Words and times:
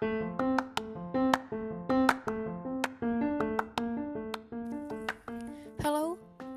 Hello, 0.00 0.16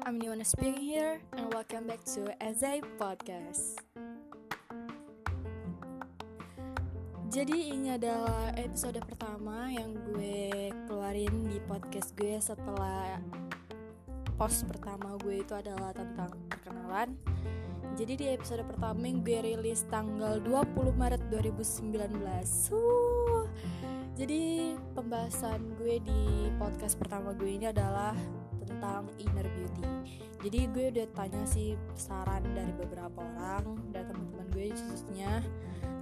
I'm 0.07 0.15
Niwana 0.15 0.47
speaking 0.47 0.79
here 0.79 1.19
and 1.35 1.51
welcome 1.51 1.83
back 1.83 1.99
to 2.15 2.31
Azai 2.39 2.79
Podcast. 2.95 3.83
Jadi 7.27 7.75
ini 7.75 7.91
adalah 7.91 8.55
episode 8.55 9.03
pertama 9.03 9.67
yang 9.75 9.91
gue 10.15 10.71
keluarin 10.87 11.43
di 11.51 11.59
podcast 11.67 12.15
gue 12.15 12.39
setelah 12.39 13.19
post 14.39 14.71
pertama 14.71 15.19
gue 15.19 15.43
itu 15.43 15.51
adalah 15.51 15.91
tentang 15.91 16.31
perkenalan. 16.47 17.11
Jadi 17.99 18.13
di 18.23 18.25
episode 18.31 18.63
pertama 18.63 19.03
yang 19.03 19.19
gue 19.19 19.51
rilis 19.51 19.83
tanggal 19.91 20.39
20 20.39 20.95
Maret 20.95 21.27
2019. 21.27 22.71
Uh, 22.71 23.02
jadi 24.13 24.77
pembahasan 24.93 25.73
gue 25.81 25.97
di 25.97 26.53
podcast 26.61 27.01
pertama 27.01 27.33
gue 27.33 27.49
ini 27.49 27.65
adalah 27.73 28.13
tentang 28.61 29.09
inner 29.17 29.47
beauty. 29.57 29.85
Jadi 30.43 30.59
gue 30.69 30.85
udah 30.93 31.07
tanya 31.17 31.43
sih 31.49 31.73
saran 31.97 32.45
dari 32.53 32.69
beberapa 32.77 33.25
orang 33.25 33.79
dan 33.89 34.05
teman-teman 34.11 34.47
gue 34.53 34.69
khususnya 34.75 35.41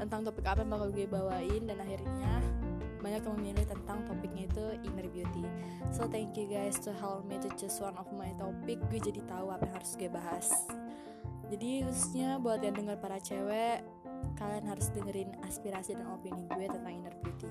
tentang 0.01 0.27
topik 0.27 0.43
apa 0.43 0.65
yang 0.65 0.71
bakal 0.75 0.89
gue 0.91 1.05
bawain 1.07 1.63
dan 1.63 1.77
akhirnya 1.79 2.33
banyak 3.01 3.21
yang 3.25 3.35
memilih 3.39 3.65
tentang 3.65 4.03
topiknya 4.05 4.43
itu 4.49 4.65
inner 4.85 5.07
beauty. 5.07 5.45
So 5.95 6.05
thank 6.05 6.35
you 6.35 6.51
guys 6.51 6.77
to 6.83 6.91
help 6.91 7.23
me 7.31 7.39
to 7.39 7.49
choose 7.55 7.79
one 7.79 7.95
of 7.95 8.11
my 8.11 8.35
topic. 8.35 8.81
Gue 8.91 8.99
jadi 8.99 9.23
tahu 9.23 9.55
apa 9.55 9.71
yang 9.71 9.75
harus 9.79 9.95
gue 9.95 10.09
bahas. 10.11 10.47
Jadi 11.47 11.83
khususnya 11.87 12.39
buat 12.39 12.59
yang 12.59 12.75
dengar 12.75 12.99
para 12.99 13.19
cewek, 13.19 13.83
kalian 14.37 14.65
harus 14.69 14.89
dengerin 14.93 15.31
aspirasi 15.45 15.97
dan 15.97 16.07
opini 16.09 16.45
gue 16.51 16.65
tentang 16.65 16.93
inner 16.93 17.15
beauty. 17.21 17.49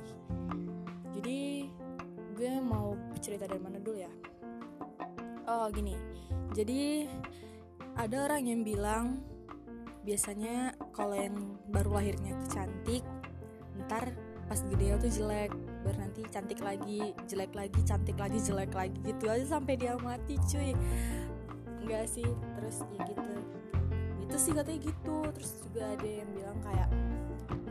Jadi 1.15 1.41
gue 2.35 2.53
mau 2.63 2.97
cerita 3.21 3.45
dari 3.45 3.61
mana 3.61 3.79
dulu 3.79 3.99
ya? 4.01 4.13
Oh 5.51 5.67
gini, 5.69 5.99
jadi 6.55 7.11
ada 7.99 8.31
orang 8.31 8.47
yang 8.47 8.61
bilang 8.63 9.19
biasanya 10.07 10.73
kalau 10.95 11.19
yang 11.19 11.59
baru 11.69 12.01
lahirnya 12.01 12.33
cantik, 12.49 13.05
ntar 13.85 14.15
pas 14.49 14.63
gede 14.67 14.99
tuh 14.99 15.11
jelek, 15.11 15.53
baru 15.85 15.97
nanti 16.07 16.23
cantik 16.31 16.59
lagi, 16.63 17.13
jelek 17.27 17.53
lagi, 17.55 17.81
cantik 17.87 18.17
lagi, 18.19 18.39
jelek 18.41 18.73
lagi 18.75 18.99
gitu 19.05 19.27
aja 19.29 19.59
sampai 19.59 19.75
dia 19.79 19.95
mati 20.01 20.39
cuy. 20.49 20.73
Enggak 21.83 22.07
sih, 22.09 22.27
terus 22.57 22.83
ya 22.95 23.03
gitu. 23.11 23.23
Itu 24.31 24.39
sih 24.39 24.55
katanya 24.55 24.79
gitu. 24.87 25.17
Terus 25.35 25.51
juga 25.67 25.83
ada 25.91 26.07
yang 26.07 26.31
bilang 26.31 26.59
kayak 26.63 26.89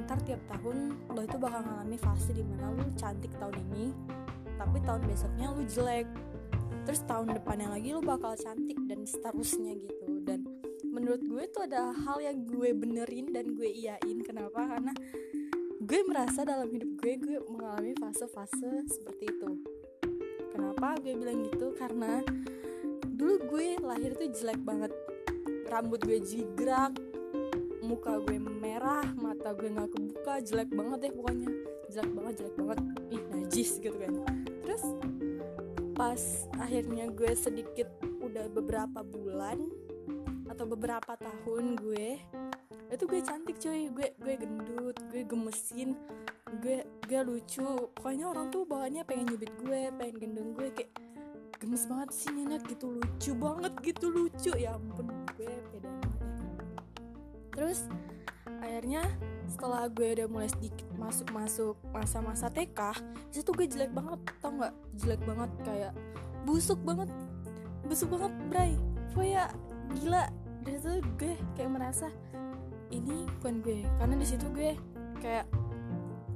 ntar 0.03 0.19
tiap 0.27 0.41
tahun 0.51 0.91
lo 1.07 1.21
itu 1.23 1.37
bakal 1.39 1.63
ngalami 1.63 1.95
fase 1.95 2.35
di 2.35 2.43
mana 2.43 2.75
lo 2.75 2.83
cantik 2.99 3.31
tahun 3.39 3.55
ini, 3.71 3.95
tapi 4.59 4.77
tahun 4.83 5.01
besoknya 5.07 5.55
lo 5.55 5.63
jelek. 5.63 6.07
Terus 6.83 7.01
tahun 7.07 7.37
depannya 7.39 7.71
lagi 7.71 7.95
lo 7.95 8.03
bakal 8.03 8.35
cantik 8.35 8.75
dan 8.91 9.07
seterusnya 9.07 9.71
gitu. 9.79 10.19
Dan 10.25 10.43
menurut 10.83 11.23
gue 11.23 11.47
itu 11.47 11.59
ada 11.63 11.95
hal 11.95 12.19
yang 12.19 12.43
gue 12.43 12.75
benerin 12.75 13.31
dan 13.31 13.55
gue 13.55 13.69
iyain. 13.71 14.17
Kenapa? 14.25 14.67
Karena 14.67 14.91
gue 15.79 15.99
merasa 16.03 16.43
dalam 16.43 16.67
hidup 16.67 16.91
gue 16.99 17.13
gue 17.23 17.37
mengalami 17.47 17.95
fase-fase 17.95 18.83
seperti 18.91 19.31
itu. 19.31 19.63
Kenapa 20.51 20.99
gue 20.99 21.15
bilang 21.15 21.39
gitu? 21.47 21.71
Karena 21.77 22.19
dulu 23.05 23.35
gue 23.47 23.77
lahir 23.79 24.11
tuh 24.17 24.27
jelek 24.33 24.59
banget 24.65 24.91
rambut 25.69 26.01
gue 26.01 26.17
jigrak 26.19 26.97
muka 27.89 28.21
gue 28.21 28.37
merah 28.37 29.05
mata 29.17 29.49
gue 29.57 29.65
nggak 29.65 29.89
kebuka 29.89 30.33
jelek 30.45 30.69
banget 30.69 31.09
deh 31.09 31.13
pokoknya. 31.13 31.49
Jelek 31.89 32.11
banget 32.13 32.33
jelek 32.37 32.55
banget. 32.57 32.79
Ih 33.09 33.23
najis 33.33 33.69
gitu 33.81 33.97
kan. 33.97 34.13
Terus 34.61 34.83
pas 35.97 36.21
akhirnya 36.61 37.09
gue 37.09 37.31
sedikit 37.33 37.89
udah 38.21 38.45
beberapa 38.53 39.01
bulan 39.01 39.57
atau 40.49 40.65
beberapa 40.69 41.17
tahun 41.17 41.77
gue 41.81 42.21
itu 42.89 43.03
gue 43.09 43.21
cantik 43.25 43.57
cuy. 43.57 43.89
Gue 43.89 44.13
gue 44.21 44.33
gendut 44.37 44.97
gue 45.09 45.21
gemesin 45.25 45.97
gue 46.61 46.85
gue 47.09 47.19
lucu. 47.25 47.89
Pokoknya 47.97 48.29
orang 48.29 48.53
tuh 48.53 48.69
bawaannya 48.69 49.01
pengen 49.01 49.33
nyubit 49.33 49.53
gue 49.65 49.89
pengen 49.97 50.15
gendong 50.21 50.49
gue 50.53 50.67
kayak 50.77 50.93
gemes 51.59 51.89
banget 51.89 52.09
sih 52.13 52.29
nyenak 52.37 52.61
gitu. 52.69 53.01
Lucu 53.01 53.31
banget 53.33 53.73
gitu. 53.81 54.13
Lucu. 54.13 54.53
Ya 54.61 54.77
ampun 54.77 55.09
gue 55.37 55.53
terus 57.59 57.91
akhirnya 58.63 59.03
setelah 59.51 59.91
gue 59.91 60.15
udah 60.15 60.27
mulai 60.31 60.47
sedikit 60.47 60.87
masuk-masuk 60.95 61.75
masa-masa 61.91 62.47
TK 62.47 62.95
itu 63.35 63.51
gue 63.51 63.67
jelek 63.67 63.91
banget 63.91 64.19
tau 64.39 64.55
nggak? 64.55 64.73
Jelek 64.95 65.21
banget 65.27 65.51
kayak 65.67 65.91
busuk 66.47 66.79
banget 66.87 67.11
busuk 67.83 68.15
banget 68.15 68.31
bray. 68.47 68.71
Pokoknya 69.11 69.51
gila. 69.99 70.23
Dari 70.63 70.77
situ 70.79 70.99
gue 71.17 71.33
kayak 71.57 71.71
merasa 71.71 72.07
ini 72.93 73.25
bukan 73.39 73.59
gue. 73.59 73.83
Karena 73.97 74.15
di 74.15 74.27
situ 74.27 74.45
gue 74.55 74.71
kayak 75.19 75.45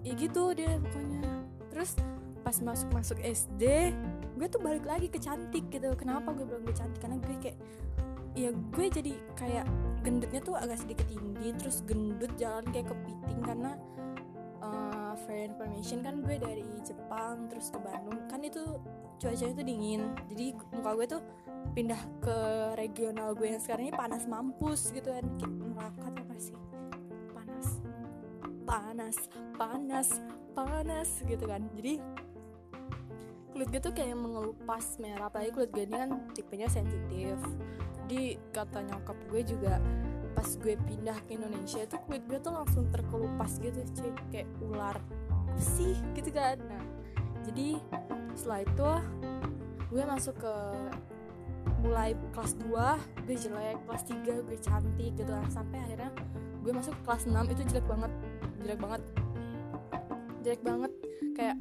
ya 0.04 0.14
gitu 0.20 0.52
deh 0.52 0.76
pokoknya. 0.84 1.24
Terus 1.72 1.96
pas 2.44 2.58
masuk-masuk 2.60 3.24
SD 3.24 3.96
gue 4.34 4.48
tuh 4.50 4.60
balik 4.60 4.84
lagi 4.84 5.08
ke 5.08 5.22
cantik 5.22 5.70
gitu. 5.70 5.94
Kenapa 5.96 6.36
gue 6.36 6.44
bilang 6.44 6.66
gue 6.66 6.76
cantik? 6.76 7.00
Karena 7.00 7.16
gue 7.22 7.36
kayak 7.40 7.58
ya 8.34 8.50
gue 8.50 8.86
jadi 8.90 9.14
kayak 9.38 9.66
gendutnya 10.02 10.42
tuh 10.42 10.58
agak 10.58 10.82
sedikit 10.82 11.06
tinggi 11.08 11.54
terus 11.56 11.86
gendut 11.86 12.34
jalan 12.36 12.66
kayak 12.74 12.92
kepiting 12.92 13.40
karena 13.46 13.72
uh, 14.60 15.14
for 15.24 15.36
information 15.38 16.02
kan 16.02 16.20
gue 16.26 16.36
dari 16.42 16.66
Jepang 16.82 17.48
terus 17.48 17.70
ke 17.70 17.80
Bandung. 17.80 18.20
Kan 18.28 18.42
itu 18.44 18.64
cuacanya 19.22 19.54
tuh 19.56 19.66
dingin 19.66 20.02
jadi 20.34 20.46
muka 20.74 20.92
gue 20.98 21.08
tuh 21.08 21.22
pindah 21.74 22.02
ke 22.20 22.38
regional 22.76 23.32
gue 23.38 23.48
yang 23.56 23.62
sekarang 23.62 23.88
ini 23.88 23.96
panas 23.96 24.26
mampus 24.26 24.92
gitu 24.92 25.14
kan. 25.14 25.26
Kayak 25.38 25.54
neraka 25.54 26.08
tuh 26.12 26.42
sih? 26.42 26.58
Panas. 27.32 27.68
Panas 28.64 29.18
panas 29.56 30.08
panas 30.58 31.10
gitu 31.26 31.46
kan. 31.46 31.62
Jadi 31.78 32.02
kulit 33.54 33.70
gue 33.70 33.82
tuh 33.86 33.94
kayak 33.94 34.18
mengelupas 34.18 34.98
merah 34.98 35.30
apalagi 35.30 35.54
kulit 35.54 35.70
gue 35.70 35.86
ini 35.86 35.96
kan 35.96 36.10
tipenya 36.34 36.66
sensitif. 36.66 37.38
Jadi 38.04 38.36
kata 38.50 38.82
nyokap 38.82 39.18
gue 39.30 39.42
juga 39.46 39.78
pas 40.34 40.50
gue 40.50 40.74
pindah 40.74 41.18
ke 41.30 41.38
Indonesia 41.38 41.86
itu 41.86 41.96
kulit 42.10 42.26
gue 42.26 42.42
tuh 42.42 42.50
langsung 42.50 42.90
terkelupas 42.90 43.62
gitu 43.62 43.78
cuy. 43.94 44.12
Kayak 44.34 44.50
ular 44.66 44.98
sih 45.62 45.94
gitu 46.18 46.34
kan. 46.34 46.58
Nah 46.66 46.82
jadi 47.46 47.78
setelah 48.34 48.66
itu 48.66 48.90
gue 49.94 50.04
masuk 50.10 50.36
ke 50.42 50.56
mulai 51.86 52.18
kelas 52.34 52.58
2 52.58 53.30
gue 53.30 53.36
jelek. 53.38 53.78
Kelas 53.86 54.04
3 54.10 54.50
gue 54.50 54.58
cantik 54.58 55.14
gitu 55.14 55.30
kan 55.30 55.46
sampai 55.54 55.78
akhirnya 55.78 56.10
gue 56.66 56.74
masuk 56.74 56.98
kelas 57.06 57.30
6 57.30 57.38
itu 57.54 57.62
jelek 57.70 57.86
banget. 57.86 58.12
Jelek 58.66 58.80
banget. 58.82 59.02
Jelek 60.42 60.62
banget. 60.66 60.92
Kayak 61.38 61.58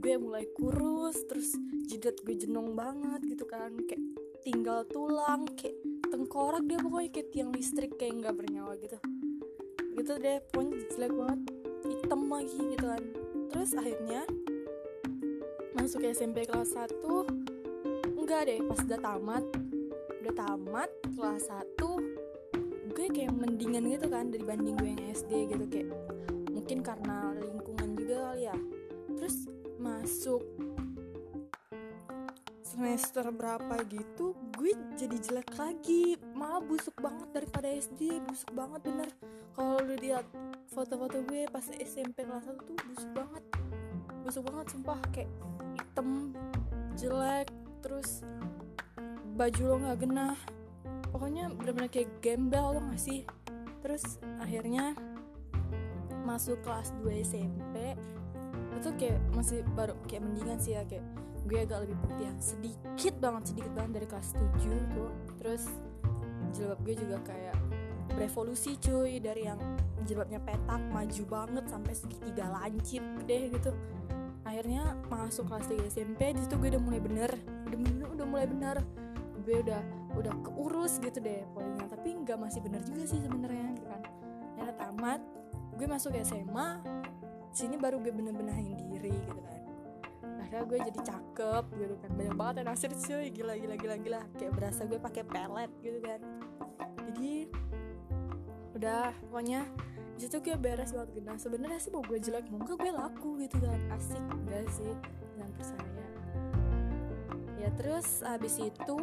gue 0.00 0.16
mulai 0.16 0.48
kurus 0.56 1.20
terus 1.28 1.52
jidat 1.84 2.24
gue 2.24 2.32
jenong 2.32 2.72
banget 2.72 3.20
gitu 3.36 3.44
kan. 3.44 3.76
Kayak 3.84 4.00
tinggal 4.40 4.88
tulang 4.88 5.44
kayak 5.52 5.76
tengkorak 6.08 6.64
dia 6.64 6.80
pokoknya 6.80 7.10
kayak 7.12 7.28
tiang 7.28 7.50
listrik 7.52 7.92
kayak 8.00 8.24
nggak 8.24 8.34
bernyawa 8.40 8.72
gitu. 8.80 8.96
Gitu 9.92 10.12
deh 10.16 10.40
pokoknya 10.48 10.72
jelek 10.88 11.12
banget 11.12 11.40
hitam 11.84 12.20
lagi 12.32 12.60
gitu 12.72 12.86
kan. 12.88 13.02
Terus 13.52 13.70
akhirnya 13.76 14.20
masuk 15.76 16.00
SMP 16.08 16.48
kelas 16.48 16.72
1 16.72 18.16
enggak 18.16 18.48
deh 18.48 18.60
pas 18.64 18.80
udah 18.80 19.00
tamat 19.00 19.44
udah 20.24 20.34
tamat 20.36 20.90
kelas 21.12 21.44
1 21.76 21.76
gue 22.90 23.06
kayak 23.12 23.32
mendingan 23.32 23.84
gitu 23.86 24.08
kan 24.08 24.32
dibanding 24.32 24.80
gue 24.80 24.96
yang 24.96 25.04
SD 25.12 25.52
gitu. 25.52 25.64
Kayak 25.68 25.92
mungkin 26.48 26.78
karena 26.80 27.36
lingkungan 27.36 27.88
juga 28.00 28.32
kali 28.32 28.48
ya. 28.48 28.56
Terus 29.20 29.59
masuk 29.80 30.44
semester 32.60 33.24
berapa 33.32 33.80
gitu 33.88 34.36
gue 34.60 34.76
jadi 34.94 35.16
jelek 35.16 35.56
lagi. 35.56 36.20
Malah 36.36 36.60
busuk 36.60 36.94
banget 37.00 37.28
daripada 37.32 37.66
SD 37.72 38.20
busuk 38.28 38.52
banget 38.52 38.80
bener. 38.84 39.08
Kalau 39.56 39.80
lu 39.80 39.96
lihat 39.96 40.28
foto-foto 40.70 41.24
gue 41.24 41.48
pas 41.48 41.64
SMP 41.80 42.28
kelas 42.28 42.44
1 42.44 42.60
tuh 42.60 42.76
busuk 42.76 43.10
banget. 43.16 43.44
Busuk 44.20 44.44
banget 44.46 44.66
sumpah 44.76 45.00
kayak 45.10 45.30
hitam 45.80 46.36
jelek 46.94 47.48
terus 47.80 48.20
baju 49.34 49.62
lo 49.64 49.76
nggak 49.80 49.98
genah. 50.04 50.38
Pokoknya 51.10 51.50
bener-bener 51.50 51.90
kayak 51.90 52.22
gembel 52.22 52.76
lo 52.76 52.80
gak 52.84 53.00
terus 53.80 54.20
akhirnya 54.38 54.92
masuk 56.28 56.60
kelas 56.62 56.92
2 57.00 57.24
SMP 57.24 57.96
itu 58.78 58.90
kayak 58.96 59.18
masih 59.34 59.66
baru 59.74 59.94
kayak 60.06 60.22
mendingan 60.22 60.58
sih 60.62 60.78
ya 60.78 60.82
kayak 60.86 61.04
gue 61.48 61.58
agak 61.66 61.88
lebih 61.88 61.96
putihan 62.06 62.36
sedikit 62.38 63.14
banget 63.18 63.42
sedikit 63.50 63.72
banget 63.74 63.90
dari 63.98 64.06
kelas 64.06 64.28
7 64.36 64.94
tuh. 64.94 65.10
Terus 65.42 65.62
jilbab 66.54 66.80
gue 66.86 66.94
juga 66.98 67.16
kayak 67.26 67.56
berevolusi 68.10 68.74
cuy 68.78 69.22
dari 69.22 69.46
yang 69.46 69.58
jilbabnya 70.06 70.42
petak 70.42 70.82
maju 70.90 71.22
banget 71.30 71.64
sampai 71.70 71.92
segitiga 71.94 72.46
lancip 72.50 73.02
deh 73.26 73.42
gitu. 73.50 73.72
Akhirnya 74.46 74.98
masuk 75.10 75.46
kelas 75.50 75.66
3 75.70 75.90
SMP 75.90 76.20
di 76.34 76.40
situ 76.42 76.54
gue 76.58 76.68
udah 76.74 76.82
mulai 76.82 77.00
bener 77.02 77.30
udah, 77.66 77.78
udah 78.14 78.26
mulai 78.26 78.46
bener. 78.46 78.76
Gue 79.40 79.64
udah 79.64 79.82
udah 80.14 80.34
keurus 80.42 80.98
gitu 80.98 81.22
deh 81.22 81.46
pokoknya 81.54 81.86
tapi 81.86 82.08
nggak 82.18 82.38
masih 82.38 82.60
bener 82.60 82.82
juga 82.82 83.02
sih 83.06 83.18
sebenarnya 83.18 83.66
gitu 83.78 83.86
kan. 83.88 84.02
Akhirnya 84.54 84.74
tamat 84.76 85.20
gue 85.78 85.86
masuk 85.88 86.12
SMA 86.20 86.99
sini 87.50 87.74
baru 87.76 87.98
gue 87.98 88.14
bener-benerin 88.14 88.78
diri 88.78 89.10
gitu 89.10 89.40
kan. 89.42 89.60
Akhirnya 90.42 90.64
gue 90.66 90.78
jadi 90.90 91.00
cakep 91.02 91.64
gitu 91.78 91.94
kan. 91.98 92.10
Banyak 92.14 92.34
banget 92.38 92.54
yang 92.62 92.68
nasir 92.70 92.90
cuy. 92.94 93.26
Gila 93.30 93.54
gila 93.58 93.74
gila 93.78 93.96
gila. 93.98 94.20
Kayak 94.38 94.52
berasa 94.54 94.80
gue 94.86 94.98
pakai 94.98 95.22
pelet 95.26 95.70
gitu 95.82 95.98
kan. 96.02 96.20
Jadi 97.10 97.32
udah 98.78 99.12
pokoknya 99.28 99.66
itu 100.20 100.36
gue 100.36 100.56
beres 100.56 100.92
banget 100.92 101.10
gitu. 101.16 101.26
Nah 101.26 101.38
sebenarnya 101.40 101.80
sih 101.80 101.90
mau 101.90 102.04
gue 102.04 102.18
jelek 102.20 102.46
mau 102.52 102.62
gue 102.62 102.90
laku 102.92 103.40
gitu 103.42 103.56
kan. 103.58 103.80
Asik 103.94 104.22
enggak 104.30 104.66
sih. 104.70 104.92
Jangan 105.38 105.52
percaya. 105.58 106.06
Ya 107.60 107.68
terus 107.76 108.24
habis 108.24 108.56
itu 108.56 109.00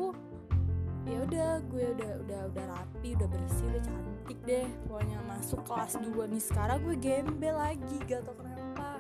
ya 1.08 1.24
udah 1.24 1.52
gue 1.72 1.86
udah 1.96 2.12
udah 2.28 2.42
udah 2.52 2.66
rapi 2.68 3.16
udah 3.16 3.28
bersih 3.32 3.66
udah 3.72 3.80
cantik 3.80 4.07
deh 4.44 4.68
pokoknya 4.90 5.20
masuk 5.24 5.62
kelas 5.64 5.96
2 6.04 6.12
nih. 6.28 6.44
Sekarang 6.44 6.84
gue 6.84 6.96
gembel 7.00 7.56
lagi 7.56 7.98
gak 8.04 8.28
tau 8.28 8.36
kenapa. 8.36 9.00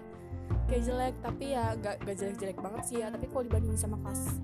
Kayak 0.67 0.83
jelek 0.87 1.15
tapi 1.19 1.45
ya 1.51 1.65
gak, 1.75 1.95
gak 2.07 2.15
jelek-jelek 2.15 2.57
banget 2.63 2.83
sih 2.87 2.97
ya. 3.03 3.07
Tapi 3.11 3.25
kalau 3.27 3.43
dibandingin 3.43 3.79
sama 3.79 3.97
kelas 3.99 4.39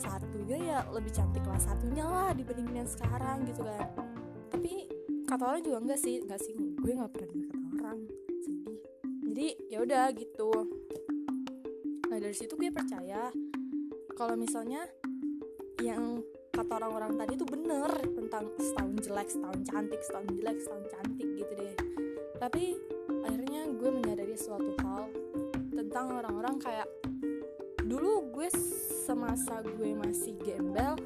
satunya 0.00 0.56
ya 0.56 0.78
lebih 0.96 1.12
cantik 1.12 1.44
kelas 1.44 1.68
satunya 1.68 2.04
lah 2.08 2.32
dibandingin 2.32 2.86
yang 2.86 2.90
sekarang 2.90 3.42
gitu 3.44 3.66
kan. 3.66 3.90
Tapi 4.48 4.86
kata 5.26 5.42
orang 5.46 5.62
juga 5.66 5.78
enggak 5.82 6.00
sih 6.00 6.22
enggak 6.22 6.40
sih. 6.40 6.54
Gue 6.56 6.92
nggak 6.94 7.10
pernah 7.10 7.28
dengar 7.34 7.48
kata 7.50 7.68
orang. 7.80 7.98
Sedih. 8.44 8.78
Jadi 9.30 9.46
ya 9.68 9.78
udah 9.82 10.04
gitu. 10.14 10.50
Nah 12.10 12.18
dari 12.18 12.34
situ 12.34 12.54
gue 12.58 12.70
percaya 12.74 13.30
kalau 14.18 14.34
misalnya 14.36 14.84
yang 15.80 16.20
kata 16.60 16.76
orang-orang 16.76 17.16
tadi 17.16 17.32
tuh 17.40 17.48
bener 17.48 17.88
tentang 18.12 18.52
setahun 18.60 18.92
jelek 19.00 19.28
setahun 19.32 19.60
cantik 19.64 20.00
setahun 20.04 20.28
jelek 20.28 20.58
setahun 20.60 20.84
cantik 20.92 21.28
gitu 21.40 21.52
deh. 21.56 21.74
Tapi 22.36 22.64
akhirnya 23.24 23.62
gue 23.72 23.88
menyadari 23.88 24.36
suatu 24.36 24.76
hal 24.84 25.08
tentang 25.72 26.20
orang-orang 26.20 26.60
kayak 26.60 26.84
dulu 27.88 28.28
gue 28.28 28.52
semasa 29.08 29.64
gue 29.64 29.96
masih 29.96 30.36
gembel 30.44 31.00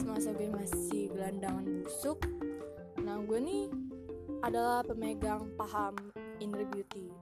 semasa 0.00 0.32
gue 0.32 0.48
masih 0.48 1.12
gelandangan 1.12 1.62
busuk 1.84 2.18
nah 3.04 3.20
gue 3.20 3.38
nih 3.44 3.68
adalah 4.40 4.80
pemegang 4.82 5.44
paham 5.56 5.94
inner 6.40 6.64
beauty. 6.72 7.12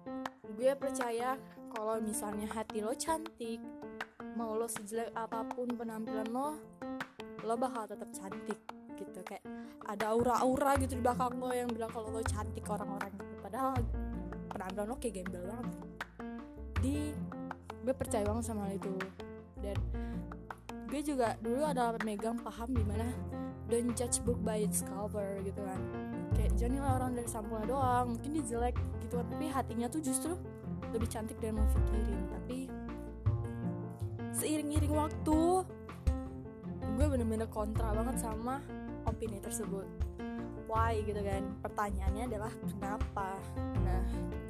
Gue 0.54 0.74
percaya 0.78 1.34
kalau 1.74 1.98
misalnya 1.98 2.46
hati 2.46 2.78
lo 2.78 2.94
cantik 2.94 3.58
mau 4.38 4.54
lo 4.54 4.70
sejelek 4.70 5.10
apa 5.18 5.44
pun 5.50 5.66
penampilan 5.74 6.30
lo 6.30 6.71
lo 7.42 7.58
bakal 7.58 7.84
tetap 7.90 8.08
cantik 8.14 8.58
gitu 8.94 9.20
kayak 9.26 9.42
ada 9.90 10.14
aura-aura 10.14 10.78
gitu 10.78 10.94
di 10.98 11.02
belakang 11.02 11.42
lo 11.42 11.50
yang 11.50 11.70
bilang 11.70 11.90
kalau 11.90 12.08
lo 12.10 12.22
cantik 12.22 12.62
orang-orang 12.70 13.10
gitu. 13.18 13.34
Padahal 13.42 13.74
penampilan 14.52 14.86
lo 14.86 14.96
kayak 15.02 15.14
gembel 15.22 15.42
banget. 15.50 15.74
Di 16.78 16.96
gue 17.82 17.94
percaya 17.94 18.22
banget 18.22 18.44
sama 18.46 18.70
hal 18.70 18.78
itu. 18.78 18.94
Dan 19.58 19.76
gue 20.86 21.00
juga 21.02 21.34
dulu 21.42 21.66
adalah 21.66 21.98
pemegang 21.98 22.38
paham 22.38 22.70
di 22.70 22.84
mana 22.86 23.10
don't 23.66 23.96
judge 23.98 24.22
book 24.22 24.38
by 24.46 24.62
its 24.62 24.86
cover 24.86 25.42
gitu 25.42 25.58
kan. 25.66 25.80
Kayak 26.38 26.52
jangan 26.56 26.82
orang 27.00 27.10
dari 27.18 27.28
sampulnya 27.28 27.66
doang 27.66 28.06
mungkin 28.16 28.30
dia 28.38 28.44
jelek 28.54 28.76
gitu 29.02 29.18
kan 29.18 29.26
tapi 29.28 29.46
hatinya 29.50 29.86
tuh 29.90 30.00
justru 30.00 30.32
lebih 30.94 31.08
cantik 31.10 31.36
dari 31.42 31.58
lo 31.58 31.66
pikirin. 31.74 32.22
Tapi 32.30 32.58
seiring-iring 34.32 34.94
waktu 34.94 35.38
bener-bener 37.12 37.48
kontra 37.52 37.92
banget 37.92 38.16
sama 38.16 38.64
opini 39.04 39.38
tersebut. 39.38 39.84
Why 40.66 41.04
gitu 41.04 41.20
kan? 41.20 41.42
Pertanyaannya 41.60 42.24
adalah 42.32 42.52
kenapa? 42.64 43.36
Nah 43.84 44.02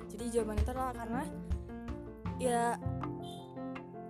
jadi 0.06 0.24
jawaban 0.38 0.62
itu 0.62 0.70
adalah 0.70 0.94
karena 0.94 1.22
ya 2.38 2.64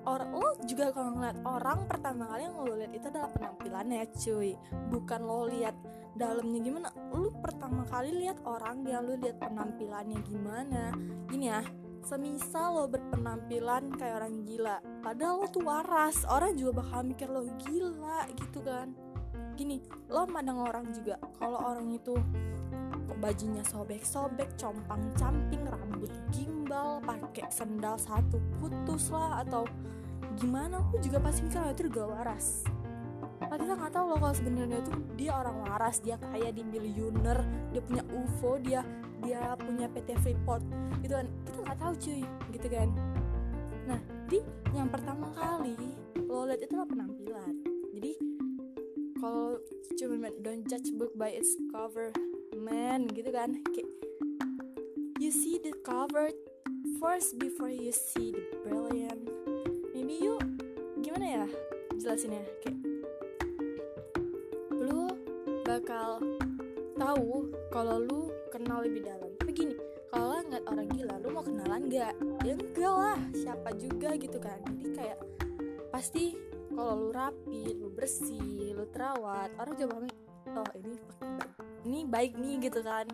orang 0.02 0.30
lo 0.34 0.50
juga 0.66 0.90
kalau 0.90 1.14
ngeliat 1.14 1.38
orang 1.46 1.78
pertama 1.86 2.26
kali 2.26 2.42
yang 2.44 2.56
lo 2.58 2.74
lihat 2.74 2.92
itu 2.92 3.06
adalah 3.08 3.30
penampilannya 3.32 4.02
cuy. 4.12 4.50
Bukan 4.92 5.20
lo 5.24 5.48
lihat 5.48 5.76
dalamnya 6.12 6.60
gimana. 6.60 6.88
Lo 7.14 7.32
pertama 7.40 7.88
kali 7.88 8.10
lihat 8.20 8.38
orang 8.44 8.84
yang 8.84 9.08
lo 9.08 9.16
lihat 9.16 9.40
penampilannya 9.40 10.18
gimana. 10.26 10.92
Gini 11.30 11.48
ya 11.48 11.62
semisal 12.02 12.74
lo 12.76 12.84
berpenampilan 12.90 13.94
kayak 13.94 14.22
orang 14.22 14.42
gila 14.42 14.78
padahal 15.00 15.42
lo 15.42 15.46
tuh 15.48 15.64
waras. 15.64 16.26
Orang 16.26 16.58
juga 16.58 16.82
bakal 16.82 17.06
mikir 17.06 17.30
lo 17.30 17.46
gila 17.62 18.26
gitu 18.34 18.60
kan. 18.62 18.94
Gini 19.54 19.78
lo 20.10 20.26
mandang 20.26 20.62
orang 20.62 20.90
juga. 20.90 21.16
Kalau 21.38 21.58
orang 21.62 21.94
itu 21.94 22.14
bajunya 23.22 23.62
sobek-sobek 23.62 24.58
compang 24.58 25.06
camping 25.14 25.62
rambut 25.62 26.10
gimbal 26.34 26.98
pakai 27.06 27.46
sendal 27.54 27.94
satu 27.94 28.42
putus 28.58 29.14
lah 29.14 29.46
atau 29.46 29.62
gimana 30.34 30.82
aku 30.82 30.98
juga 30.98 31.22
pasti 31.22 31.46
mikir 31.46 31.86
itu 31.86 31.86
gak 31.86 32.08
waras 32.10 32.66
Nah, 33.42 33.58
kita 33.58 33.74
nggak 33.74 33.92
tahu 33.92 34.04
loh 34.14 34.18
kalau 34.22 34.34
sebenarnya 34.36 34.78
tuh 34.86 34.96
dia 35.18 35.32
orang 35.34 35.56
waras 35.66 35.98
dia 35.98 36.14
kaya 36.20 36.54
di 36.54 36.62
miliuner 36.62 37.42
dia 37.74 37.82
punya 37.82 38.02
UFO 38.14 38.60
dia 38.62 38.80
dia 39.22 39.54
punya 39.58 39.86
PT 39.90 40.18
Freeport 40.22 40.62
gitu 41.02 41.14
kan. 41.18 41.26
Kita 41.46 41.58
nggak 41.66 41.78
tahu 41.78 41.92
cuy 41.98 42.22
gitu 42.54 42.66
kan. 42.70 42.88
Nah 43.86 44.00
di 44.30 44.38
yang 44.72 44.88
pertama 44.90 45.30
kali 45.34 45.74
lo 46.22 46.46
lihat 46.48 46.62
itu 46.62 46.74
lah 46.74 46.86
penampilan. 46.86 47.54
Jadi 47.92 48.12
kalau 49.18 49.58
cuma 49.98 50.30
don't 50.42 50.66
judge 50.66 50.90
book 50.98 51.14
by 51.14 51.30
its 51.30 51.54
cover 51.70 52.10
man 52.58 53.06
gitu 53.10 53.30
kan. 53.30 53.58
Kayak 53.70 53.90
you 55.22 55.30
see 55.30 55.58
the 55.62 55.74
cover 55.86 56.30
first 56.98 57.38
before 57.38 57.70
you 57.70 57.94
see 57.94 58.34
the 58.34 58.42
brilliant. 58.66 59.22
Maybe 59.94 60.18
you 60.18 60.38
gimana 60.98 61.26
ya 61.26 61.46
jelasinnya? 61.98 62.42
Kayak 62.62 62.91
bakal 65.72 66.20
tahu 67.00 67.48
kalau 67.72 67.96
lu 68.04 68.28
kenal 68.52 68.84
lebih 68.84 69.08
dalam. 69.08 69.32
Tapi 69.40 69.50
gini 69.56 69.74
kalau 70.12 70.44
ngeliat 70.44 70.64
orang 70.68 70.86
gila 70.92 71.14
lu 71.24 71.28
mau 71.32 71.40
kenalan 71.40 71.88
nggak? 71.88 72.12
Ya 72.44 72.52
enggak 72.52 72.92
lah 72.92 73.20
siapa 73.32 73.72
juga 73.80 74.12
gitu 74.20 74.36
kan. 74.36 74.60
Jadi 74.68 74.92
kayak 74.92 75.18
pasti 75.88 76.36
kalau 76.68 77.08
lu 77.08 77.08
rapi 77.08 77.72
lu 77.72 77.88
bersih 77.88 78.76
lu 78.76 78.84
terawat 78.92 79.48
orang 79.56 79.72
coba 79.80 79.94
oh 80.52 80.68
ini 80.76 80.96
ini 81.88 82.00
baik 82.04 82.36
nih 82.36 82.68
gitu 82.68 82.84
kan. 82.84 83.08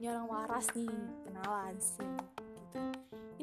Ini 0.00 0.16
orang 0.16 0.28
waras 0.32 0.72
nih 0.72 0.88
kenalan 1.28 1.76
sih 1.76 2.08
gitu. 2.56 2.80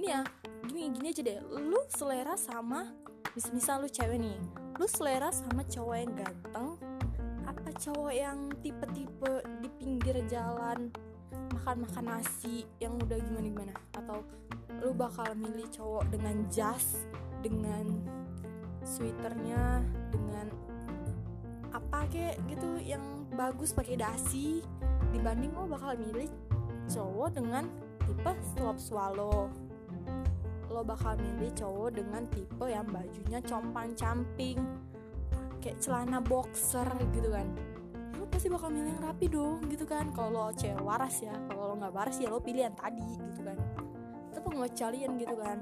Ini 0.01 0.07
ya 0.17 0.21
gini 0.65 0.89
gini 0.97 1.07
aja 1.13 1.21
deh. 1.21 1.39
Lu 1.45 1.77
selera 1.93 2.33
sama 2.33 2.89
misal, 3.37 3.53
misal 3.53 3.75
lu 3.85 3.89
cewek 3.93 4.17
nih. 4.17 4.37
Lu 4.81 4.89
selera 4.89 5.29
sama 5.29 5.61
cowok 5.61 5.97
yang 6.01 6.13
ganteng 6.17 6.96
cowok 7.77 8.13
yang 8.13 8.37
tipe-tipe 8.61 9.33
di 9.61 9.69
pinggir 9.77 10.17
jalan 10.29 10.89
makan-makan 11.53 12.05
nasi 12.17 12.65
yang 12.81 12.95
udah 12.97 13.17
gimana-gimana. 13.19 13.73
Atau 13.93 14.23
lu 14.81 14.93
bakal 14.93 15.33
milih 15.37 15.67
cowok 15.73 16.09
dengan 16.13 16.45
jas 16.51 17.07
dengan 17.41 18.01
sweaternya 18.87 19.83
dengan 20.09 20.47
apa 21.75 22.07
kayak 22.09 22.39
gitu 22.49 22.79
yang 22.81 23.03
bagus 23.35 23.75
pakai 23.75 23.99
dasi. 23.99 24.63
Dibanding 25.13 25.53
lo 25.53 25.69
bakal 25.69 25.99
milih 25.99 26.29
cowok 26.89 27.35
dengan 27.35 27.67
tipe 28.07 28.31
slop 28.55 28.77
swallow. 28.79 29.51
Lo 30.67 30.81
bakal 30.83 31.15
milih 31.19 31.51
cowok 31.55 31.95
dengan 31.95 32.23
tipe 32.31 32.65
yang 32.67 32.87
bajunya 32.87 33.39
compang 33.43 33.95
camping 33.95 34.59
kayak 35.61 35.77
celana 35.81 36.19
boxer 36.21 36.87
gitu 37.13 37.29
kan. 37.33 37.47
Lo 38.17 38.25
pasti 38.29 38.47
bakal 38.49 38.73
milih 38.73 38.97
yang 38.97 39.01
rapi 39.03 39.25
dong 39.29 39.61
gitu 39.69 39.85
kan. 39.85 40.09
Kalau 40.13 40.29
lo 40.31 40.43
cewek 40.53 40.81
waras 40.81 41.21
ya 41.21 41.33
kalau 41.49 41.73
lo 41.73 41.73
nggak 41.79 41.93
waras 41.93 42.17
ya 42.21 42.27
lo 42.29 42.39
pilih 42.41 42.65
yang 42.65 42.77
tadi 42.77 43.03
gitu 43.03 43.41
kan. 43.45 43.57
Itu 44.33 44.39
pengecualian 44.41 45.11
gitu 45.17 45.35
kan. 45.37 45.57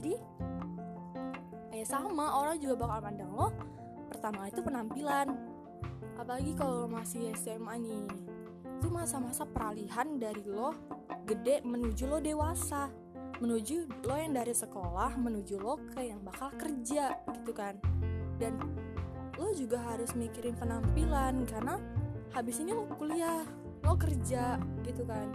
Jadi 0.00 0.14
ya 1.70 1.84
sama 1.86 2.36
orang 2.36 2.60
juga 2.60 2.84
bakal 2.84 2.98
pandang 3.08 3.32
lo 3.32 3.48
pertama 4.10 4.48
itu 4.50 4.60
penampilan. 4.60 5.28
Apalagi 6.20 6.52
kalau 6.52 6.84
masih 6.84 7.32
SMA 7.32 7.74
nih 7.80 8.04
itu 8.80 8.88
masa-masa 8.88 9.44
peralihan 9.44 10.16
dari 10.16 10.44
lo 10.44 10.72
gede 11.24 11.64
menuju 11.64 12.04
lo 12.08 12.18
dewasa. 12.20 12.88
Menuju 13.40 14.04
lo 14.04 14.14
yang 14.20 14.36
dari 14.36 14.52
sekolah 14.52 15.16
menuju 15.16 15.56
lo 15.56 15.80
ke 15.88 16.12
yang 16.12 16.20
bakal 16.20 16.52
kerja 16.60 17.16
gitu 17.40 17.52
kan. 17.56 17.80
Dan 18.36 18.56
lo 19.40 19.56
juga 19.56 19.80
harus 19.80 20.12
mikirin 20.12 20.52
penampilan 20.60 21.48
karena 21.48 21.80
habis 22.36 22.60
ini 22.60 22.76
lo 22.76 22.84
kuliah 22.92 23.40
lo 23.80 23.96
kerja 23.96 24.60
gitu 24.84 25.08
kan. 25.08 25.32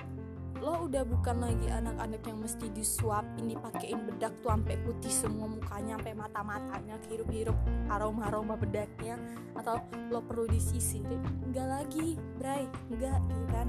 Lo 0.62 0.88
udah 0.88 1.04
bukan 1.04 1.42
lagi 1.42 1.68
anak-anak 1.68 2.22
yang 2.24 2.40
mesti 2.40 2.70
disuapin 2.72 3.50
dipakein 3.50 4.06
bedak 4.06 4.32
tuh 4.40 4.54
sampai 4.54 4.78
putih 4.86 5.10
semua 5.12 5.50
mukanya 5.50 5.98
sampai 6.00 6.14
mata-matanya 6.16 6.96
hirup-hirup 7.10 7.58
aroma-aroma 7.92 8.56
bedaknya 8.56 9.18
atau 9.58 9.82
lo 10.14 10.22
perlu 10.22 10.46
disisirin. 10.48 11.20
Enggak 11.50 11.68
lagi 11.68 12.16
bray 12.38 12.70
enggak 12.94 13.20
gitu 13.26 13.46
kan? 13.52 13.68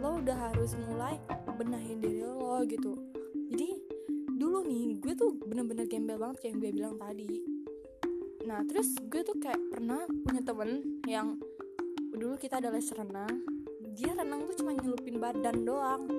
Lo 0.00 0.18
udah 0.18 0.50
harus 0.50 0.72
mulai 0.88 1.20
benahin 1.60 2.00
diri 2.00 2.24
lo 2.24 2.64
gitu. 2.64 2.96
Jadi 3.52 3.68
dulu 4.40 4.64
nih 4.64 4.96
gue 4.98 5.12
tuh 5.12 5.36
bener-bener 5.36 5.84
gembel 5.84 6.16
banget 6.16 6.36
kayak 6.40 6.48
yang 6.48 6.58
gue 6.58 6.70
bilang 6.72 6.96
tadi 6.96 7.59
nah 8.50 8.66
terus 8.66 8.98
gue 9.06 9.22
tuh 9.22 9.38
kayak 9.38 9.62
pernah 9.70 10.02
punya 10.26 10.42
temen 10.42 10.98
yang 11.06 11.38
dulu 12.10 12.34
kita 12.34 12.58
ada 12.58 12.74
les 12.74 12.90
renang. 12.90 13.46
Dia 13.94 14.10
renang 14.10 14.42
tuh 14.50 14.58
cuma 14.58 14.74
nyelupin 14.74 15.22
badan 15.22 15.62
doang. 15.62 16.10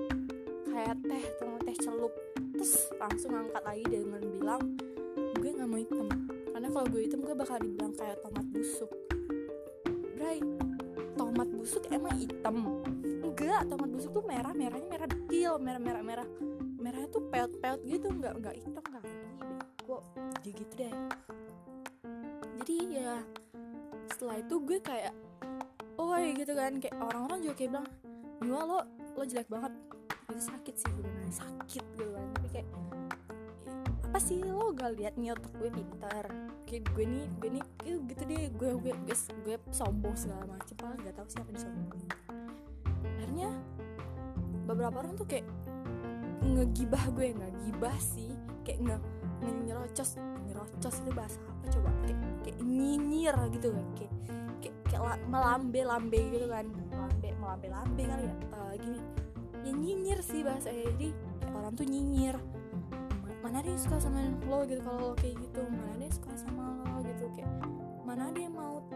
Kayak 0.64 0.96
teh 1.04 1.24
atau 1.36 1.60
teh 1.60 1.76
celup. 1.76 2.12
Terus 2.56 2.88
langsung 2.96 3.36
angkat 3.36 3.60
lagi 3.60 3.84
dengan 3.84 4.24
bilang 4.32 4.62
gue 5.12 5.50
nggak 5.52 5.68
mau 5.68 5.76
hitam. 5.76 6.08
Karena 6.56 6.68
kalau 6.72 6.86
gue 6.88 7.00
hitam 7.04 7.20
gue 7.20 7.36
bakal 7.36 7.60
dibilang 7.60 7.92
kayak 8.00 8.16
tomat 8.24 8.46
busuk. 8.48 8.92
Bray 10.16 10.40
tomat 11.20 11.48
busuk 11.52 11.84
emang 11.92 12.16
hitam? 12.16 12.56
Enggak 13.04 13.68
tomat 13.68 13.92
busuk 13.92 14.10
tuh 14.16 14.24
merah 14.24 14.56
merahnya 14.56 14.88
merah 14.88 15.04
dekil 15.04 15.60
merah 15.60 15.82
merah 15.84 16.00
merah. 16.00 16.28
Merahnya 16.80 17.12
tuh 17.12 17.28
peot 17.28 17.52
peot 17.60 17.80
gitu 17.84 18.08
nggak 18.08 18.40
nggak 18.40 18.56
hitam 18.56 18.80
nggak 18.88 19.04
gue 19.82 19.98
jadi 20.40 20.52
gitu 20.56 20.74
deh 20.78 20.94
jadi 22.62 22.78
ya 22.94 23.14
setelah 24.14 24.38
itu 24.38 24.54
gue 24.62 24.78
kayak 24.78 25.10
oh 25.98 26.14
gitu 26.14 26.54
kan. 26.54 26.78
Kayak 26.78 26.96
orang-orang 27.02 27.38
juga 27.42 27.54
kayak 27.58 27.70
bilang 27.74 27.88
Nua 28.42 28.62
lo 28.62 28.78
lo 29.18 29.22
jelek 29.26 29.50
banget. 29.50 29.74
Itu 30.30 30.42
sakit 30.46 30.74
sih 30.78 30.86
sebenarnya. 30.86 31.34
Sakit. 31.34 31.82
Gitu 31.98 32.10
kan. 32.14 32.26
Tapi 32.38 32.48
kayak 32.54 32.68
apa 34.12 34.18
sih 34.22 34.38
lo 34.46 34.70
gak 34.76 34.94
liat 34.94 35.18
nih 35.18 35.34
otak 35.34 35.52
gue 35.58 35.70
pintar? 35.74 36.24
Kayak 36.62 36.82
gue 36.94 37.04
nih 37.04 37.26
gue 37.42 37.50
nih 37.58 37.64
gitu, 37.82 38.22
deh. 38.30 38.44
Gue 38.54 38.70
gue 38.78 38.92
gue, 38.94 39.16
gue 39.42 39.56
sombong 39.74 40.14
segala 40.14 40.46
macem 40.46 40.78
padahal 40.78 41.02
gak 41.02 41.14
tahu 41.18 41.28
siapa 41.34 41.50
disombongin 41.50 42.08
akhirnya 43.32 43.54
beberapa 44.68 45.02
orang 45.02 45.16
tuh 45.16 45.26
kayak 45.26 45.48
ngegibah 46.46 47.00
gue. 47.16 47.32
Nggak 47.32 47.52
gibah 47.66 47.96
sih. 47.98 48.30
Kayak 48.62 48.78
nge 49.42 49.50
nyerocos 49.66 50.20
nyerocos 50.62 50.96
itu 51.02 51.10
bahasa 51.10 51.38
apa 51.42 51.64
coba? 51.74 51.90
Kayak, 52.06 52.18
kayak 52.46 52.58
nyinyir 52.62 53.36
gitu 53.58 53.68
kan 53.74 53.86
kayak 53.98 54.12
kayak, 54.62 54.76
kayak 54.86 55.18
melambe 55.26 55.80
lambe 55.82 56.20
gitu 56.30 56.46
kan. 56.46 56.66
Melambe 56.70 57.28
melambe 57.42 57.66
lambe 57.68 58.02
kali 58.06 58.24
ya 58.30 58.34
uh, 58.54 58.74
gini 58.78 59.00
ya 59.62 59.72
nyinyir 59.74 60.18
sih 60.22 60.40
bahasa 60.42 60.70
jadi 60.70 61.08
orang 61.50 61.74
tuh 61.74 61.86
nyinyir. 61.86 62.36
Mana 63.42 63.58
yang 63.66 63.78
suka 63.78 63.98
sama 63.98 64.22
lo 64.46 64.62
gitu 64.70 64.80
kalau 64.86 65.12
lo 65.12 65.14
kayak 65.18 65.34
gitu? 65.42 65.66
Mana 65.66 66.02
yang 66.06 66.14
suka 66.14 66.32
sama 66.38 66.78
lo 66.86 67.02
gitu? 67.02 67.26
Kayak 67.34 67.50
mana 68.06 68.30
yang 68.38 68.54
mau 68.54 68.86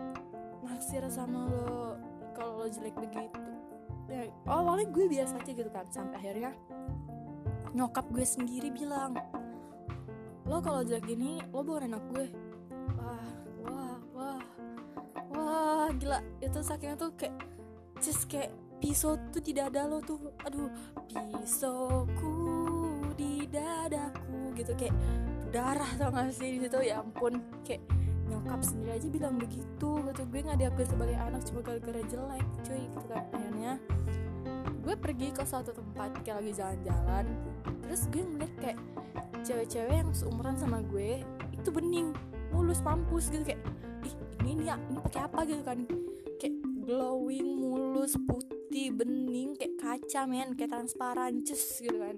naksir 0.63 1.03
sama 1.11 1.51
lo 1.51 1.99
kalau 2.35 2.63
lo 2.63 2.67
jelek 2.71 2.95
begitu? 2.95 3.43
Ya 4.07 4.31
awalnya 4.47 4.87
gue 4.87 5.11
biasa 5.11 5.43
aja 5.43 5.51
gitu 5.51 5.67
kan 5.67 5.87
sampai 5.91 6.23
akhirnya 6.23 6.55
nyokap 7.75 8.07
gue 8.09 8.25
sendiri 8.25 8.71
bilang 8.73 9.19
lo 10.47 10.63
kalau 10.63 10.87
jelek 10.87 11.11
gini 11.11 11.43
lo 11.51 11.61
bukan 11.67 11.91
anak 11.91 12.03
gue. 12.15 12.27
Wah 12.97 13.31
wah 13.67 13.99
wah. 14.15 14.41
Wah 15.35 15.89
gila. 15.99 16.23
Itu 16.39 16.63
sakitnya 16.63 16.95
tuh 16.95 17.11
kayak 17.19 17.35
just 17.99 18.31
kayak 18.31 18.55
pisau 18.79 19.19
tuh 19.35 19.43
di 19.43 19.51
dada 19.51 19.91
lo 19.91 19.99
tuh. 19.99 20.19
Aduh 20.47 20.71
pisauku 21.11 22.35
di 23.19 23.51
dadaku 23.51 24.55
gitu. 24.55 24.73
Kayak 24.79 24.95
darah 25.51 25.91
tau 25.99 26.15
gak 26.15 26.31
sih 26.31 26.55
di 26.55 26.59
situ? 26.63 26.79
Ya 26.83 27.03
ampun. 27.03 27.43
Kayak 27.67 27.83
nyokap 28.27 28.63
sendiri 28.63 29.03
aja 29.03 29.09
bilang 29.11 29.35
begitu 29.43 29.91
gitu. 29.99 30.23
Gue 30.31 30.41
nggak 30.47 30.59
diambil 30.63 30.87
sebagai 30.87 31.17
anak 31.19 31.43
cuma 31.43 31.61
gara-gara 31.63 32.03
jelek 32.07 32.47
cuy 32.63 32.83
gitu 32.87 33.07
kan 33.11 33.23
akhirnya 33.35 33.73
gue 34.87 34.95
pergi 34.95 35.35
ke 35.35 35.43
suatu 35.43 35.75
tempat 35.75 36.23
kayak 36.23 36.39
lagi 36.39 36.53
jalan-jalan 36.55 37.27
terus 37.83 38.07
gue 38.15 38.23
ngeliat 38.23 38.55
kayak 38.63 38.79
cewek-cewek 39.43 39.97
yang 39.99 40.11
seumuran 40.15 40.55
sama 40.55 40.79
gue 40.87 41.27
itu 41.51 41.69
bening 41.75 42.15
mulus 42.55 42.79
mampus 42.87 43.27
gitu 43.35 43.43
kayak 43.43 43.59
ih 44.07 44.15
ini 44.47 44.51
ini 44.55 44.65
ya 44.71 44.79
ini 44.79 44.99
pakai 45.03 45.21
apa? 45.27 45.43
gitu 45.43 45.63
kan. 45.67 45.79
Kayak 46.39 46.57
glowing 46.87 47.49
mulus 47.59 48.15
putih 48.15 48.95
bening 48.95 49.59
kayak 49.59 49.75
kaca 49.83 50.23
men 50.31 50.55
kayak 50.55 50.71
transparan 50.71 51.43
cus 51.43 51.83
gitu 51.83 51.99
kan. 51.99 52.17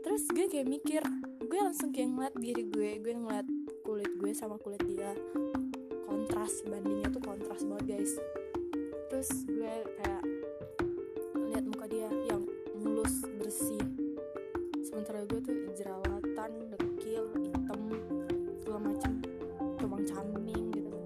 Terus 0.00 0.24
gue 0.32 0.46
kayak 0.48 0.66
mikir 0.68 1.02
gue 1.44 1.60
langsung 1.60 1.92
kayak 1.92 2.08
ngeliat 2.08 2.34
diri 2.40 2.64
gue 2.64 2.90
gue 3.04 3.12
ngeliat 3.12 3.46
kulit 3.84 4.10
gue 4.16 4.32
sama 4.32 4.56
kulit 4.56 4.80
dia. 4.88 5.12
Kontras 6.08 6.64
bandingnya 6.64 7.12
tuh 7.12 7.20
kontras 7.20 7.60
banget 7.68 8.00
guys. 8.00 8.12
Terus 9.12 9.30
gue 9.44 9.74
kayak 10.00 10.35
sementara 15.06 15.22
gue 15.30 15.38
tuh 15.38 15.58
jerawatan 15.78 16.50
dekil 16.74 17.30
hitam 17.38 17.80
segala 18.58 18.90
macam 18.90 19.12
tubang 19.78 20.02
cambing 20.02 20.66
gitu. 20.74 20.98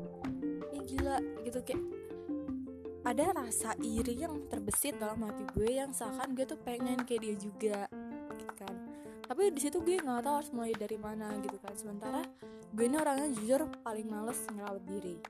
Ya 0.73 0.81
gila 0.89 1.17
gitu. 1.45 1.61
Kayak 1.61 1.85
ada 3.05 3.25
rasa 3.37 3.77
iri 3.77 4.25
yang 4.25 4.49
terbesit 4.49 4.97
dalam 4.97 5.21
hati 5.21 5.45
gue 5.53 5.69
yang 5.69 5.93
seakan 5.93 6.33
gue 6.33 6.49
tuh 6.49 6.57
pengen 6.65 7.05
kayak 7.05 7.21
dia 7.29 7.37
juga 7.37 7.81
gitu 8.41 8.55
kan. 8.57 8.73
Tapi 9.29 9.53
di 9.53 9.61
situ 9.61 9.85
gue 9.85 10.01
nggak 10.01 10.25
tahu 10.25 10.33
harus 10.41 10.53
mulai 10.57 10.73
dari 10.73 10.97
mana 10.97 11.37
gitu 11.45 11.61
kan. 11.61 11.77
Sementara 11.77 12.25
gue 12.73 12.85
ini 12.89 12.97
orangnya 12.97 13.29
jujur 13.37 13.69
paling 13.85 14.09
males 14.09 14.41
ngerawat 14.49 14.81
diri. 14.89 15.21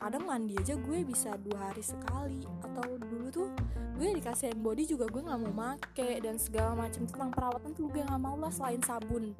Kadang 0.00 0.24
mandi 0.24 0.56
aja 0.56 0.72
gue 0.72 1.04
bisa 1.04 1.36
dua 1.36 1.68
hari 1.68 1.84
sekali 1.84 2.48
atau 2.64 2.96
dulu 2.96 3.23
tuh 3.34 3.50
gue 3.98 4.14
dikasih 4.14 4.54
body 4.58 4.86
juga 4.86 5.10
gue 5.10 5.22
nggak 5.22 5.40
mau 5.42 5.54
make 5.54 6.22
dan 6.22 6.38
segala 6.38 6.74
macam 6.78 7.02
tentang 7.06 7.30
perawatan 7.34 7.70
tuh 7.74 7.90
gue 7.90 8.02
nggak 8.02 8.22
mau 8.22 8.38
lah 8.38 8.54
selain 8.54 8.78
sabun. 8.86 9.34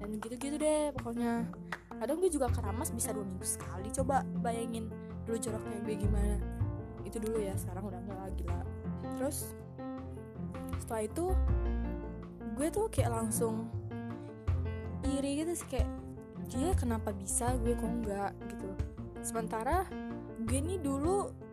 Dan 0.00 0.20
gitu-gitu 0.20 0.60
deh 0.60 0.92
pokoknya. 1.00 1.48
Kadang 1.94 2.20
gue 2.20 2.28
juga 2.28 2.52
keramas 2.52 2.92
bisa 2.92 3.16
dua 3.16 3.24
minggu 3.24 3.48
sekali. 3.48 3.88
Coba 3.88 4.20
bayangin 4.44 4.92
dulu 5.24 5.40
joroknya 5.40 5.80
gue 5.80 5.94
gimana. 5.96 6.36
Itu 7.00 7.16
dulu 7.16 7.40
ya 7.40 7.56
sekarang 7.56 7.88
udah 7.88 8.00
nggak 8.04 8.20
lagi 8.28 8.44
lah. 8.44 8.64
Terus 9.16 9.56
setelah 10.84 11.02
itu 11.08 11.26
gue 12.54 12.68
tuh 12.68 12.86
kayak 12.92 13.10
langsung 13.10 13.68
iri 15.04 15.44
gitu 15.44 15.52
sih 15.56 15.68
kayak 15.68 15.88
dia 16.48 16.72
kenapa 16.76 17.12
bisa 17.12 17.56
gue 17.60 17.72
kok 17.72 17.88
enggak 17.88 18.32
gitu. 18.48 18.68
Sementara 19.24 19.88
gue 20.44 20.58
nih 20.60 20.80
dulu 20.80 21.43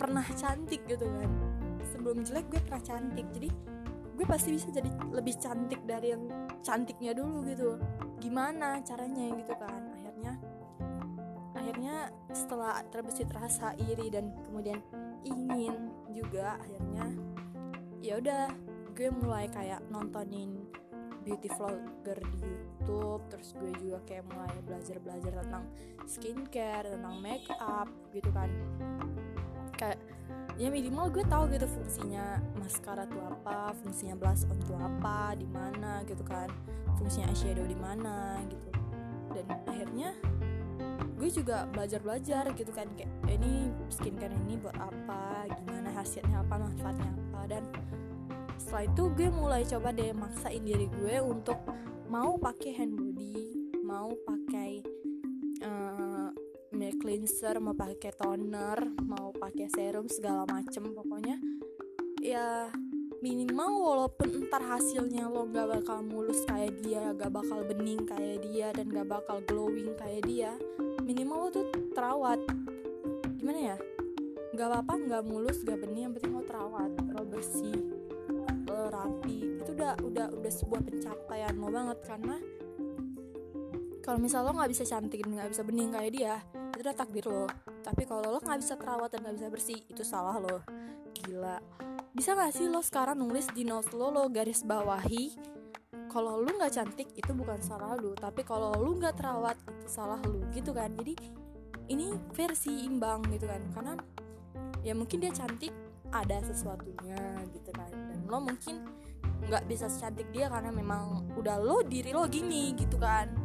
pernah 0.00 0.24
cantik 0.32 0.80
gitu 0.88 1.04
kan. 1.04 1.28
Sebelum 1.92 2.24
jelek 2.24 2.48
gue 2.48 2.60
pernah 2.64 2.80
cantik. 2.80 3.28
Jadi 3.36 3.48
gue 4.16 4.24
pasti 4.24 4.56
bisa 4.56 4.72
jadi 4.72 4.88
lebih 5.12 5.36
cantik 5.36 5.84
dari 5.84 6.16
yang 6.16 6.24
cantiknya 6.64 7.12
dulu 7.12 7.44
gitu. 7.44 7.76
Gimana 8.16 8.80
caranya 8.80 9.28
gitu 9.36 9.52
kan. 9.60 9.92
Akhirnya 9.92 10.32
akhirnya 11.52 12.08
setelah 12.32 12.80
terbesit 12.88 13.28
rasa 13.36 13.76
iri 13.76 14.08
dan 14.08 14.32
kemudian 14.48 14.80
ingin 15.28 15.92
juga 16.08 16.56
akhirnya 16.56 17.04
ya 18.00 18.16
udah 18.16 18.48
gue 18.96 19.12
mulai 19.12 19.44
kayak 19.52 19.84
nontonin 19.92 20.64
beauty 21.20 21.52
vlogger 21.52 22.16
di 22.32 22.40
YouTube. 22.48 23.20
Terus 23.28 23.52
gue 23.60 23.70
juga 23.76 24.00
kayak 24.08 24.24
mulai 24.32 24.56
belajar-belajar 24.64 25.32
tentang 25.44 25.64
skincare 26.08 26.96
tentang 26.96 27.16
make 27.20 27.46
up 27.60 27.86
gitu 28.10 28.32
kan 28.32 28.48
ya 30.60 30.68
minimal 30.68 31.08
gue 31.08 31.24
tahu 31.24 31.48
gitu 31.56 31.64
fungsinya 31.64 32.36
maskara 32.60 33.08
tuh 33.08 33.24
apa 33.24 33.72
fungsinya 33.80 34.12
blush 34.12 34.44
on 34.44 34.60
tuh 34.68 34.76
apa 34.76 35.32
di 35.40 35.48
mana 35.48 36.04
gitu 36.04 36.20
kan. 36.20 36.52
Fungsinya 37.00 37.32
eyeshadow 37.32 37.64
di 37.64 37.78
mana 37.80 38.36
gitu. 38.44 38.68
Dan 39.32 39.48
akhirnya 39.64 40.12
gue 41.16 41.28
juga 41.32 41.64
belajar-belajar 41.72 42.52
gitu 42.52 42.72
kan 42.76 42.84
kayak 42.92 43.08
eh, 43.28 43.40
ini 43.40 43.72
skincare 43.88 44.36
ini 44.44 44.60
buat 44.60 44.76
apa 44.76 45.48
gimana 45.64 45.96
hasilnya 45.96 46.44
apa 46.44 46.54
manfaatnya 46.60 47.08
apa. 47.08 47.40
Dan 47.48 47.62
setelah 48.60 48.84
itu 48.84 49.02
gue 49.16 49.28
mulai 49.32 49.64
coba 49.64 49.88
deh 49.96 50.12
maksain 50.12 50.60
diri 50.60 50.92
gue 50.92 51.16
untuk 51.24 51.56
mau 52.12 52.36
pakai 52.36 52.76
hand 52.76 53.00
body 53.00 53.32
mau 53.80 54.12
pakai 54.22 54.39
milk 56.80 57.04
cleanser 57.04 57.60
mau 57.60 57.76
pakai 57.76 58.08
toner 58.16 58.88
mau 59.04 59.36
pakai 59.36 59.68
serum 59.68 60.08
segala 60.08 60.48
macem 60.48 60.80
pokoknya. 60.96 61.36
Ya 62.24 62.72
minimal 63.20 63.84
walaupun 63.84 64.32
entar 64.32 64.64
hasilnya 64.64 65.28
lo 65.28 65.44
gak 65.52 65.68
bakal 65.68 66.00
mulus 66.00 66.40
kayak 66.48 66.80
dia 66.80 67.12
gak 67.12 67.36
bakal 67.36 67.60
bening 67.68 68.08
kayak 68.08 68.40
dia 68.48 68.72
dan 68.72 68.88
gak 68.88 69.12
bakal 69.12 69.44
glowing 69.44 69.92
kayak 70.00 70.24
dia 70.24 70.56
minimal 71.04 71.44
lo 71.44 71.48
tuh 71.52 71.68
terawat. 71.92 72.40
Gimana 73.36 73.76
ya? 73.76 73.76
Nggak 74.56 74.66
apa-apa 74.72 74.94
nggak 75.04 75.22
mulus 75.28 75.60
nggak 75.60 75.84
benih 75.84 76.08
yang 76.08 76.16
penting 76.16 76.32
lo 76.32 76.42
terawat 76.48 76.90
lo 77.12 77.22
bersih 77.28 77.76
lo 78.72 78.88
rapi. 78.88 79.60
Itu 79.60 79.76
udah 79.76 80.00
udah 80.00 80.26
udah 80.32 80.52
sebuah 80.52 80.80
pencapaian 80.80 81.60
lo 81.60 81.68
banget 81.68 81.98
karena 82.08 82.40
kalau 84.10 84.26
misal 84.26 84.42
lo 84.42 84.58
nggak 84.58 84.74
bisa 84.74 84.82
cantik 84.82 85.22
dan 85.22 85.38
nggak 85.38 85.54
bisa 85.54 85.62
bening 85.62 85.94
kayak 85.94 86.10
dia 86.10 86.34
itu 86.74 86.82
udah 86.82 86.96
takdir 86.98 87.30
lo. 87.30 87.46
Tapi 87.86 88.02
kalau 88.10 88.26
lo 88.26 88.42
nggak 88.42 88.58
bisa 88.58 88.74
terawat 88.74 89.06
dan 89.14 89.22
nggak 89.22 89.38
bisa 89.38 89.48
bersih 89.54 89.78
itu 89.86 90.02
salah 90.02 90.34
lo. 90.34 90.66
Gila. 91.14 91.62
Bisa 92.10 92.34
gak 92.34 92.50
sih 92.50 92.66
lo 92.66 92.82
sekarang 92.82 93.22
nulis 93.22 93.46
di 93.54 93.62
notes 93.62 93.94
lo 93.94 94.10
lo 94.10 94.26
garis 94.26 94.66
bawahi 94.66 95.38
kalau 96.10 96.42
lu 96.42 96.50
nggak 96.58 96.74
cantik 96.74 97.06
itu 97.14 97.30
bukan 97.30 97.62
salah 97.62 97.94
lu 97.94 98.18
tapi 98.18 98.42
kalau 98.42 98.74
lu 98.82 98.98
nggak 98.98 99.14
terawat 99.14 99.54
itu 99.78 99.86
salah 99.86 100.18
lu 100.26 100.42
gitu 100.50 100.74
kan. 100.74 100.90
Jadi 100.90 101.14
ini 101.94 102.10
versi 102.34 102.90
imbang 102.90 103.22
gitu 103.30 103.46
kan. 103.46 103.62
Karena 103.70 103.94
ya 104.82 104.90
mungkin 104.98 105.22
dia 105.22 105.30
cantik 105.30 105.70
ada 106.10 106.42
sesuatunya 106.42 107.46
gitu 107.54 107.70
kan. 107.70 107.94
Dan 107.94 108.26
lo 108.26 108.42
mungkin 108.42 108.82
nggak 109.46 109.70
bisa 109.70 109.86
secantik 109.86 110.26
dia 110.34 110.50
karena 110.50 110.74
memang 110.74 111.30
udah 111.38 111.62
lo 111.62 111.86
diri 111.86 112.10
lo 112.10 112.26
gini 112.26 112.74
gitu 112.74 112.98
kan 112.98 113.39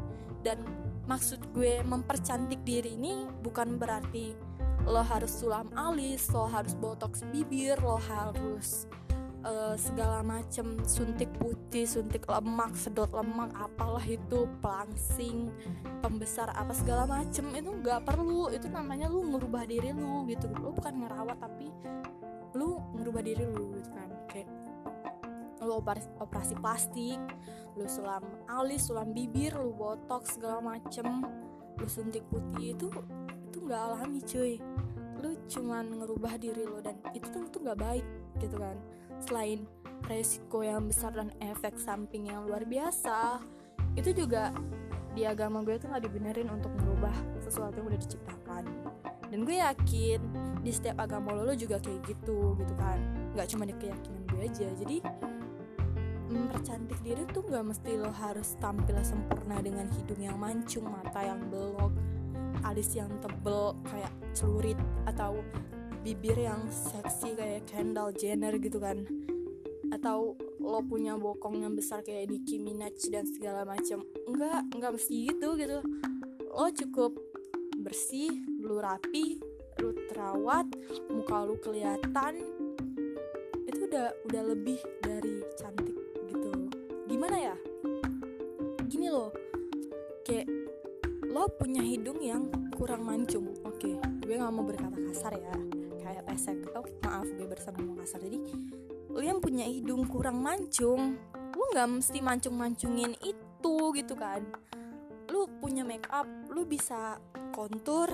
dan 0.46 0.62
maksud 1.10 1.42
gue 1.58 1.82
mempercantik 1.82 2.62
diri 2.62 2.94
ini 2.94 3.26
bukan 3.42 3.82
berarti 3.82 4.38
lo 4.86 5.02
harus 5.02 5.42
sulam 5.42 5.66
alis 5.74 6.30
lo 6.30 6.46
harus 6.46 6.78
botox 6.78 7.26
bibir 7.34 7.82
lo 7.82 7.98
harus 7.98 8.86
uh, 9.46 9.78
segala 9.78 10.26
macem 10.26 10.82
suntik 10.84 11.30
putih 11.38 11.86
suntik 11.86 12.26
lemak 12.26 12.74
sedot 12.74 13.10
lemak 13.14 13.54
apalah 13.54 14.04
itu 14.04 14.50
pelangsing 14.60 15.54
pembesar 16.02 16.50
apa 16.52 16.74
segala 16.74 17.06
macem. 17.06 17.46
Itu 17.54 17.72
nggak 17.82 18.04
perlu. 18.04 18.50
Itu 18.52 18.68
namanya 18.68 19.08
lu 19.08 19.24
merubah 19.24 19.64
diri 19.70 19.94
lu 19.94 20.26
gitu. 20.28 20.50
Lu 20.58 20.74
bukan 20.74 21.06
ngerawat 21.06 21.38
tapi 21.38 21.70
lu 22.58 22.82
merubah 22.98 23.22
diri 23.22 23.46
lu 23.46 23.78
gitu 23.78 23.90
kan. 23.94 24.10
Kayak 24.30 24.50
lu 25.66 25.82
operasi, 25.82 26.54
plastik 26.62 27.20
lu 27.76 27.90
sulam 27.90 28.24
alis 28.48 28.88
sulam 28.88 29.12
bibir 29.12 29.52
lu 29.58 29.76
botox 29.76 30.40
segala 30.40 30.64
macem 30.64 31.26
lu 31.76 31.88
suntik 31.92 32.24
putih 32.32 32.72
itu 32.78 32.88
itu 33.52 33.58
nggak 33.64 33.82
alami 33.88 34.20
cuy. 34.24 34.54
Lu 35.24 35.32
cuman 35.48 36.04
ngerubah 36.04 36.36
diri 36.40 36.68
lo 36.68 36.84
dan 36.84 37.00
itu 37.16 37.28
tuh 37.32 37.48
tuh 37.48 37.64
nggak 37.64 37.80
baik 37.80 38.06
gitu 38.40 38.56
kan. 38.60 38.76
Selain 39.24 39.64
resiko 40.12 40.60
yang 40.60 40.88
besar 40.92 41.16
dan 41.16 41.32
efek 41.40 41.80
samping 41.80 42.28
yang 42.28 42.44
luar 42.46 42.68
biasa 42.68 43.40
itu 43.96 44.12
juga 44.12 44.52
di 45.16 45.24
agama 45.24 45.64
gue 45.64 45.80
tuh 45.80 45.88
nggak 45.88 46.04
dibenerin 46.04 46.52
untuk 46.52 46.68
merubah 46.84 47.16
sesuatu 47.40 47.80
yang 47.80 47.88
udah 47.88 48.02
diciptakan. 48.04 48.64
Dan 49.32 49.48
gue 49.48 49.58
yakin 49.64 50.20
di 50.60 50.72
setiap 50.76 51.00
agama 51.00 51.32
lo, 51.32 51.48
lo 51.48 51.56
juga 51.56 51.80
kayak 51.80 52.04
gitu 52.12 52.60
gitu 52.60 52.74
kan. 52.76 53.00
Nggak 53.32 53.48
cuma 53.56 53.64
di 53.64 53.76
keyakinan 53.80 54.24
gue 54.28 54.42
aja. 54.52 54.68
Jadi 54.84 54.98
mempercantik 56.30 57.00
diri 57.06 57.24
tuh 57.30 57.46
nggak 57.46 57.66
mesti 57.76 57.92
lo 57.98 58.10
harus 58.10 58.58
tampil 58.58 58.98
sempurna 59.06 59.62
dengan 59.62 59.86
hidung 59.94 60.22
yang 60.22 60.38
mancung 60.42 60.90
mata 60.90 61.22
yang 61.22 61.42
belok 61.50 61.94
alis 62.66 62.98
yang 62.98 63.12
tebel 63.22 63.78
kayak 63.86 64.14
celurit 64.34 64.80
atau 65.06 65.38
bibir 66.02 66.38
yang 66.38 66.66
seksi 66.70 67.38
kayak 67.38 67.66
Kendall 67.70 68.10
Jenner 68.14 68.58
gitu 68.58 68.82
kan. 68.82 69.06
Atau 69.94 70.38
lo 70.58 70.82
punya 70.82 71.14
bokong 71.14 71.62
yang 71.62 71.78
besar 71.78 72.02
kayak 72.02 72.34
Nicki 72.34 72.58
Minaj 72.58 72.98
dan 73.14 73.30
segala 73.30 73.66
macam 73.66 74.02
enggak 74.26 74.66
enggak 74.74 74.92
mesti 74.98 75.16
gitu 75.30 75.54
gitu. 75.58 75.80
Lo 76.50 76.68
cukup 76.74 77.14
bersih 77.78 78.34
lu 78.62 78.82
rapi 78.82 79.38
lu 79.78 79.94
terawat 80.10 80.66
muka 81.14 81.38
lu 81.46 81.56
kelihatan. 81.62 82.34
Itu 83.70 83.86
udah 83.86 84.10
udah 84.26 84.44
lebih 84.58 84.82
dari 85.06 85.46
cantik 85.62 85.85
gimana 87.16 87.38
ya? 87.40 87.56
Gini 88.92 89.08
loh. 89.08 89.32
Kayak 90.28 90.52
lo 91.32 91.48
punya 91.56 91.80
hidung 91.80 92.20
yang 92.20 92.52
kurang 92.76 93.08
mancung. 93.08 93.56
Oke 93.64 93.96
okay, 93.96 93.96
gue 94.28 94.36
nggak 94.36 94.52
mau 94.52 94.68
berkata 94.68 95.00
kasar 95.00 95.40
ya. 95.40 95.56
Kayak 96.04 96.28
pesek. 96.28 96.60
Oh 96.76 96.84
maaf 97.08 97.24
gue 97.32 97.48
bersama 97.48 97.80
kasar. 98.04 98.20
Jadi 98.20 98.44
lu 99.16 99.24
yang 99.24 99.40
punya 99.40 99.64
hidung 99.64 100.04
kurang 100.12 100.44
mancung 100.44 101.16
lu 101.56 101.64
nggak 101.72 101.88
mesti 101.88 102.20
mancung-mancungin 102.20 103.16
itu 103.24 103.76
gitu 103.96 104.14
kan. 104.20 104.44
Lu 105.32 105.48
punya 105.64 105.88
make 105.88 106.12
up 106.12 106.28
lu 106.52 106.68
bisa 106.68 107.16
kontur 107.56 108.12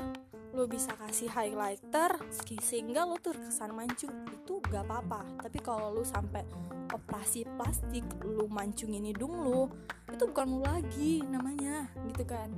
lu 0.52 0.68
bisa 0.68 0.92
kasih 1.00 1.32
highlighter 1.32 2.20
sehingga 2.62 3.08
lu 3.08 3.18
tuh 3.18 3.34
kesan 3.34 3.72
mancung. 3.74 4.12
Itu 4.30 4.60
gak 4.68 4.84
apa-apa. 4.84 5.48
Tapi 5.48 5.60
kalau 5.64 5.96
lu 5.96 6.04
sampai 6.04 6.44
operasi 6.92 7.48
plastik 7.58 8.04
lu 8.24 8.46
mancungin 8.52 9.08
hidung 9.08 9.44
lu 9.44 9.72
itu 10.12 10.24
bukan 10.28 10.46
lu 10.48 10.60
lagi 10.64 11.24
namanya 11.24 11.88
gitu 12.12 12.24
kan. 12.28 12.52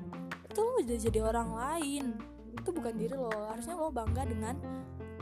Itu 0.49 0.59
lu 0.61 0.81
udah 0.81 0.97
jadi 0.97 1.19
orang 1.21 1.49
lain. 1.53 2.05
Itu 2.53 2.69
bukan 2.73 2.93
diri 2.97 3.13
lo. 3.13 3.29
Harusnya 3.29 3.77
lo 3.77 3.93
bangga 3.93 4.25
dengan 4.25 4.57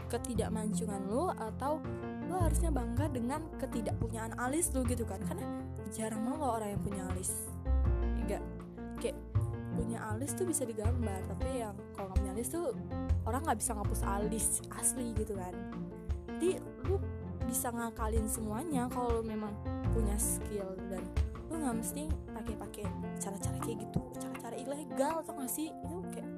ketidakmancungan 0.07 1.01
lo 1.07 1.31
atau 1.35 1.79
lo 2.27 2.35
harusnya 2.39 2.71
bangga 2.71 3.11
dengan 3.11 3.43
ketidakpunyaan 3.59 4.35
alis 4.39 4.71
lo 4.71 4.83
gitu 4.87 5.03
kan. 5.03 5.19
Karena 5.27 5.47
jarang 5.91 6.27
lo 6.27 6.39
orang 6.39 6.75
yang 6.75 6.81
punya 6.83 7.03
alis. 7.11 7.31
Enggak. 8.23 8.43
Kayak 9.03 9.17
punya 9.71 9.99
alis 10.11 10.35
tuh 10.35 10.43
bisa 10.43 10.67
digambar 10.67 11.23
tapi 11.31 11.63
yang 11.63 11.75
kalau 11.95 12.11
nggak 12.11 12.19
punya 12.19 12.31
alis 12.35 12.49
tuh 12.51 12.75
orang 13.23 13.41
nggak 13.47 13.59
bisa 13.59 13.71
ngapus 13.75 14.01
alis 14.03 14.45
asli 14.75 15.15
gitu 15.15 15.33
kan. 15.35 15.55
Jadi 16.37 16.59
lu 16.87 16.99
bisa 17.51 17.67
ngakalin 17.67 18.31
semuanya 18.31 18.87
kalau 18.87 19.19
memang 19.19 19.51
punya 19.91 20.15
skill 20.15 20.71
dan 20.87 21.03
lu 21.51 21.59
nggak 21.59 21.83
mesti 21.83 22.07
pakai-pakai 22.31 22.87
cara-cara 23.19 23.59
kayak 23.59 23.83
gitu 23.83 23.99
cara-cara 24.15 24.55
ilegal 24.55 25.19
atau 25.19 25.35
nggak 25.35 25.51
sih? 25.51 25.67
Itu 25.67 25.99
kayak 26.15 26.29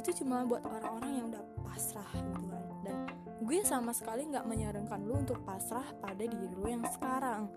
itu 0.00 0.10
cuma 0.24 0.48
buat 0.48 0.64
orang-orang 0.64 1.12
yang 1.12 1.26
udah 1.28 1.44
pasrah 1.60 2.08
gitu 2.16 2.40
kan. 2.88 2.96
Gue 3.44 3.60
sama 3.68 3.92
sekali 3.92 4.24
nggak 4.24 4.48
menyarankan 4.48 5.04
lu 5.04 5.20
untuk 5.20 5.44
pasrah 5.44 5.84
pada 6.00 6.24
diri 6.24 6.48
lu 6.56 6.72
yang 6.72 6.88
sekarang. 6.88 7.52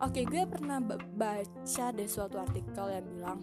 Oke 0.00 0.24
gue 0.24 0.48
pernah 0.48 0.80
baca 0.80 1.86
deh 1.92 2.08
suatu 2.08 2.40
artikel 2.40 2.96
yang 2.96 3.04
bilang 3.12 3.38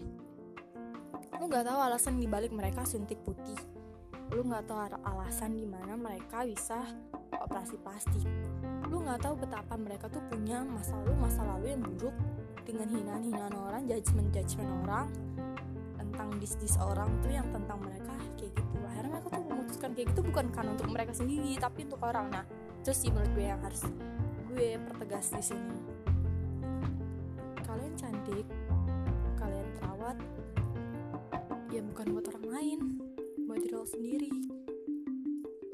lu 1.37 1.45
nggak 1.45 1.65
tahu 1.69 1.77
alasan 1.77 2.17
dibalik 2.17 2.49
mereka 2.49 2.81
suntik 2.89 3.21
putih. 3.21 3.57
Lu 4.33 4.41
nggak 4.41 4.65
tahu 4.65 4.81
alasan 5.05 5.61
di 5.61 5.69
mana 5.69 5.93
mereka 5.93 6.41
bisa 6.41 6.81
operasi 7.37 7.77
plastik 7.81 8.25
lu 8.93 9.01
nggak 9.01 9.25
tahu 9.25 9.35
betapa 9.41 9.73
mereka 9.73 10.05
tuh 10.05 10.21
punya 10.29 10.61
masa 10.61 10.93
lalu 11.01 11.17
masa 11.17 11.41
lalu 11.41 11.73
yang 11.73 11.81
buruk 11.81 12.13
dengan 12.61 12.87
hinaan-hinaan 12.93 13.53
orang 13.57 13.81
judgement 13.89 14.29
judgement 14.29 14.69
orang 14.85 15.09
tentang 15.97 16.29
dis-dis 16.37 16.77
orang 16.77 17.09
tuh 17.25 17.33
yang 17.33 17.49
tentang 17.49 17.81
mereka 17.81 18.13
kayak 18.37 18.53
gitu. 18.53 18.77
Akhirnya 18.85 19.09
mereka 19.17 19.29
tuh 19.33 19.43
memutuskan 19.49 19.89
kayak 19.97 20.07
gitu 20.13 20.21
bukan 20.21 20.45
karena 20.53 20.69
untuk 20.77 20.89
mereka 20.93 21.11
sendiri 21.17 21.57
tapi 21.57 21.89
untuk 21.89 22.01
orang. 22.05 22.29
Nah 22.29 22.45
itu 22.85 22.91
sih 22.93 23.09
menurut 23.09 23.33
gue 23.33 23.45
yang 23.49 23.61
harus 23.65 23.81
gue 24.53 24.67
pertegas 24.77 25.25
di 25.33 25.41
sini. 25.41 25.77
Kalian 27.65 27.93
cantik 27.97 28.45
kalian 29.41 29.67
terawat 29.81 30.17
ya 31.73 31.81
bukan 31.81 32.05
buat 32.13 32.25
orang 32.29 32.45
lain 32.45 32.79
buat 33.49 33.57
diri 33.57 33.73
lo 33.73 33.89
sendiri. 33.89 34.31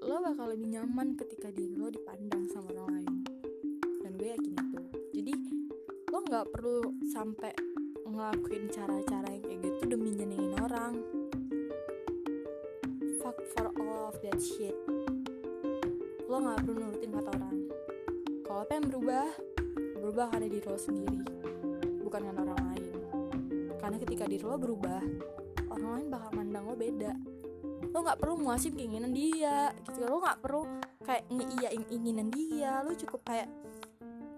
Lo 0.07 0.23
bakal 0.23 0.55
lebih 0.55 0.71
nyaman 0.71 1.19
ketika 1.19 1.51
diri 1.51 1.75
lo 1.75 1.91
dipandang 1.91 2.47
sama 2.47 2.71
orang 2.71 2.95
lain 2.95 2.98
gue 4.19 4.35
yakin 4.35 4.51
itu. 4.51 4.79
Jadi 5.15 5.33
lo 6.11 6.19
nggak 6.27 6.45
perlu 6.51 6.91
sampai 7.07 7.55
ngelakuin 8.03 8.67
cara-cara 8.67 9.31
yang 9.31 9.43
kayak 9.47 9.59
gitu 9.63 9.95
demi 9.95 10.11
nyenengin 10.11 10.59
orang. 10.59 10.93
Fuck 13.23 13.39
for 13.55 13.71
all 13.79 14.11
of 14.11 14.19
that 14.19 14.35
shit. 14.43 14.75
Lo 16.27 16.43
gak 16.43 16.67
perlu 16.67 16.83
nurutin 16.83 17.15
kata 17.15 17.31
orang. 17.31 17.57
Kalau 18.43 18.63
pengen 18.67 18.91
berubah 18.91 19.27
berubah 20.03 20.25
karena 20.35 20.47
diri 20.51 20.67
lo 20.67 20.79
sendiri 20.79 21.19
bukan 22.03 22.21
karena 22.27 22.41
orang 22.43 22.59
lain. 22.75 22.91
Karena 23.79 23.97
ketika 24.03 24.27
diri 24.27 24.43
lo 24.43 24.59
berubah 24.59 24.99
orang 25.71 25.91
lain 25.95 26.07
bakal 26.11 26.29
mandang 26.35 26.67
lo 26.67 26.75
beda. 26.75 27.15
Lo 27.95 28.03
nggak 28.03 28.19
perlu 28.19 28.35
muasin 28.35 28.75
keinginan 28.75 29.15
dia. 29.15 29.71
Gitu 29.87 30.03
lo 30.03 30.19
nggak 30.19 30.43
perlu 30.43 30.67
kayak 31.07 31.23
ngeiyain 31.31 31.83
inginan 31.87 32.27
dia 32.29 32.83
lo 32.83 32.91
cukup 32.93 33.23
kayak 33.23 33.47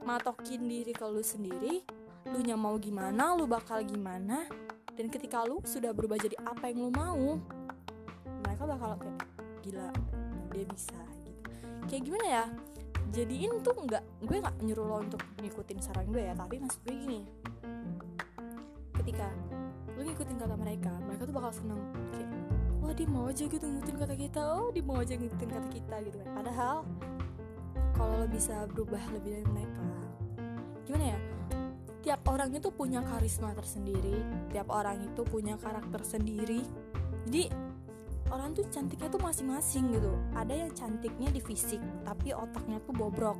matokin 0.02 0.66
diri 0.66 0.94
ke 0.94 1.06
lu 1.06 1.22
sendiri 1.22 1.86
lu 2.30 2.40
nya 2.46 2.54
mau 2.54 2.78
gimana 2.78 3.34
lu 3.34 3.50
bakal 3.50 3.82
gimana 3.82 4.46
dan 4.94 5.08
ketika 5.10 5.42
lu 5.42 5.58
sudah 5.66 5.90
berubah 5.96 6.20
jadi 6.22 6.38
apa 6.46 6.70
yang 6.70 6.90
lu 6.90 6.92
mau 6.94 7.38
mereka 8.46 8.64
bakal 8.68 8.92
kayak 9.02 9.18
gila 9.66 9.90
dia 10.52 10.66
bisa 10.68 11.02
gitu. 11.26 11.50
Kayak 11.88 12.04
gimana 12.06 12.26
ya 12.28 12.46
jadiin 13.12 13.60
tuh 13.66 13.76
nggak 13.76 14.04
gue 14.24 14.38
nggak 14.40 14.56
nyuruh 14.64 14.86
lo 14.88 14.96
untuk 15.04 15.22
ngikutin 15.42 15.78
saran 15.82 16.08
gue 16.14 16.22
ya 16.22 16.34
tapi 16.38 16.62
maksud 16.62 16.82
gue 16.86 16.96
gini. 16.96 17.22
Ketika 18.94 19.28
lu 19.98 20.06
ngikutin 20.06 20.38
kata 20.38 20.56
mereka 20.58 20.94
mereka 21.08 21.24
tuh 21.26 21.36
bakal 21.36 21.52
seneng 21.54 21.82
kayak 22.14 22.30
wah 22.82 22.94
dia 22.94 23.08
mau 23.10 23.26
aja 23.30 23.44
gitu 23.46 23.66
ngikutin 23.66 23.98
kata 23.98 24.16
kita 24.18 24.42
oh 24.42 24.70
dia 24.74 24.84
mau 24.86 24.98
aja 25.02 25.14
ngikutin 25.18 25.50
kata 25.50 25.68
kita 25.74 25.96
gitu 26.06 26.18
kan. 26.22 26.30
Padahal 26.38 26.76
kalau 27.96 28.24
lo 28.24 28.28
bisa 28.28 28.66
berubah 28.72 29.02
lebih 29.14 29.40
dari 29.40 29.48
mereka. 29.50 29.84
Gimana 30.88 31.06
ya? 31.16 31.20
Tiap 32.02 32.22
orang 32.26 32.50
itu 32.58 32.74
punya 32.74 33.06
karisma 33.06 33.54
tersendiri 33.54 34.42
tiap 34.52 34.68
orang 34.74 35.00
itu 35.06 35.22
punya 35.24 35.56
karakter 35.56 36.04
sendiri. 36.04 36.66
Jadi 37.30 37.48
orang 38.34 38.52
tuh 38.52 38.68
cantiknya 38.68 39.08
tuh 39.08 39.22
masing-masing 39.24 39.96
gitu. 39.96 40.12
Ada 40.36 40.54
yang 40.68 40.72
cantiknya 40.76 41.30
di 41.32 41.40
fisik 41.40 41.80
tapi 42.04 42.36
otaknya 42.36 42.84
tuh 42.84 42.94
bobrok. 42.94 43.40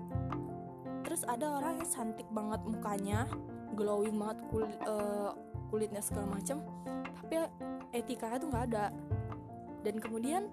Terus 1.04 1.28
ada 1.28 1.60
orang 1.60 1.84
yang 1.84 1.90
cantik 1.90 2.28
banget 2.32 2.62
mukanya 2.64 3.28
glowing 3.76 4.16
banget 4.16 4.40
kul 4.52 4.64
uh, 4.64 5.32
kulitnya 5.72 6.04
segala 6.04 6.36
macam 6.36 6.60
tapi 7.24 7.48
etikanya 7.92 8.38
tuh 8.40 8.50
nggak 8.54 8.66
ada. 8.72 8.86
Dan 9.82 9.98
kemudian 9.98 10.48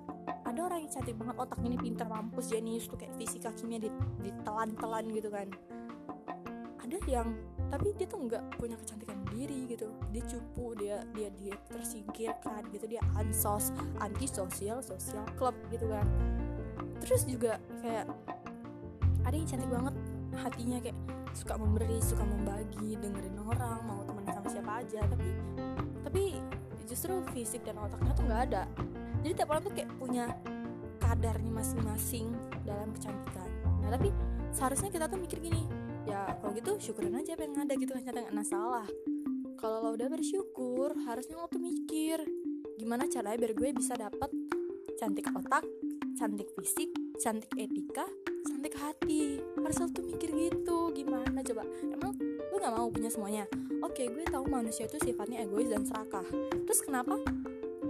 ada 0.59 0.75
orang 0.75 0.83
yang 0.83 0.91
cantik 0.91 1.15
banget 1.15 1.37
otaknya 1.39 1.69
ini 1.71 1.79
pintar 1.79 2.11
mampus 2.11 2.51
jenius 2.51 2.91
tuh 2.91 2.99
kayak 2.99 3.15
fisika 3.15 3.55
kimia 3.55 3.79
ditelan-telan 4.19 5.07
gitu 5.15 5.31
kan. 5.31 5.47
Ada 6.83 6.99
yang 7.07 7.31
tapi 7.71 7.95
dia 7.95 8.11
tuh 8.11 8.27
nggak 8.27 8.59
punya 8.59 8.75
kecantikan 8.75 9.23
diri 9.31 9.71
gitu. 9.71 9.87
Dia 10.11 10.23
cupu 10.27 10.75
dia 10.75 11.07
dia 11.15 11.31
dia 11.39 11.55
tersingkirkan 11.71 12.75
gitu 12.75 12.91
dia 12.91 12.99
ansos 13.15 13.71
anti 14.03 14.27
sosial 14.27 14.83
club 15.39 15.55
gitu 15.71 15.87
kan. 15.87 16.03
Terus 17.07 17.23
juga 17.23 17.63
kayak 17.79 18.11
ada 19.31 19.35
yang 19.39 19.47
cantik 19.47 19.71
banget 19.71 19.95
hatinya 20.43 20.79
kayak 20.83 20.99
suka 21.39 21.55
memberi 21.55 22.03
suka 22.03 22.27
membagi 22.27 22.99
dengerin 22.99 23.39
orang 23.47 23.79
mau 23.87 24.03
temen 24.03 24.27
sama 24.27 24.49
siapa 24.51 24.73
aja 24.83 25.07
tapi 25.07 25.29
tapi 26.03 26.23
justru 26.91 27.23
fisik 27.31 27.63
dan 27.63 27.79
otaknya 27.79 28.11
tuh 28.17 28.25
nggak 28.27 28.43
ada 28.51 28.63
jadi 29.23 29.33
tiap 29.35 29.49
orang 29.51 29.63
tuh 29.67 29.75
kayak 29.75 29.91
punya 29.99 30.25
kadarnya 31.03 31.51
masing-masing 31.51 32.31
dalam 32.63 32.93
kecantikan. 32.93 33.49
Nah 33.83 33.91
tapi 33.97 34.13
seharusnya 34.53 34.91
kita 34.93 35.09
tuh 35.09 35.19
mikir 35.19 35.41
gini 35.41 35.65
ya 36.09 36.25
kalau 36.41 36.53
gitu 36.57 36.73
syukurin 36.81 37.17
aja 37.21 37.37
apa 37.37 37.45
yang 37.45 37.57
ada 37.65 37.75
gitu 37.77 37.93
kan 37.93 38.03
nggak 38.05 38.37
masalah. 38.37 38.87
Kalau 39.59 39.83
lo 39.83 39.91
udah 39.99 40.09
bersyukur 40.09 40.95
harusnya 41.05 41.35
lo 41.35 41.51
tuh 41.51 41.59
mikir 41.59 42.23
gimana 42.79 43.11
caranya 43.11 43.37
biar 43.43 43.53
gue 43.59 43.69
bisa 43.75 43.99
dapet 43.99 44.31
cantik 44.95 45.27
otak 45.35 45.67
cantik 46.15 46.47
fisik 46.55 46.91
cantik 47.19 47.51
etika 47.59 48.07
cantik 48.47 48.75
hati. 48.79 49.43
Harus 49.59 49.77
lo 49.83 49.87
tuh 49.91 50.07
mikir 50.07 50.31
gitu 50.33 50.95
gimana 50.95 51.43
coba? 51.43 51.67
Emang 51.83 52.15
lo 52.23 52.57
nggak 52.57 52.75
mau 52.79 52.89
punya 52.89 53.11
semuanya? 53.11 53.45
Oke 53.83 54.07
gue 54.07 54.25
tahu 54.31 54.47
manusia 54.47 54.87
itu 54.87 55.01
sifatnya 55.03 55.43
egois 55.43 55.67
dan 55.67 55.83
serakah. 55.83 56.25
Terus 56.65 56.81
kenapa 56.85 57.19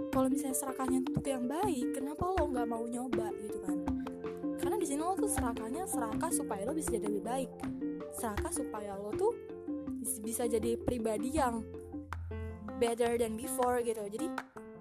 kalau 0.09 0.27
misalnya 0.27 0.57
serakahnya 0.57 0.99
untuk 1.05 1.25
yang 1.25 1.45
baik 1.45 1.95
kenapa 1.95 2.23
lo 2.33 2.49
nggak 2.49 2.67
mau 2.67 2.83
nyoba 2.85 3.29
gitu 3.41 3.59
kan? 3.63 3.77
Karena 4.59 4.75
di 4.75 4.87
sini 4.89 5.01
lo 5.01 5.15
tuh 5.15 5.31
serakahnya 5.31 5.85
serakah 5.85 6.31
supaya 6.33 6.67
lo 6.67 6.73
bisa 6.73 6.97
jadi 6.97 7.07
lebih 7.07 7.23
baik. 7.23 7.49
Serakah 8.13 8.51
supaya 8.51 8.97
lo 8.97 9.13
tuh 9.15 9.33
bisa 10.25 10.49
jadi 10.49 10.75
pribadi 10.75 11.37
yang 11.37 11.61
better 12.81 13.15
than 13.15 13.37
before 13.37 13.79
gitu. 13.85 14.01
Jadi 14.09 14.27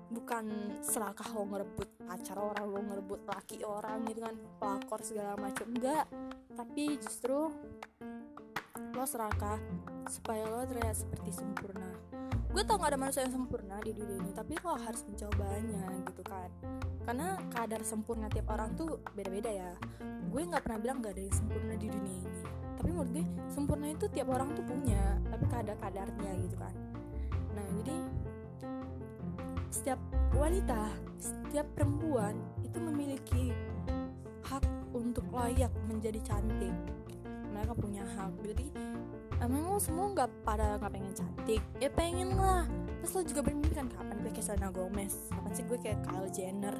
bukan 0.08 0.44
serakah 0.80 1.28
lo 1.36 1.44
ngerebut 1.44 1.88
pacar 2.08 2.40
orang 2.40 2.64
lo 2.64 2.80
ngerebut 2.80 3.20
laki 3.28 3.60
orang 3.60 4.08
gitu 4.08 4.24
kan 4.24 4.36
pelakor 4.56 5.00
segala 5.04 5.36
macam 5.36 5.68
enggak 5.68 6.08
tapi 6.56 6.96
justru 6.96 7.52
lo 8.96 9.04
serakah 9.04 9.60
supaya 10.08 10.48
lo 10.48 10.64
terlihat 10.64 10.96
seperti 10.96 11.30
sempurna 11.36 11.87
gue 12.48 12.62
tau 12.64 12.80
gak 12.80 12.96
ada 12.96 13.00
manusia 13.00 13.22
yang 13.28 13.34
sempurna 13.36 13.76
di 13.84 13.92
dunia 13.92 14.16
ini 14.24 14.32
tapi 14.32 14.56
lo 14.64 14.72
harus 14.74 15.04
mencobanya 15.04 15.84
gitu 16.08 16.22
kan. 16.24 16.48
Karena 17.04 17.36
kadar 17.52 17.80
sempurna 17.84 18.26
tiap 18.32 18.48
orang 18.52 18.72
tuh 18.72 19.00
beda-beda 19.12 19.52
ya. 19.52 19.72
Gue 20.32 20.44
nggak 20.48 20.64
pernah 20.64 20.80
bilang 20.80 21.04
gak 21.04 21.16
ada 21.16 21.22
yang 21.28 21.36
sempurna 21.36 21.74
di 21.76 21.88
dunia 21.92 22.16
ini. 22.24 22.42
Tapi 22.80 22.88
menurut 22.88 23.10
gue 23.12 23.24
sempurna 23.52 23.86
itu 23.92 24.06
tiap 24.08 24.28
orang 24.32 24.48
tuh 24.56 24.64
punya 24.64 25.20
tapi 25.28 25.44
kadar-kadarnya 25.48 26.32
gitu 26.40 26.56
kan. 26.56 26.74
Nah 27.52 27.66
jadi 27.84 27.96
setiap 29.68 30.00
wanita 30.32 30.88
setiap 31.20 31.66
perempuan 31.76 32.38
itu 32.64 32.78
memiliki 32.80 33.52
hak 34.48 34.64
untuk 34.96 35.24
layak 35.28 35.72
menjadi 35.84 36.20
cantik. 36.24 36.72
Mereka 37.52 37.72
punya 37.76 38.04
hak. 38.16 38.32
Jadi 38.40 38.72
emang 39.42 39.70
lo 39.70 39.78
semua 39.78 40.10
nggak 40.14 40.30
pada 40.42 40.78
nggak 40.78 40.92
pengen 40.92 41.12
cantik? 41.14 41.62
Ya 41.78 41.90
pengen 41.90 42.34
lah. 42.34 42.66
Terus 43.02 43.12
lo 43.14 43.22
juga 43.22 43.40
bermimpi 43.46 43.72
kan 43.74 43.86
kapan 43.88 44.16
gue 44.20 44.32
kayak 44.34 44.46
Selena 44.46 44.68
Gomez? 44.74 45.14
Kapan 45.30 45.52
sih 45.54 45.64
gue 45.64 45.78
kayak 45.78 45.98
Kylie 46.02 46.32
Jenner? 46.34 46.76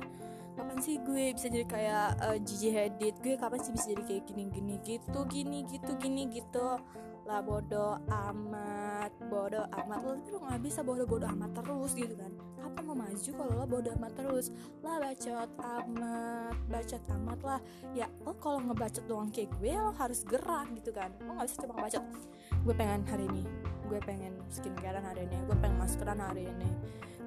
Kapan 0.58 0.78
sih 0.82 0.98
gue 0.98 1.24
bisa 1.38 1.46
jadi 1.46 1.66
kayak 1.70 2.08
uh, 2.18 2.38
Gigi 2.42 2.70
Hadid? 2.74 3.14
Gue 3.22 3.38
kapan 3.38 3.58
sih 3.62 3.70
bisa 3.70 3.86
jadi 3.94 4.02
kayak 4.02 4.22
gini 4.26 4.44
gini 4.50 4.74
gitu 4.82 5.20
gini 5.30 5.58
gitu 5.70 5.92
gini 5.96 6.22
gitu? 6.34 6.82
Lah 7.28 7.44
bodoh 7.44 8.02
amat 8.10 9.12
bodoh 9.30 9.62
amat. 9.70 9.98
Lo 10.02 10.18
tapi 10.18 10.30
lo 10.34 10.38
nggak 10.42 10.60
bisa 10.64 10.80
bodoh 10.82 11.06
bodoh 11.06 11.30
amat 11.30 11.50
terus 11.62 11.94
gitu 11.94 12.18
kan. 12.18 12.32
Kapan 12.58 12.82
mau 12.90 12.96
maju 12.98 13.30
kalau 13.30 13.52
lo 13.54 13.64
bodoh 13.70 13.92
amat 14.02 14.12
terus? 14.18 14.50
Lah 14.82 14.98
bacot 14.98 15.50
amat 15.62 16.56
bacot 16.66 17.02
amat 17.14 17.40
lah. 17.46 17.60
Ya 17.94 18.10
lo 18.26 18.34
kalau 18.34 18.58
ngebacot 18.66 19.04
doang 19.06 19.30
kayak 19.30 19.54
gue 19.62 19.70
lo 19.78 19.94
harus 19.94 20.26
gerak 20.26 20.66
gitu 20.74 20.90
kan. 20.90 21.14
Lo 21.22 21.38
nggak 21.38 21.46
bisa 21.46 21.62
cuma 21.62 21.78
ngebacot 21.78 22.02
gue 22.64 22.74
pengen 22.74 23.02
hari 23.06 23.24
ini. 23.30 23.44
Gue 23.88 24.00
pengen 24.04 24.32
skincarean 24.52 25.04
hari 25.04 25.24
ini. 25.26 25.36
Gue 25.48 25.56
pengen 25.58 25.76
maskeran 25.80 26.20
hari 26.20 26.48
ini. 26.48 26.70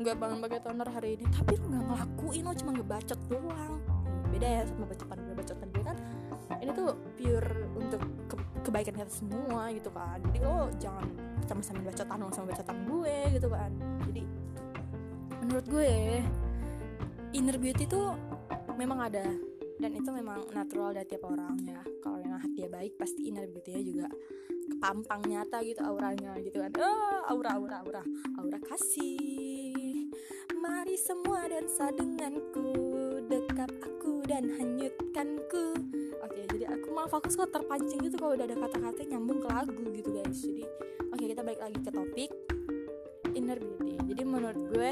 Gue 0.02 0.14
pengen 0.18 0.40
pakai 0.42 0.60
toner 0.64 0.90
hari 0.90 1.20
ini. 1.20 1.26
Tapi 1.30 1.58
lo 1.58 1.66
nggak 1.70 1.84
ngelakuin 1.88 2.44
lo 2.46 2.54
cuma 2.58 2.72
ngebacot 2.76 3.20
doang. 3.30 3.76
Beda 4.32 4.48
ya 4.48 4.62
sama 4.66 4.86
bacotan. 4.88 5.18
Gue 5.22 5.36
bacotan 5.36 5.68
gue 5.72 5.84
kan 5.84 5.98
ini 6.62 6.72
tuh 6.78 6.94
pure 7.18 7.52
untuk 7.74 8.02
ke 8.30 8.36
kebaikan 8.70 8.94
kita 8.94 9.12
semua 9.12 9.74
gitu 9.74 9.90
kan. 9.90 10.22
Jadi 10.30 10.40
lo 10.46 10.70
jangan 10.78 11.08
sama-sama 11.50 11.80
bacotan 11.90 12.18
lo 12.22 12.28
sama 12.30 12.48
bacotan 12.54 12.78
gue 12.86 13.16
gitu 13.34 13.48
kan. 13.50 13.72
Jadi 14.06 14.24
menurut 15.42 15.66
gue 15.66 15.92
inner 17.34 17.58
beauty 17.58 17.90
tuh 17.90 18.14
memang 18.78 19.10
ada 19.10 19.26
dan 19.82 19.98
itu 19.98 20.10
memang 20.14 20.46
natural 20.54 20.94
dari 20.94 21.10
tiap 21.10 21.26
orang 21.26 21.58
ya. 21.66 21.82
Kalau 22.06 22.22
yang 22.22 22.38
hati 22.38 22.54
dia 22.54 22.70
baik 22.70 23.02
pasti 23.02 23.34
inner 23.34 23.50
beauty-nya 23.50 23.82
juga 23.82 24.08
kepampang 24.70 25.26
nyata 25.26 25.58
gitu 25.66 25.82
auranya 25.82 26.38
gitu 26.38 26.62
kan. 26.62 26.70
Oh, 26.78 27.26
aura 27.34 27.58
aura 27.58 27.82
aura. 27.82 28.04
Aura 28.38 28.60
kasih. 28.62 30.06
Mari 30.62 30.94
semua 31.02 31.50
dansa 31.50 31.90
denganku. 31.98 32.78
Dekat 33.26 33.74
aku 33.82 34.22
dan 34.30 34.54
hanyutkanku. 34.54 35.74
Oke 36.22 36.46
jadi 36.54 36.78
aku 36.78 36.94
malah 36.94 37.10
fokus 37.10 37.34
kok 37.34 37.50
terpancing 37.50 38.06
gitu 38.06 38.22
kalau 38.22 38.38
udah 38.38 38.46
ada 38.46 38.54
kata-kata 38.54 39.02
nyambung 39.10 39.42
ke 39.42 39.50
lagu 39.50 39.84
gitu 39.98 40.10
guys. 40.14 40.46
Jadi 40.46 40.66
oke 41.10 41.24
kita 41.26 41.42
balik 41.42 41.62
lagi 41.66 41.80
ke 41.82 41.90
topik. 41.90 42.32
Inner 43.34 43.58
beauty. 43.58 43.98
Jadi 44.14 44.22
menurut 44.30 44.62
gue 44.70 44.92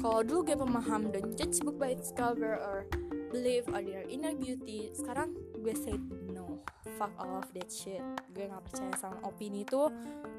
kalau 0.00 0.24
dulu 0.24 0.48
gue 0.48 0.56
pemaham 0.56 1.12
don't 1.12 1.36
judge 1.36 1.60
book 1.60 1.76
by 1.76 1.92
its 1.92 2.08
cover 2.16 2.56
or 2.56 2.88
believe 3.34 3.66
on 3.74 3.82
your 3.82 4.06
inner 4.06 4.30
beauty 4.30 4.94
sekarang 4.94 5.34
gue 5.58 5.74
say 5.74 5.98
no 6.30 6.62
fuck 6.94 7.10
all 7.18 7.42
of 7.42 7.50
that 7.50 7.66
shit. 7.66 7.98
Gue 8.30 8.46
nggak 8.46 8.70
percaya 8.70 8.94
sama 8.94 9.18
opini 9.26 9.66
itu. 9.66 9.90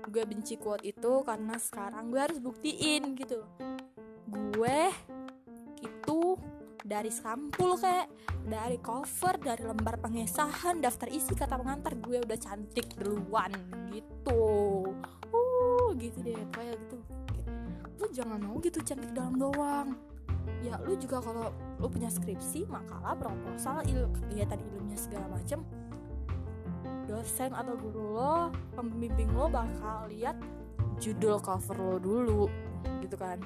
Gue 0.08 0.24
benci 0.24 0.56
quote 0.56 0.88
itu 0.88 1.20
karena 1.28 1.60
sekarang 1.60 2.08
gue 2.08 2.22
harus 2.24 2.40
buktiin 2.40 3.20
gitu. 3.20 3.44
Gue 4.32 4.96
itu 5.84 6.20
dari 6.80 7.12
sampul 7.12 7.76
kayak 7.76 8.08
dari 8.48 8.80
cover 8.80 9.36
dari 9.44 9.64
lembar 9.68 10.00
pengesahan 10.00 10.80
daftar 10.80 11.12
isi 11.12 11.36
kata 11.36 11.60
pengantar 11.60 12.00
gue 12.00 12.24
udah 12.24 12.40
cantik 12.40 12.96
duluan 12.96 13.52
gitu. 13.92 14.88
Uh 15.36 15.92
gitu 16.00 16.24
deh 16.24 16.40
kayak 16.56 16.80
gitu. 16.88 16.98
Lu 18.00 18.08
jangan 18.16 18.40
mau 18.40 18.56
gitu 18.64 18.80
cantik 18.80 19.12
dalam 19.12 19.36
doang 19.36 20.15
ya 20.66 20.82
lu 20.82 20.98
juga 20.98 21.22
kalau 21.22 21.54
lu 21.78 21.86
punya 21.86 22.10
skripsi 22.10 22.66
makalah 22.66 23.14
proposal 23.14 23.86
il 23.86 24.10
kegiatan 24.10 24.58
ilmunya 24.58 24.98
segala 24.98 25.30
macem 25.30 25.62
dosen 27.06 27.54
atau 27.54 27.78
guru 27.78 28.18
lo 28.18 28.50
pembimbing 28.74 29.30
lo 29.38 29.46
bakal 29.46 30.10
lihat 30.10 30.34
judul 30.98 31.38
cover 31.38 31.78
lo 31.78 31.98
dulu 32.02 32.44
gitu 33.06 33.14
kan. 33.14 33.38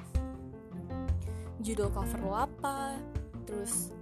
Judul 1.60 1.92
cover 1.92 2.20
lo 2.24 2.32
apa 2.48 2.96
terus 3.44 3.92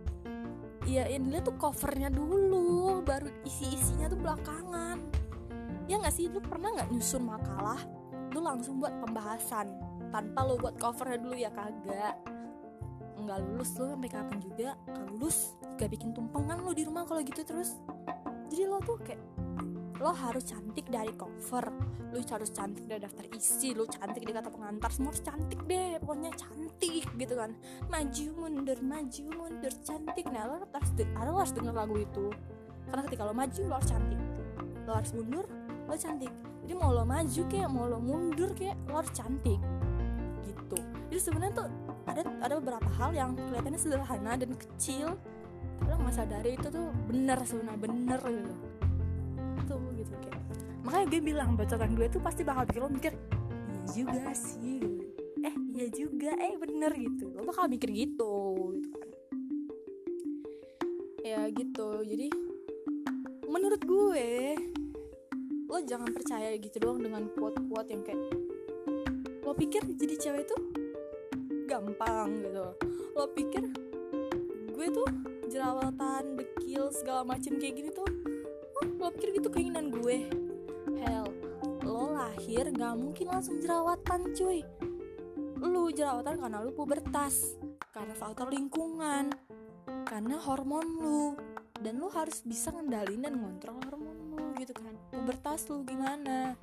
ya 0.87 1.11
ini 1.11 1.43
tuh 1.43 1.59
covernya 1.59 2.09
dulu 2.09 3.03
baru 3.03 3.27
isi-isinya 3.43 4.07
tuh 4.07 4.19
belakangan. 4.23 4.99
Ya 5.91 5.99
nggak 5.99 6.15
sih? 6.15 6.31
Lu 6.31 6.39
pernah 6.39 6.71
nggak 6.71 6.95
nyusun 6.95 7.27
makalah? 7.27 7.83
Lu 8.31 8.45
langsung 8.45 8.79
buat 8.79 8.95
pembahasan 9.03 9.73
tanpa 10.15 10.47
lo 10.47 10.55
buat 10.61 10.79
covernya 10.79 11.19
dulu 11.19 11.37
ya 11.37 11.51
kagak 11.51 12.38
nggak 13.25 13.39
lulus 13.45 13.71
lo 13.79 13.95
sampai 13.95 14.11
kapan 14.11 14.39
juga 14.39 14.69
kalau 14.87 15.07
lulus 15.15 15.59
gak 15.79 15.91
bikin 15.91 16.11
tumpengan 16.15 16.59
lo 16.63 16.71
di 16.75 16.83
rumah 16.87 17.07
kalau 17.07 17.23
gitu 17.23 17.43
terus. 17.43 17.79
Jadi 18.49 18.63
lo 18.65 18.79
tuh 18.83 18.99
kayak 19.03 19.23
lo 19.99 20.15
harus 20.15 20.47
cantik 20.47 20.87
dari 20.87 21.11
cover 21.19 21.75
lo 22.09 22.19
harus 22.23 22.51
cantik 22.55 22.87
dari 22.87 23.03
daftar 23.03 23.27
isi 23.35 23.75
lo 23.75 23.85
cantik 23.85 24.25
di 24.25 24.33
kata 24.33 24.49
pengantar 24.49 24.89
semua 24.95 25.13
harus 25.13 25.21
cantik 25.21 25.61
deh 25.69 25.99
pokoknya 26.01 26.31
cantik 26.39 27.05
gitu 27.19 27.35
kan. 27.37 27.53
Maju 27.91 28.25
mundur 28.39 28.79
maju 28.81 29.25
mundur 29.37 29.75
cantik. 29.85 30.25
Nah 30.31 30.43
lo 30.49 30.55
harus 30.73 30.91
lo 31.05 31.39
harus 31.39 31.53
denger 31.53 31.75
lagu 31.75 31.97
itu. 31.99 32.27
Karena 32.89 33.03
ketika 33.05 33.23
lo 33.29 33.35
maju 33.37 33.61
lo 33.69 33.75
harus 33.77 33.91
cantik. 33.91 34.21
Lo 34.89 34.93
harus 34.97 35.11
mundur 35.13 35.45
lo 35.85 35.95
cantik. 35.99 36.33
Jadi 36.65 36.75
mau 36.77 36.93
lo 36.93 37.05
maju 37.05 37.43
kayak 37.49 37.69
mau 37.69 37.85
lo 37.89 37.99
mundur 38.01 38.51
kayak 38.57 38.77
lo 38.89 39.05
harus 39.05 39.13
cantik. 39.13 39.61
Gitu. 40.47 40.79
Jadi 41.13 41.21
sebenarnya 41.21 41.55
tuh 41.65 41.69
ada 42.09 42.23
ada 42.41 42.55
beberapa 42.59 42.89
hal 42.97 43.11
yang 43.13 43.31
kelihatannya 43.37 43.81
sederhana 43.81 44.33
dan 44.41 44.51
kecil 44.57 45.15
lo 45.87 45.95
nggak 45.95 46.15
sadari 46.17 46.59
itu 46.59 46.69
tuh 46.73 46.91
bener 47.07 47.39
sebenarnya 47.47 47.79
bener 47.79 48.21
gitu. 48.27 48.55
Tuh 49.71 49.81
gitu 49.95 50.15
kayak. 50.27 50.41
Makanya 50.83 51.07
gue 51.07 51.21
bilang 51.23 51.51
bacotan 51.55 51.93
gue 51.95 52.07
tuh 52.11 52.21
pasti 52.25 52.43
bakal 52.43 52.67
bikin 52.67 52.81
lo 52.83 52.91
mikir 52.91 53.13
iya 53.15 53.81
juga 53.95 54.31
sih. 54.35 54.83
Eh 55.45 55.55
iya 55.77 55.87
juga 55.93 56.31
eh 56.35 56.55
bener 56.59 56.93
gitu. 56.99 57.31
Lo 57.31 57.47
bakal 57.47 57.71
mikir 57.71 57.89
gitu 57.95 58.35
gitu 58.75 58.89
kan. 58.91 59.11
Ya 61.23 61.41
gitu 61.53 61.89
jadi 62.03 62.27
menurut 63.47 63.81
gue 63.87 64.57
lo 65.69 65.79
jangan 65.85 66.11
percaya 66.11 66.57
gitu 66.57 66.81
doang 66.81 67.01
dengan 67.05 67.29
quote-quote 67.37 67.93
yang 67.93 68.03
kayak 68.03 68.21
lo 69.45 69.53
pikir 69.53 69.85
jadi 69.85 70.15
cewek 70.17 70.45
tuh 70.49 70.61
gampang 71.69 72.41
gitu. 72.41 72.73
Lo 73.13 73.29
pikir 73.37 73.69
gue 74.73 74.87
tuh 74.89 75.09
jerawatan, 75.53 76.39
dekil, 76.41 76.89
segala 76.95 77.27
macem 77.29 77.61
kayak 77.61 77.75
gini 77.77 77.91
tuh 77.93 78.09
oh, 78.79 78.87
lo 78.97 79.13
pikir 79.13 79.37
gitu 79.37 79.53
keinginan 79.53 79.93
gue? 79.93 80.33
Hell 80.97 81.29
lo 81.85 82.17
lahir 82.17 82.69
gak 82.73 82.95
mungkin 82.97 83.27
langsung 83.29 83.61
jerawatan 83.61 84.33
cuy. 84.33 84.65
Lu 85.59 85.91
jerawatan 85.91 86.39
karena 86.41 86.59
lu 86.63 86.73
pubertas 86.73 87.59
karena 87.93 88.15
faktor 88.15 88.53
lingkungan 88.53 89.35
karena 90.07 90.37
hormon 90.39 90.87
lu 91.01 91.25
dan 91.79 91.99
lu 91.99 92.11
harus 92.11 92.45
bisa 92.45 92.71
ngendalin 92.75 93.25
dan 93.25 93.35
ngontrol 93.41 93.81
hormon 93.89 94.17
lu 94.33 94.45
gitu 94.61 94.73
kan. 94.77 94.95
Pubertas 95.11 95.67
lu 95.73 95.83
gimana? 95.83 96.55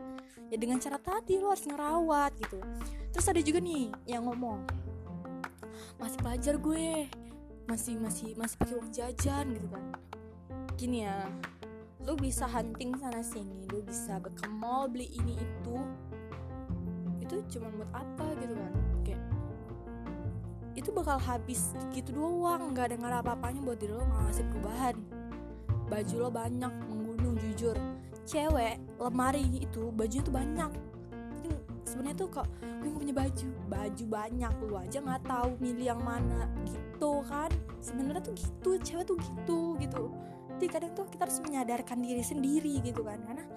Ya 0.47 0.57
dengan 0.61 0.77
cara 0.79 1.01
tadi 1.01 1.41
lu 1.41 1.49
harus 1.49 1.65
ngerawat 1.65 2.31
gitu. 2.39 2.61
Terus 3.11 3.27
ada 3.27 3.41
juga 3.41 3.59
nih 3.59 3.91
yang 4.05 4.29
ngomong 4.29 4.84
masih 5.99 6.19
pelajar 6.19 6.55
gue. 6.59 7.07
Masih 7.65 7.97
masih 7.97 8.37
masih 8.37 8.55
pakai 8.61 8.75
uang 8.77 8.91
jajan 8.93 9.45
gitu 9.57 9.67
kan. 9.73 9.83
Gini 10.77 11.07
ya 11.07 11.25
lu 12.05 12.13
bisa 12.13 12.45
hunting 12.45 12.93
sana 13.01 13.25
sini 13.25 13.65
lu 13.73 13.81
bisa 13.81 14.21
ke 14.21 14.29
mall 14.49 14.85
beli 14.85 15.09
ini 15.17 15.33
itu. 15.33 15.77
Itu 17.23 17.41
cuma 17.57 17.73
buat 17.73 17.89
apa 17.89 18.25
gitu 18.37 18.53
kan? 18.53 18.73
Kayak 19.01 19.21
itu 20.77 20.89
bakal 20.93 21.17
habis 21.17 21.73
gitu 21.89 22.13
doang. 22.13 22.69
Nggak 22.69 22.93
ada 22.93 22.95
nggak 23.01 23.11
ada 23.11 23.19
apa-apanya 23.25 23.59
buat 23.65 23.79
diri 23.81 23.93
lo 23.97 24.05
ngasih 24.05 24.45
perubahan. 24.53 24.95
Baju 25.89 26.15
lo 26.21 26.29
banyak 26.29 26.73
menggunung 26.85 27.35
jujur. 27.41 27.77
Cewek 28.25 28.77
lemari 29.01 29.45
itu 29.61 29.89
bajunya 29.93 30.25
tuh 30.25 30.33
banyak 30.33 30.71
sebenarnya 31.95 32.19
tuh 32.19 32.27
kok 32.27 32.47
gue 32.59 32.91
gak 32.91 32.99
punya 32.99 33.15
baju. 33.15 33.47
Baju 33.71 34.03
banyak 34.11 34.53
lu 34.67 34.75
aja 34.75 34.99
nggak 34.99 35.23
tahu 35.23 35.49
milih 35.63 35.85
yang 35.95 36.01
mana. 36.03 36.51
Gitu 36.67 37.11
kan. 37.31 37.47
Sebenarnya 37.79 38.19
tuh 38.19 38.35
gitu 38.35 38.69
cewek 38.83 39.07
tuh 39.07 39.15
gitu 39.15 39.59
gitu. 39.79 40.03
Jadi 40.59 40.67
kadang 40.67 40.91
tuh 40.91 41.07
kita 41.07 41.23
harus 41.23 41.39
menyadarkan 41.39 42.03
diri 42.03 42.19
sendiri 42.19 42.83
gitu 42.83 43.07
kan. 43.07 43.23
Karena 43.23 43.47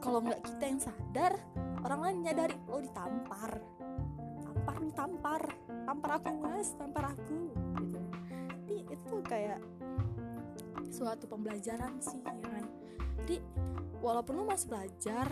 kalau 0.00 0.24
nggak 0.24 0.40
kita 0.40 0.64
yang 0.64 0.80
sadar 0.80 1.36
orang 1.84 2.00
lain 2.00 2.16
nyadari 2.24 2.56
lo 2.64 2.80
oh, 2.80 2.80
ditampar. 2.80 3.60
Tampar 4.40 4.76
lu 4.80 4.90
tampar. 4.96 5.42
Tampar 5.84 6.10
aku 6.16 6.32
mas. 6.40 6.72
Tampar 6.80 7.12
aku. 7.12 7.52
Gitu. 7.76 8.00
Jadi 8.64 8.76
itu 8.88 9.04
tuh 9.04 9.20
kayak 9.20 9.60
suatu 10.88 11.28
pembelajaran 11.28 12.00
sih 12.00 12.24
ya 12.24 12.32
kan. 12.40 12.64
Jadi 13.20 13.36
walaupun 14.00 14.40
lo 14.40 14.48
masih 14.48 14.72
belajar 14.72 15.28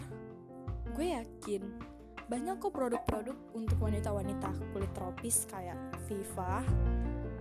gue 0.94 1.06
yakin 1.10 1.93
banyak 2.24 2.56
kok 2.56 2.72
produk-produk 2.72 3.36
untuk 3.52 3.76
wanita-wanita 3.84 4.48
kulit 4.72 4.88
tropis 4.96 5.44
kayak 5.44 5.76
Viva 6.08 6.64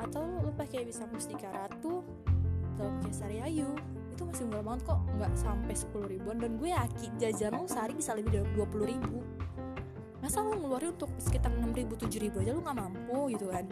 atau 0.03 0.43
lu 0.43 0.51
pakai 0.51 0.83
bisa 0.83 1.07
Mustika 1.07 1.47
Ratu 1.47 2.03
atau 2.75 2.87
pakai 2.99 3.13
Sariayu 3.15 3.71
itu 4.13 4.21
masih 4.29 4.45
murah 4.45 4.61
banget 4.61 4.81
kok 4.85 4.99
nggak 5.17 5.33
sampai 5.39 5.73
10 5.73 6.13
ribuan. 6.13 6.37
Dan 6.37 6.51
gue 6.61 6.69
yakin 6.69 7.11
jajan 7.17 7.51
lu 7.57 7.65
sehari 7.65 7.93
bisa 7.97 8.13
lebih 8.13 8.31
dari 8.35 8.47
20 8.53 8.91
ribu. 8.91 9.19
Masa 10.21 10.39
lu 10.45 10.55
ngeluarin 10.59 10.93
untuk 10.95 11.11
sekitar 11.17 11.51
6 11.51 11.63
ribu 11.73 11.93
7 11.97 12.11
ribu 12.21 12.37
aja 12.43 12.51
lu 12.53 12.61
nggak 12.61 12.77
mampu 12.77 13.19
gitu 13.33 13.49
kan? 13.49 13.65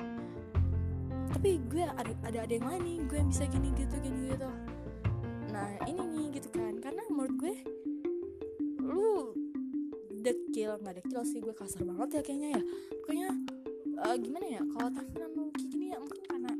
Tapi 1.31 1.59
gue 1.69 1.83
ada 1.85 2.11
ada 2.25 2.39
ada 2.43 2.53
yang 2.53 2.67
lain 2.67 2.81
nih 2.83 2.97
gue 3.07 3.19
bisa 3.29 3.43
gini 3.47 3.69
gitu 3.75 3.95
gini 3.99 4.33
gitu. 4.33 4.49
Nah 5.51 5.69
ini 5.85 6.01
nih 6.01 6.25
gitu 6.39 6.49
kan. 6.55 6.79
Karena 6.81 7.03
menurut 7.11 7.35
gue 7.37 7.55
dekil 10.21 10.71
nggak 10.79 10.95
dekil 11.03 11.21
sih 11.25 11.41
gue 11.41 11.53
kasar 11.53 11.81
banget 11.83 12.09
ya 12.17 12.21
kayaknya 12.21 12.49
ya. 12.57 12.61
Pokoknya 13.03 13.29
uh, 14.01 14.15
gimana 14.17 14.45
ya 14.47 14.61
kalau 14.73 14.89
tampilan 14.93 15.31
lu 15.35 15.43
kayak 15.53 15.69
gini 15.69 15.85
ya 15.93 15.97
mungkin 16.01 16.23
karena 16.25 16.51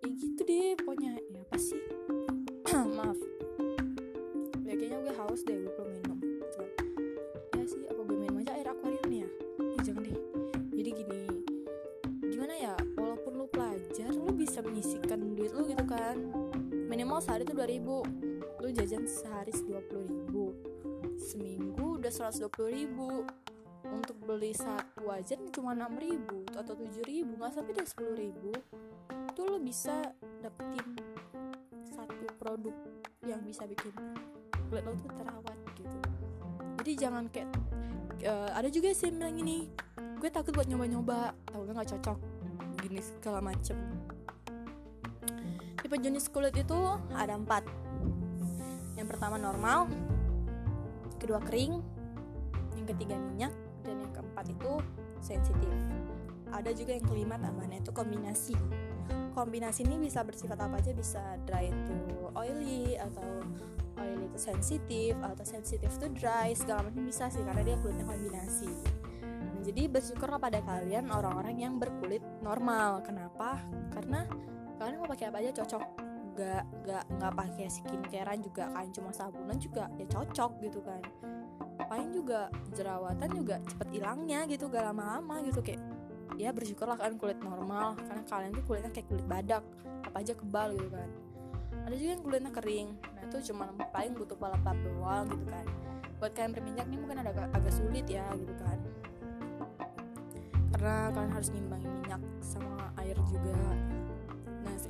ya 0.00 0.08
gitu 0.16 0.40
deh 0.44 0.72
pokoknya 0.80 1.12
udah 22.10 22.26
120 22.50 22.74
ribu. 22.74 23.22
Untuk 23.86 24.18
beli 24.26 24.52
satu 24.52 25.08
aja 25.08 25.38
cuma 25.54 25.72
6 25.72 25.94
ribu 26.02 26.44
atau 26.52 26.76
7 26.76 27.00
ribu 27.06 27.32
nggak 27.38 27.54
sampai 27.54 27.72
deh 27.72 27.86
10 27.86 28.18
ribu. 28.18 28.50
Itu 29.30 29.40
lo 29.46 29.56
bisa 29.62 30.10
dapetin 30.42 30.98
satu 31.86 32.26
produk 32.36 32.74
yang 33.24 33.40
bisa 33.46 33.64
bikin 33.64 33.94
kulit 34.68 34.84
lo 34.84 34.92
tuh 34.98 35.10
terawat 35.16 35.58
gitu. 35.78 35.98
Jadi 36.82 36.92
jangan 36.98 37.24
kayak 37.30 37.48
uh, 38.26 38.50
ada 38.52 38.68
juga 38.68 38.92
sih 38.92 39.08
yang 39.08 39.16
bilang 39.22 39.34
gini 39.38 39.58
gue 40.20 40.28
takut 40.28 40.52
buat 40.52 40.68
nyoba-nyoba 40.68 41.32
gue 41.54 41.72
nggak 41.72 41.90
cocok. 41.96 42.18
Gini 42.84 43.00
segala 43.00 43.40
macem. 43.40 43.78
Tipe 45.80 45.96
jenis 45.96 46.28
kulit 46.28 46.52
itu 46.58 46.78
ada 47.16 47.32
empat. 47.32 47.64
Yang 48.98 49.08
pertama 49.08 49.40
normal 49.40 49.88
kedua 51.20 51.40
kering 51.44 51.99
ketiga 52.94 53.16
minyak 53.16 53.54
dan 53.86 54.02
yang 54.02 54.12
keempat 54.12 54.46
itu 54.50 54.72
sensitif. 55.22 55.74
Ada 56.50 56.74
juga 56.74 56.98
yang 56.98 57.06
kelima 57.06 57.36
namanya 57.38 57.78
itu 57.78 57.94
kombinasi. 57.94 58.58
Kombinasi 59.30 59.86
ini 59.86 60.10
bisa 60.10 60.26
bersifat 60.26 60.58
apa 60.58 60.82
aja? 60.82 60.90
Bisa 60.90 61.22
dry 61.46 61.70
itu 61.70 61.98
oily 62.34 62.98
atau 62.98 63.46
oily 64.02 64.26
itu 64.26 64.38
sensitif 64.38 65.14
atau 65.22 65.44
sensitif 65.46 65.86
itu 65.86 66.06
dry 66.10 66.50
segala 66.56 66.90
macam 66.90 67.06
bisa 67.06 67.30
sih 67.30 67.42
karena 67.46 67.62
dia 67.62 67.76
kulitnya 67.78 68.06
kombinasi. 68.06 68.72
Nah, 69.22 69.62
jadi 69.62 69.86
bersyukurlah 69.86 70.42
pada 70.42 70.58
kalian 70.66 71.14
orang-orang 71.14 71.62
yang 71.62 71.78
berkulit 71.78 72.22
normal. 72.42 73.06
Kenapa? 73.06 73.62
Karena 73.94 74.26
kalian 74.82 74.98
mau 74.98 75.08
pakai 75.08 75.30
apa 75.30 75.38
aja 75.38 75.50
cocok. 75.62 75.84
Nggak 76.34 76.62
nggak 76.82 77.04
nggak 77.20 77.32
pakai 77.36 77.66
skincarean 77.68 78.40
juga 78.40 78.64
kan 78.72 78.88
cuma 78.90 79.10
sabunan 79.12 79.58
juga 79.60 79.92
ya 80.00 80.06
cocok 80.08 80.62
gitu 80.64 80.80
kan 80.80 81.02
paling 81.90 82.14
juga 82.14 82.46
jerawatan 82.70 83.28
juga 83.34 83.58
cepet 83.66 83.88
hilangnya 83.98 84.46
gitu 84.46 84.70
gak 84.70 84.86
lama-lama 84.86 85.42
gitu 85.42 85.58
kayak 85.58 85.82
ya 86.38 86.54
bersyukurlah 86.54 86.94
kan 86.94 87.18
kulit 87.18 87.42
normal 87.42 87.98
karena 87.98 88.22
kalian 88.30 88.50
tuh 88.54 88.62
kulitnya 88.62 88.90
kayak 88.94 89.10
kulit 89.10 89.26
badak 89.26 89.66
apa 90.06 90.16
aja 90.22 90.32
kebal 90.38 90.70
gitu 90.78 90.88
kan. 90.94 91.10
Ada 91.90 91.94
juga 91.98 92.10
yang 92.14 92.22
kulitnya 92.22 92.52
kering 92.54 92.88
nah 92.94 93.22
itu 93.26 93.36
cuma 93.50 93.74
paling 93.90 94.14
butuh 94.14 94.38
pelap 94.38 94.78
doang 94.86 95.26
gitu 95.34 95.44
kan. 95.50 95.66
Buat 96.22 96.32
kalian 96.38 96.52
berminyak 96.54 96.86
nih 96.86 96.98
mungkin 97.02 97.18
ada 97.26 97.30
agak 97.50 97.74
sulit 97.74 98.06
ya 98.06 98.22
gitu 98.38 98.54
kan. 98.62 98.78
Karena 100.78 101.10
kalian 101.10 101.32
harus 101.34 101.50
ngimbangin 101.50 101.90
minyak 101.90 102.22
sama 102.38 102.94
air 103.02 103.18
juga. 103.26 103.58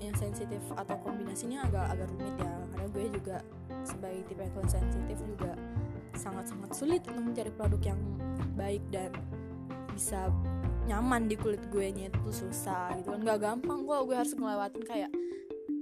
Yang 0.01 0.33
sensitif 0.33 0.65
atau 0.81 0.97
kombinasinya 1.05 1.69
agak 1.69 1.93
agak 1.93 2.09
rumit 2.09 2.33
ya 2.41 2.55
karena 2.73 2.87
gue 2.89 3.05
juga 3.21 3.37
sebagai 3.85 4.25
tipe 4.33 4.43
yang 4.49 4.65
sensitif 4.65 5.19
juga 5.29 5.53
sangat-sangat 6.17 6.71
sulit 6.75 7.03
untuk 7.09 7.23
mencari 7.33 7.51
produk 7.55 7.95
yang 7.95 8.01
baik 8.55 8.83
dan 8.91 9.11
bisa 9.95 10.33
nyaman 10.89 11.31
di 11.31 11.37
kulit 11.39 11.63
gue 11.71 11.87
nya 11.93 12.11
itu 12.11 12.31
susah 12.33 12.97
gitu 12.99 13.15
kan. 13.15 13.21
Gak 13.23 13.39
gampang 13.41 13.87
kok 13.87 14.03
gue 14.09 14.17
harus 14.17 14.35
ngelewatin 14.35 14.85
kayak 14.87 15.11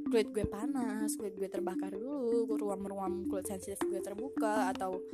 kulit 0.09 0.29
gue 0.33 0.45
panas 0.49 1.13
kulit 1.21 1.37
gue 1.37 1.49
terbakar 1.53 1.93
dulu 1.93 2.49
ruam-ruam 2.57 3.29
kulit 3.29 3.45
sensitif 3.45 3.77
gue 3.85 4.01
terbuka 4.01 4.73
atau 4.73 5.05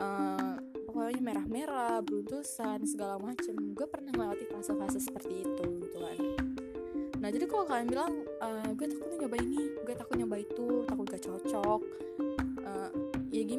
uh, 0.00 0.56
pokoknya 0.88 1.20
merah-merah 1.20 2.00
beruntusan 2.02 2.84
segala 2.88 3.20
macem. 3.20 3.54
Gue 3.76 3.86
pernah 3.86 4.12
melewati 4.16 4.48
fase-fase 4.48 4.98
seperti 5.00 5.44
itu 5.44 5.64
gitu 5.88 5.98
kan. 6.00 6.18
Nah 7.20 7.28
jadi 7.28 7.44
kalau 7.44 7.68
kalian 7.68 7.88
bilang 7.88 8.12
uh, 8.40 8.68
gue 8.72 8.86
takut 8.88 9.12
nyoba 9.20 9.36
ini 9.44 9.60
gue 9.84 9.94
takut 9.94 10.16
nyoba 10.16 10.36
itu 10.40 10.88
takut 10.88 11.04
gak 11.04 11.22
cocok 11.24 11.80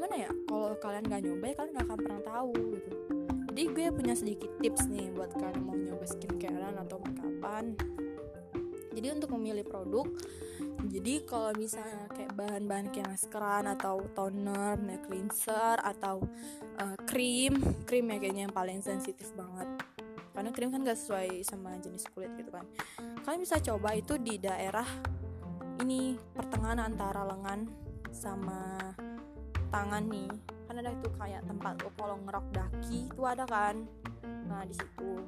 gimana 0.01 0.17
ya 0.17 0.33
kalau 0.49 0.73
kalian 0.81 1.05
gak 1.05 1.21
nyoba 1.21 1.45
ya 1.45 1.55
kalian 1.61 1.73
gak 1.77 1.85
akan 1.85 1.99
pernah 2.01 2.21
tahu 2.25 2.53
gitu 2.73 2.91
jadi 3.53 3.61
gue 3.69 3.85
punya 3.93 4.13
sedikit 4.17 4.51
tips 4.57 4.89
nih 4.89 5.13
buat 5.13 5.29
kalian 5.37 5.61
mau 5.61 5.77
nyoba 5.77 6.05
skincarean 6.09 6.73
atau 6.81 6.97
makeupan 7.05 7.77
jadi 8.97 9.13
untuk 9.13 9.29
memilih 9.37 9.61
produk 9.61 10.09
jadi 10.89 11.21
kalau 11.29 11.53
misalnya 11.53 12.09
kayak 12.17 12.33
bahan-bahan 12.33 12.89
kayak 12.89 13.13
maskeran 13.13 13.69
atau 13.69 14.01
toner, 14.17 14.81
nail 14.81 15.05
cleanser 15.05 15.77
atau 15.77 16.25
uh, 16.81 16.97
krim, 17.05 17.61
krim 17.85 18.09
ya 18.09 18.17
kayaknya 18.17 18.49
yang 18.49 18.55
paling 18.57 18.81
sensitif 18.81 19.29
banget. 19.37 19.69
Karena 20.33 20.49
krim 20.49 20.73
kan 20.73 20.81
gak 20.81 20.97
sesuai 20.97 21.45
sama 21.45 21.77
jenis 21.77 22.09
kulit 22.11 22.33
gitu 22.33 22.49
kan. 22.49 22.65
Kalian 23.21 23.45
bisa 23.45 23.61
coba 23.61 23.93
itu 23.93 24.17
di 24.17 24.41
daerah 24.41 24.89
ini 25.85 26.17
pertengahan 26.33 26.81
antara 26.81 27.23
lengan 27.29 27.69
sama 28.09 28.91
tangan 29.71 30.03
nih. 30.11 30.29
Kan 30.67 30.75
ada 30.77 30.91
itu 30.91 31.07
kayak 31.15 31.41
tempat 31.47 31.73
lo 31.81 31.89
kalau 31.95 32.15
ngerok 32.27 32.45
daki 32.51 33.07
itu 33.07 33.21
ada 33.23 33.47
kan. 33.47 33.87
Nah 34.45 34.67
di 34.67 34.75
situ. 34.75 35.23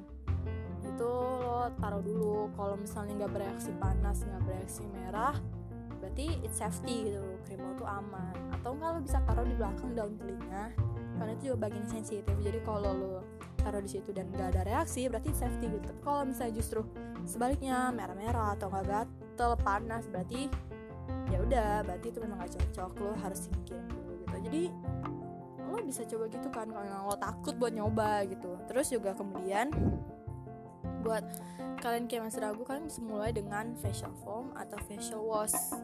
Itu 0.84 1.12
lo 1.40 1.72
taruh 1.80 2.04
dulu. 2.04 2.52
Kalau 2.54 2.76
misalnya 2.76 3.24
nggak 3.24 3.32
bereaksi 3.32 3.72
panas 3.80 4.22
nggak 4.22 4.42
bereaksi 4.44 4.84
merah 4.92 5.34
berarti 6.04 6.36
it's 6.44 6.60
safety 6.60 7.08
gitu. 7.08 7.24
Krim 7.48 7.64
lo 7.64 7.72
tuh 7.80 7.88
aman. 7.88 8.36
Atau 8.60 8.76
nggak 8.76 8.90
lo 8.92 9.00
bisa 9.00 9.18
taruh 9.24 9.48
di 9.48 9.56
belakang 9.56 9.96
daun 9.96 10.14
telinga. 10.20 10.68
Karena 11.16 11.32
itu 11.32 11.42
juga 11.48 11.58
bagian 11.64 11.86
sensitif. 11.88 12.36
Jadi 12.44 12.60
kalau 12.60 12.92
lo 12.92 13.14
taruh 13.64 13.80
di 13.80 13.88
situ 13.88 14.12
dan 14.12 14.28
nggak 14.28 14.52
ada 14.52 14.62
reaksi 14.68 15.08
berarti 15.08 15.32
safety 15.32 15.72
gitu. 15.72 15.88
Tapi 15.88 16.00
kalau 16.04 16.28
misalnya 16.28 16.54
justru 16.60 16.84
sebaliknya 17.24 17.88
merah-merah 17.88 18.52
atau 18.60 18.68
nggak 18.68 18.84
gatel 18.84 19.52
panas 19.64 20.04
berarti 20.12 20.52
ya 21.32 21.40
udah 21.40 21.80
berarti 21.88 22.06
itu 22.12 22.18
memang 22.20 22.44
gak 22.44 22.52
cocok. 22.60 22.90
Lo 23.00 23.12
harus 23.24 23.48
singkirin 23.48 23.93
jadi 24.44 24.68
lo 25.74 25.82
bisa 25.82 26.06
coba 26.06 26.30
gitu 26.30 26.48
kan 26.54 26.70
kalau 26.70 27.10
lo 27.10 27.16
takut 27.18 27.54
buat 27.58 27.72
nyoba 27.74 28.22
gitu. 28.30 28.54
Terus 28.70 28.86
juga 28.94 29.16
kemudian 29.16 29.74
buat 31.02 31.24
kalian 31.82 32.06
kayak 32.08 32.30
masih 32.30 32.40
ragu 32.40 32.62
kalian 32.62 32.86
bisa 32.88 33.00
mulai 33.02 33.34
dengan 33.34 33.74
facial 33.82 34.14
foam 34.22 34.54
atau 34.54 34.78
facial 34.86 35.24
wash. 35.24 35.74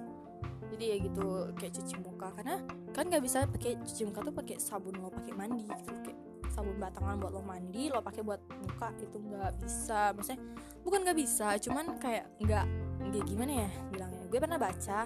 Jadi 0.70 0.85
ya 0.87 0.96
gitu 1.03 1.51
kayak 1.59 1.73
cuci 1.75 1.94
muka. 2.07 2.31
Karena 2.38 2.62
kan 2.94 3.11
nggak 3.11 3.23
bisa 3.25 3.49
pakai 3.51 3.81
cuci 3.83 4.03
muka 4.07 4.20
tuh 4.23 4.35
pakai 4.37 4.57
sabun 4.62 4.94
lo 5.01 5.11
pakai 5.11 5.33
mandi 5.35 5.66
gitu. 5.66 5.92
Kayak 6.07 6.18
sabun 6.55 6.77
batangan 6.79 7.18
buat 7.18 7.33
lo 7.35 7.42
mandi 7.42 7.90
lo 7.90 7.99
pakai 7.99 8.23
buat 8.23 8.40
muka 8.46 8.94
itu 9.03 9.16
nggak 9.18 9.53
bisa. 9.59 10.14
Maksudnya 10.14 10.40
bukan 10.87 10.99
nggak 11.03 11.18
bisa 11.18 11.59
cuman 11.59 11.99
kayak 11.99 12.31
nggak 12.38 12.64
nggak 13.11 13.25
gimana 13.27 13.53
ya 13.66 13.70
bilangnya. 13.90 14.25
Gue 14.31 14.38
pernah 14.38 14.61
baca 14.61 15.05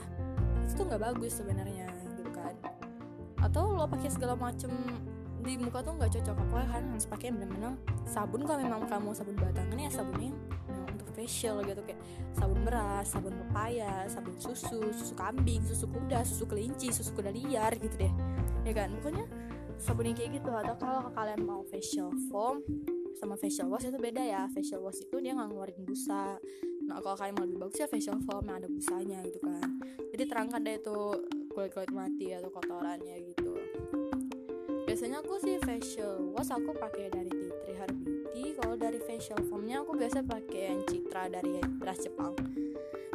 itu 0.64 0.72
tuh 0.76 0.84
nggak 0.84 1.02
bagus 1.12 1.32
sebenarnya 1.40 2.03
atau 3.44 3.76
lo 3.76 3.84
pakai 3.84 4.08
segala 4.08 4.32
macem 4.32 4.72
di 5.44 5.60
muka 5.60 5.84
tuh 5.84 5.92
nggak 6.00 6.10
cocok. 6.16 6.36
Apa 6.48 6.56
kan 6.64 6.84
harus 6.88 7.04
pakai 7.04 7.28
bener-bener 7.28 7.76
sabun. 8.08 8.48
Kalau 8.48 8.58
memang 8.64 8.88
kamu 8.88 9.12
sabun 9.12 9.36
batangan 9.36 9.76
ya 9.76 9.90
sabunnya 9.92 10.32
nah, 10.72 10.88
untuk 10.88 11.08
facial 11.12 11.60
gitu. 11.60 11.80
Kayak 11.84 12.00
sabun 12.32 12.58
beras 12.64 13.06
sabun 13.12 13.36
pepaya 13.36 14.08
sabun 14.08 14.34
susu 14.40 14.88
susu 14.96 15.12
kambing 15.12 15.60
susu 15.68 15.84
kuda 15.84 16.24
susu 16.24 16.48
kelinci 16.48 16.88
susu 16.88 17.12
kuda 17.12 17.28
liar 17.28 17.76
gitu 17.76 17.92
deh. 18.00 18.12
Ya 18.64 18.72
kan? 18.72 18.88
Pokoknya 18.96 19.28
sabun 19.76 20.08
yang 20.08 20.16
kayak 20.16 20.40
gitu. 20.40 20.48
Atau 20.48 20.74
kalau 20.80 21.12
kalian 21.12 21.44
mau 21.44 21.60
facial 21.68 22.08
foam 22.32 22.64
sama 23.14 23.36
facial 23.36 23.68
wash 23.68 23.84
itu 23.84 24.00
beda 24.00 24.24
ya. 24.24 24.48
Facial 24.48 24.80
wash 24.80 25.04
itu 25.04 25.20
dia 25.20 25.36
nggak 25.36 25.52
ngeluarin 25.52 25.84
busa. 25.84 26.40
Nah 26.88 27.00
kalau 27.04 27.16
kalian 27.20 27.36
mau 27.36 27.44
lebih 27.44 27.60
bagus 27.68 27.84
ya 27.84 27.88
facial 27.92 28.16
foam 28.24 28.48
yang 28.48 28.64
ada 28.64 28.68
busanya 28.72 29.20
gitu 29.28 29.44
kan. 29.44 29.76
Jadi 30.08 30.24
terangkan 30.24 30.64
deh 30.64 30.80
itu 30.80 30.98
kulit-kulit 31.54 31.94
mati 31.94 32.34
atau 32.34 32.50
kotorannya 32.50 33.14
gitu. 33.30 33.54
Biasanya 34.84 35.22
aku 35.22 35.38
sih 35.38 35.56
facial 35.62 36.34
wash 36.34 36.50
aku 36.50 36.74
pakai 36.74 37.14
dari 37.14 37.30
tea 37.30 37.54
tree 37.86 37.98
beauty. 38.02 38.44
Kalau 38.58 38.74
dari 38.74 38.98
facial 38.98 39.38
foamnya 39.46 39.86
aku 39.86 39.94
biasa 39.94 40.26
pakai 40.26 40.74
yang 40.74 40.80
citra 40.82 41.30
dari 41.30 41.62
beras 41.78 42.02
Jepang. 42.02 42.34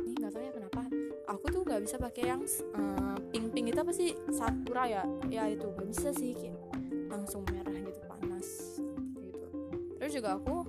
Ini 0.07 0.15
nggak 0.15 0.31
tahu 0.31 0.43
ya 0.43 0.51
kenapa. 0.55 0.83
Aku 1.27 1.45
tuh 1.51 1.61
nggak 1.67 1.81
bisa 1.83 1.95
pakai 1.99 2.23
yang 2.31 2.41
uh, 2.73 3.19
pink 3.29 3.51
pink 3.51 3.75
itu 3.75 3.79
apa 3.83 3.91
sih? 3.91 4.15
Sakura 4.31 4.87
ya? 4.87 5.03
Ya 5.27 5.43
itu. 5.51 5.67
Nggak 5.75 5.87
bisa 5.91 6.09
sih 6.15 6.31
kayak 6.31 6.55
langsung 7.11 7.43
merah 7.51 7.75
gitu 7.75 7.99
panas 8.07 8.47
gitu. 9.19 9.47
Terus 9.99 10.11
juga 10.15 10.39
aku 10.39 10.63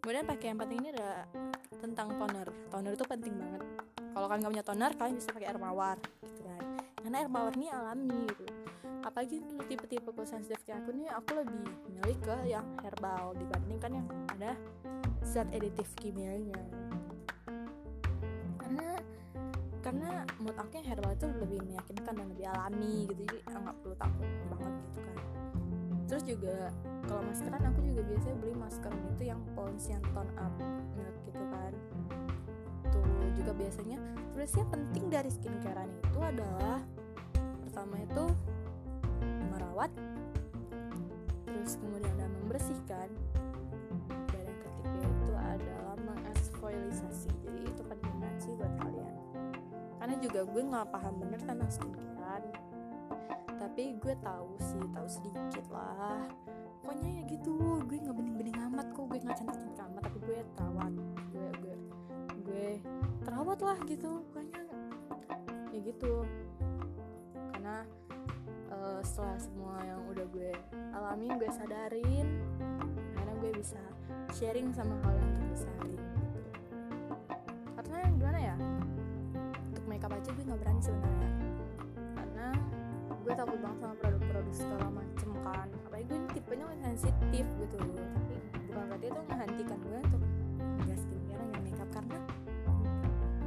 kemudian 0.00 0.24
pakai 0.24 0.56
yang 0.56 0.58
penting 0.58 0.78
ini 0.84 0.88
ada 0.96 1.28
tentang 1.84 2.16
toner. 2.16 2.48
Toner 2.72 2.92
itu 2.96 3.04
penting 3.04 3.36
banget. 3.36 3.62
Kalau 4.10 4.26
kalian 4.26 4.40
nggak 4.42 4.54
punya 4.56 4.66
toner 4.66 4.92
kalian 4.96 5.14
bisa 5.20 5.30
pakai 5.30 5.48
air 5.52 5.60
mawar 5.60 5.96
gitu 6.20 6.42
kan 6.42 6.69
karena 7.02 7.16
air 7.24 7.30
mawar 7.32 7.54
ini 7.56 7.68
alami 7.72 8.22
gitu. 8.28 8.44
Apalagi 9.00 9.40
untuk 9.40 9.66
tipe-tipe 9.66 10.08
kulit 10.12 10.28
sensitif 10.28 10.60
kayak 10.68 10.84
aku 10.84 10.90
nih 10.92 11.08
aku 11.08 11.30
lebih 11.40 11.64
milih 11.88 12.16
ke 12.20 12.36
yang 12.48 12.66
herbal 12.84 13.32
dibandingkan 13.36 13.90
yang 13.96 14.06
ada 14.36 14.52
zat 15.24 15.48
editif 15.56 15.88
kimianya. 15.96 16.60
Karena 18.60 19.00
karena 19.80 20.10
menurut 20.36 20.58
aku 20.60 20.72
yang 20.78 20.88
herbal 20.92 21.12
itu 21.16 21.26
lebih 21.40 21.60
meyakinkan 21.64 22.12
dan 22.12 22.26
lebih 22.36 22.46
alami 22.52 23.08
gitu. 23.08 23.22
Jadi 23.24 23.38
nggak 23.48 23.76
perlu 23.80 23.96
takut 23.96 24.28
banget 24.52 24.74
gitu 24.84 25.00
kan. 25.00 25.16
Terus 26.04 26.22
juga 26.26 26.56
kalau 27.08 27.22
maskeran 27.26 27.62
aku 27.64 27.80
juga 27.86 28.02
biasanya 28.04 28.36
beli 28.38 28.54
masker 28.54 28.92
itu 28.92 29.22
yang 29.26 29.40
pons 29.56 29.84
yang 29.88 30.04
tone 30.12 30.32
up 30.38 30.54
gitu 31.26 31.42
kan 31.50 31.72
tuh 32.92 33.04
juga 33.34 33.52
biasanya 33.56 33.98
tulisnya 34.34 34.64
penting 34.70 35.04
dari 35.10 35.30
skincarean 35.32 35.90
itu 35.90 36.18
adalah 36.20 36.78
pertama 37.66 37.96
itu 38.02 38.24
merawat 39.50 39.90
terus 41.46 41.76
kemudian 41.76 42.10
ada 42.18 42.26
membersihkan 42.40 43.08
dan 44.32 44.42
yang 44.42 44.58
ketiga 44.64 45.00
itu 45.06 45.32
adalah 45.36 45.96
mengeksfoliasi. 46.02 47.30
Jadi 47.46 47.60
itu 47.68 47.82
penting 47.84 48.12
banget 48.18 48.38
sih 48.42 48.52
buat 48.56 48.72
kalian. 48.80 49.14
Karena 50.00 50.16
juga 50.18 50.40
gue 50.48 50.62
nggak 50.64 50.86
paham 50.88 51.14
bener 51.20 51.40
tentang 51.44 51.70
skincare 51.70 52.48
tapi 53.60 53.92
gue 54.00 54.14
tahu 54.24 54.56
sih 54.56 54.82
tahu 54.96 55.06
sedikit 55.06 55.66
lah. 55.68 56.24
Pokoknya 56.80 57.20
ya 57.20 57.22
gitu 57.28 57.84
gue 57.84 57.96
nggak 58.00 58.16
bening-bening 58.16 58.58
amat 58.72 58.88
kok 58.96 59.04
gue 59.04 59.18
nggak 59.20 59.36
cantik-cantik 59.36 59.84
amat 59.84 60.02
tapi 60.08 60.18
gue 60.24 60.38
terawat 60.56 60.92
gue 62.50 62.82
terawat 63.22 63.58
lah 63.62 63.78
gitu 63.86 64.26
pokoknya. 64.26 64.60
Ya 65.70 65.78
gitu. 65.86 66.26
Karena 67.54 67.86
uh, 68.74 69.00
setelah 69.06 69.38
semua 69.38 69.78
yang 69.86 70.02
udah 70.10 70.26
gue 70.34 70.50
alami 70.90 71.30
gue 71.38 71.50
sadarin 71.54 72.26
karena 73.14 73.32
gue 73.38 73.50
bisa 73.54 73.78
sharing 74.34 74.74
sama 74.74 74.98
kalian 75.06 75.26
untuk 75.38 75.46
disaring 75.54 76.02
gitu 76.26 76.50
karena 77.90 78.06
gimana 78.14 78.38
ya 78.38 78.56
untuk 79.70 79.84
makeup 79.86 80.12
aja 80.14 80.30
gue 80.30 80.44
nggak 80.46 80.60
berani 80.62 80.80
sebenarnya. 80.82 81.30
Karena 82.14 82.46
gue 83.10 83.32
takut 83.34 83.58
banget 83.58 83.78
sama 83.82 83.94
produk-produk 83.98 84.54
segala 84.54 84.88
macem 84.90 85.30
kan. 85.42 85.66
Apalagi 85.86 86.04
gue 86.10 86.20
tipenya 86.34 86.66
sensitif 86.82 87.46
gitu. 87.58 87.76
Tapi 87.78 88.34
bukan 88.70 88.84
berarti 88.90 89.06
itu 89.06 89.20
menghentikan 89.30 89.78
gue 89.82 89.98
untuk 90.10 90.22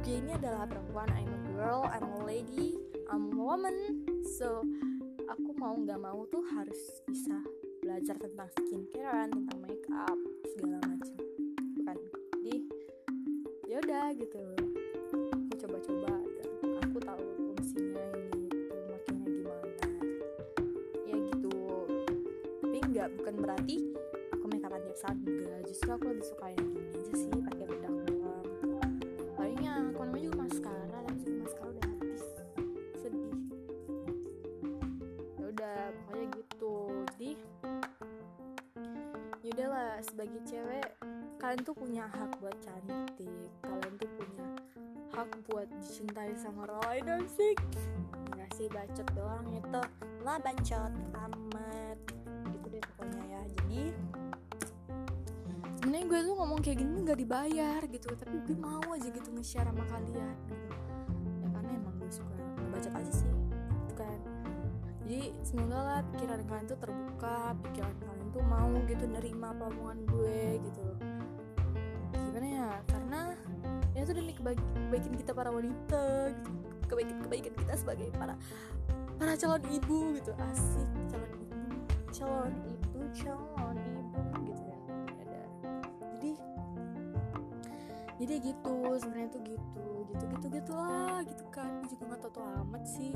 gue 0.04 0.20
ini 0.20 0.36
adalah 0.36 0.68
perempuan. 0.68 1.08
I'm 1.16 1.32
a 1.32 1.40
girl 1.48 1.88
I'm 1.88 2.04
a 2.04 2.20
lady 2.28 2.76
I'm 3.08 3.32
a 3.32 3.40
woman. 3.40 4.04
So 4.36 4.60
aku 5.24 5.56
mau 5.56 5.72
nggak 5.80 5.96
mau 5.96 6.28
tuh 6.28 6.44
harus 6.52 6.76
bisa 7.08 7.40
belajar 7.80 8.12
tentang 8.20 8.52
skincare 8.52 9.32
tentang 9.32 9.58
makeup 9.64 10.18
segala 10.52 10.76
macam. 10.84 11.16
Bukan. 11.80 11.96
Jadi 12.36 12.56
ya 13.64 13.80
udah 13.80 14.04
gitu. 14.12 14.44
Aku 15.08 15.52
coba-coba 15.64 16.12
dan 16.20 16.48
aku 16.84 16.98
tahu 17.00 17.22
fungsinya 17.40 18.04
ini 18.28 18.44
makanya 18.92 19.24
gimana. 19.24 19.88
Ya 21.08 21.16
gitu. 21.16 21.56
Tapi 22.60 22.78
nggak 22.92 23.08
bukan 23.16 23.34
berarti 23.40 23.76
aku 24.36 24.44
makeupan 24.52 24.84
tiap 24.84 24.98
saat 25.00 25.16
enggak. 25.24 25.64
Justru 25.64 25.88
aku 25.96 26.12
lebih 26.12 26.28
suka 26.28 26.52
yang 26.52 26.68
gini 26.76 26.92
aja 26.92 27.12
sih 27.16 27.43
gitu 39.94 40.10
sebagai 40.10 40.40
cewek 40.42 40.88
kalian 41.38 41.60
tuh 41.62 41.76
punya 41.78 42.04
hak 42.10 42.34
buat 42.42 42.56
cantik 42.58 43.14
kalian 43.62 43.92
tuh 43.94 44.10
punya 44.18 44.46
hak 45.14 45.30
buat 45.46 45.68
dicintai 45.78 46.34
sama 46.34 46.66
orang 46.66 46.82
lain 46.82 47.22
asik 47.22 47.58
nggak 48.34 48.50
sih 48.60 48.68
bacot 48.68 49.08
doang 49.16 49.46
itu. 49.56 49.82
Lah 50.20 50.36
bacot 50.36 50.92
amat. 51.16 51.98
Gitu 52.52 52.66
deh 52.68 52.82
pokoknya 52.92 53.22
ya. 53.24 53.42
Jadi 53.56 53.82
sebenarnya 55.80 56.06
gue 56.08 56.20
tuh 56.28 56.34
ngomong 56.36 56.60
kayak 56.60 56.78
gini 56.82 56.96
nggak 57.04 57.18
dibayar 57.24 57.80
gitu. 57.88 58.08
Tapi 58.12 58.36
gue 58.44 58.56
mau 58.58 58.84
aja 58.92 59.08
gitu 59.08 59.28
nge-share 59.32 59.68
sama 59.68 59.84
kalian 59.88 60.36
gitu. 60.48 60.66
Ya 61.40 61.48
karena 61.56 61.70
emang 61.72 61.94
gue 62.00 62.10
suka 62.12 62.34
ngebacot 62.36 62.92
aja 62.92 63.12
sih. 63.12 63.32
Gitu 63.32 63.94
kan. 63.96 64.18
Jadi 65.04 65.20
semoga 65.40 65.78
lah 65.80 66.00
pikiran 66.12 66.40
kalian 66.44 66.66
tuh 66.68 66.78
terbuka 66.80 67.36
pikiran 67.64 67.94
kalian 67.96 68.13
tuh 68.34 68.42
mau 68.50 68.74
gitu 68.90 69.06
nerima 69.06 69.54
omongan 69.54 70.02
gue 70.10 70.58
gitu. 70.58 70.82
Gimana 72.10 72.46
ya? 72.50 72.70
Karena 72.90 73.20
ya 73.94 74.02
itu 74.02 74.10
demi 74.10 74.34
kebaikan 74.34 75.14
kita 75.14 75.30
para 75.30 75.54
wanita 75.54 76.34
gitu. 76.34 76.50
Kebaikan 76.90 77.22
kebaikan 77.22 77.54
kita 77.54 77.72
sebagai 77.78 78.10
para 78.18 78.34
para 79.14 79.38
calon 79.38 79.62
ibu 79.70 80.18
gitu. 80.18 80.34
Asik 80.50 80.90
calon 81.14 81.30
ibu 81.30 81.62
calon 82.10 82.52
ibu 82.66 82.98
calon 83.14 83.78
ibu 83.78 84.20
gitu 84.50 84.62
kan. 84.66 84.80
Ada. 85.14 85.42
Jadi 86.18 86.32
jadi 88.18 88.34
gitu 88.50 88.74
sebenarnya 88.98 89.28
tuh 89.30 89.42
gitu 89.46 89.86
gitu 90.10 90.24
gitu 90.26 90.46
gitu 90.50 90.72
lah 90.74 91.22
gitu 91.22 91.44
kan. 91.54 91.70
Gue 91.86 91.94
juga 91.94 92.02
nggak 92.10 92.34
tahu 92.34 92.42
amat 92.66 92.82
sih 92.82 93.14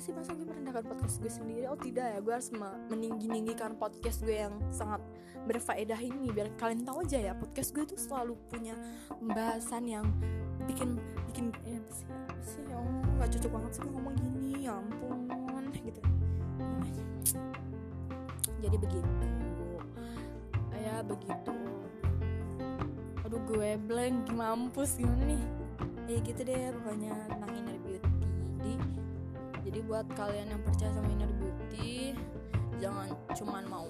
pasti 0.00 0.16
masa 0.16 0.32
gue 0.32 0.48
merendahkan 0.48 0.80
podcast 0.88 1.20
gue 1.20 1.28
sendiri? 1.28 1.68
Oh 1.68 1.76
tidak 1.76 2.16
ya 2.16 2.18
gue 2.24 2.32
harus 2.32 2.48
meninggi 2.88 3.28
ninggikan 3.28 3.76
podcast 3.76 4.24
gue 4.24 4.32
yang 4.32 4.56
sangat 4.72 5.04
berfaedah 5.44 6.00
ini 6.00 6.32
biar 6.32 6.48
kalian 6.56 6.88
tahu 6.88 7.04
aja 7.04 7.20
ya 7.20 7.32
podcast 7.36 7.76
gue 7.76 7.84
tuh 7.84 8.00
selalu 8.00 8.32
punya 8.48 8.80
pembahasan 9.12 9.84
yang 9.84 10.08
bikin 10.64 10.96
bikin 11.28 11.52
ya 11.68 11.76
sih 11.92 12.08
sih 12.40 12.64
ya 12.72 12.80
nggak 12.80 13.28
cocok 13.28 13.50
banget 13.52 13.72
sih 13.76 13.82
ngomong 13.92 14.16
gini 14.16 14.64
ya 14.64 14.80
ampun 14.80 15.68
gitu. 15.68 16.00
Jadi 18.64 18.76
begitu. 18.80 19.26
Ya 20.80 21.04
begitu. 21.04 21.52
Aduh 23.28 23.40
gue 23.52 23.76
blank 23.84 24.32
mampus 24.32 24.96
gimana 24.96 25.28
nih? 25.28 25.44
Ya 26.08 26.16
gitu 26.24 26.40
deh 26.40 26.72
pokoknya 26.72 27.12
tentang 27.28 27.79
jadi 29.70 29.86
buat 29.86 30.02
kalian 30.18 30.50
yang 30.50 30.62
percaya 30.66 30.90
sama 30.90 31.06
inner 31.14 31.30
beauty 31.38 32.10
jangan 32.82 33.06
cuman 33.38 33.62
mau 33.70 33.86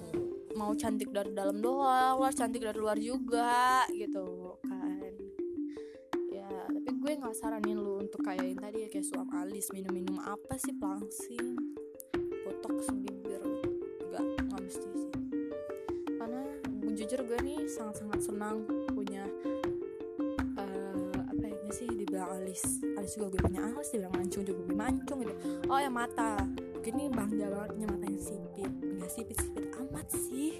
mau 0.52 0.76
cantik 0.76 1.08
dari 1.08 1.32
dalam 1.32 1.56
doang 1.56 2.20
luar 2.20 2.36
cantik 2.36 2.60
dari 2.60 2.76
luar 2.76 3.00
juga 3.00 3.88
gitu 3.88 4.60
kan. 4.60 5.00
Ya 6.28 6.52
tapi 6.68 6.90
gue 7.00 7.12
nggak 7.16 7.32
saranin 7.32 7.80
lu 7.80 7.96
untuk 7.96 8.20
kayak 8.20 8.44
yang 8.44 8.60
tadi 8.60 8.84
ya 8.84 8.88
kayak 8.92 9.08
suam 9.08 9.24
alis 9.32 9.72
minum-minum 9.72 10.20
apa 10.20 10.60
sih 10.60 10.76
pelangsing 10.76 11.56
botox 12.44 12.92
bibir 13.00 13.40
nggak 14.12 14.24
nggak 14.52 14.60
mesti 14.60 14.84
sih. 14.84 15.16
Karena 16.20 16.44
jujur 16.92 17.24
gue 17.24 17.40
nih 17.40 17.64
sangat-sangat 17.72 18.20
senang 18.20 18.68
punya 18.92 19.24
sih 22.20 22.28
dibilang 22.28 22.36
alis. 22.36 22.62
Alis 23.00 23.12
juga 23.16 23.26
gue 23.32 23.40
punya 23.48 23.60
alis 23.64 23.88
dibilang 23.92 24.12
mancung 24.12 24.42
juga 24.44 24.60
gue 24.68 24.76
mancung 24.76 25.18
gitu 25.24 25.34
oh 25.72 25.78
ya 25.80 25.90
mata. 25.90 26.32
Gini 26.80 27.08
bangga 27.08 27.46
banget 27.48 27.70
punya 27.76 27.86
mata 27.88 28.04
yang 28.04 28.20
sipit. 28.20 28.72
Nggak 29.00 29.10
sipit 29.10 29.36
sipit 29.40 29.64
amat 29.80 30.06
sih. 30.12 30.52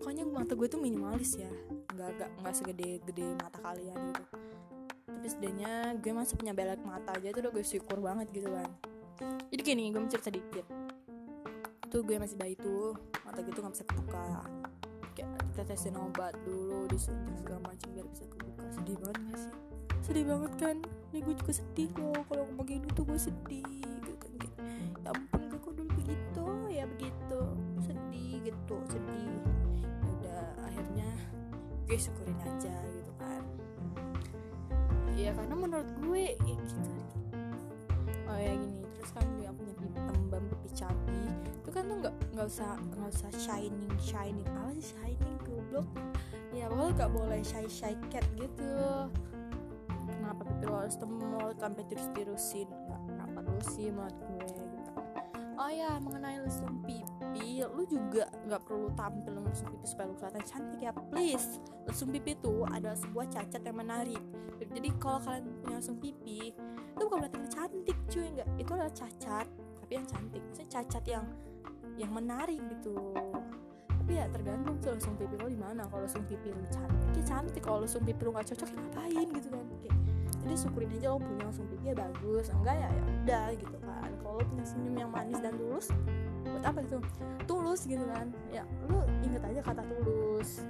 Pokoknya 0.00 0.24
mata 0.24 0.52
gue 0.56 0.68
tuh 0.68 0.80
minimalis 0.80 1.36
ya. 1.36 1.52
Nggak 1.92 2.08
nggak 2.16 2.30
nggak 2.40 2.54
segede 2.56 2.90
gede 3.04 3.28
mata 3.36 3.58
kalian 3.60 3.98
gitu. 4.12 4.24
Tapi 5.06 5.26
setidaknya 5.28 5.72
gue 6.00 6.12
masih 6.12 6.34
punya 6.40 6.52
belek 6.56 6.80
mata 6.84 7.10
aja 7.12 7.28
itu 7.28 7.38
udah 7.44 7.52
gue 7.52 7.64
syukur 7.64 7.98
banget 8.00 8.26
gitu 8.32 8.48
kan. 8.48 8.70
Jadi 9.52 9.60
gini 9.60 9.92
gue 9.92 10.00
mencerita 10.00 10.28
sedikit 10.32 10.64
tuh 11.86 12.02
gue 12.02 12.18
masih 12.18 12.36
bayi 12.36 12.58
tuh 12.58 12.96
mata 13.24 13.40
gue 13.44 13.52
tuh 13.52 13.60
nggak 13.64 13.74
bisa 13.76 13.84
kebuka. 13.84 14.24
Kayak 15.16 15.32
tetesin 15.56 15.96
obat 15.96 16.36
dulu 16.44 16.84
disuntik 16.92 17.32
segala 17.40 17.72
macam 17.72 17.88
biar 17.96 18.06
bisa 18.08 18.24
kebuka. 18.28 18.64
Sedih 18.68 18.96
banget 19.00 19.16
gak 19.32 19.40
sih 19.40 19.65
sedih 20.06 20.22
banget 20.22 20.52
kan? 20.54 20.76
Ini 21.10 21.18
gue 21.26 21.34
juga 21.34 21.50
sedih 21.50 21.90
loh 21.98 22.22
kalau 22.30 22.46
ngomong 22.46 22.66
gini 22.70 22.86
tuh 22.94 23.02
gue 23.02 23.18
sedih 23.18 23.66
gitu 23.66 24.12
kan 24.22 24.30
kayak 24.38 24.54
ya 25.02 25.10
ampun 25.10 25.40
gue 25.50 25.58
kok 25.58 25.72
dulu 25.74 25.90
begitu? 25.98 26.46
Ya 26.70 26.84
begitu 26.86 27.40
sedih 27.82 28.32
gitu 28.46 28.76
sedih. 28.86 29.34
Ya 29.82 30.10
udah 30.14 30.42
akhirnya 30.62 31.10
gue 31.90 31.98
syukurin 31.98 32.38
aja 32.38 32.70
gitu 32.70 33.12
kan. 33.18 33.42
Ya 35.18 35.34
karena 35.34 35.54
menurut 35.58 35.90
gue 35.98 36.38
ya 36.38 36.54
gitu. 36.54 36.94
Oh 38.30 38.38
ya 38.38 38.54
gini 38.54 38.86
terus 38.94 39.10
kan 39.10 39.26
gue 39.42 39.50
punya 39.50 39.74
pipi 39.74 39.98
tembam 40.06 40.42
pipi 40.54 40.70
cabi 40.70 41.22
itu 41.50 41.68
kan 41.74 41.82
tuh 41.90 41.96
nggak 41.98 42.14
nggak 42.30 42.46
usah 42.46 42.78
nggak 42.94 43.10
usah 43.10 43.30
shining 43.34 43.94
shining. 43.98 44.46
Apa 44.54 44.70
sih 44.78 44.86
shining 44.86 45.34
goblok? 45.42 45.90
Ya 46.54 46.70
pokoknya 46.70 46.94
nggak 46.94 47.10
boleh 47.10 47.40
shy 47.42 47.66
shy 47.66 47.94
cat 48.06 48.22
gitu 48.38 49.10
pipi 50.66 50.74
lo 50.74 50.82
harus 50.82 50.98
temul 50.98 51.48
sampai 51.62 51.82
terus 51.86 52.06
terusin 52.10 52.66
nggak 52.66 53.00
nggak 53.14 53.28
perlu 53.38 53.60
sih 53.62 53.86
menurut 53.94 54.18
gue 54.18 54.46
gitu. 54.50 54.90
Oh 55.56 55.70
ya 55.70 55.94
mengenai 56.02 56.42
lesung 56.42 56.82
pipi 56.82 57.62
lu 57.62 57.86
juga 57.86 58.26
nggak 58.50 58.66
perlu 58.66 58.90
tampil 58.98 59.30
dengan 59.30 59.54
lesung 59.54 59.70
pipi 59.70 59.86
supaya 59.86 60.10
lu 60.10 60.14
kelihatan 60.18 60.42
cantik 60.42 60.80
ya. 60.82 60.90
Please 61.14 61.62
lesung 61.86 62.10
pipi 62.10 62.34
itu 62.34 62.66
adalah 62.66 62.98
sebuah 62.98 63.26
cacat 63.30 63.62
yang 63.62 63.78
menarik. 63.78 64.22
Jadi 64.58 64.88
kalau 64.98 65.22
kalian 65.22 65.46
punya 65.62 65.76
lesung 65.78 65.98
pipi 66.02 66.50
itu 66.50 67.02
bukan 67.06 67.18
berarti 67.22 67.38
cantik 67.46 67.98
cuy. 68.10 68.26
Enggak 68.26 68.48
itu 68.58 68.70
adalah 68.74 68.94
cacat 68.98 69.46
tapi 69.46 69.92
yang 69.94 70.06
cantik. 70.10 70.42
Maksudnya 70.50 70.68
cacat 70.82 71.04
yang 71.06 71.24
yang 71.94 72.10
menarik 72.10 72.58
gitu. 72.74 73.14
Tapi 73.86 74.12
ya 74.18 74.26
tergantung 74.34 74.82
tuh 74.82 74.98
langsung 74.98 75.14
pipi 75.14 75.38
lo 75.38 75.46
di 75.46 75.58
mana. 75.62 75.86
Kalau 75.86 76.02
langsung 76.02 76.26
pipi 76.26 76.50
lo 76.50 76.58
cantik 76.74 77.10
ya 77.14 77.22
cantik. 77.22 77.62
Kalau 77.62 77.86
langsung 77.86 78.02
pipi 78.02 78.18
lo 78.26 78.34
nggak 78.34 78.50
cocok 78.50 78.68
ya 78.74 78.78
ngapain 78.82 79.28
gitu 79.30 79.48
kan. 79.54 79.66
Kayak 79.78 79.96
jadi 80.46 80.62
syukurin 80.62 80.94
aja 80.94 81.10
lo 81.10 81.18
punya 81.18 81.42
langsung 81.42 81.66
pipi 81.66 81.90
ya 81.90 81.94
bagus 81.98 82.46
enggak 82.54 82.78
ya 82.78 82.86
ya 82.86 83.02
udah 83.02 83.46
gitu 83.58 83.76
kan. 83.82 84.10
Kalau 84.22 84.38
punya 84.46 84.62
senyum 84.62 84.94
yang 84.94 85.10
manis 85.10 85.42
dan 85.42 85.58
tulus 85.58 85.90
buat 86.46 86.62
apa 86.62 86.78
gitu? 86.86 86.98
Tulus 87.50 87.80
gitu 87.90 88.06
kan. 88.06 88.30
Ya 88.54 88.62
lo 88.86 89.02
inget 89.26 89.42
aja 89.42 89.58
kata 89.58 89.82
tulus. 89.82 90.62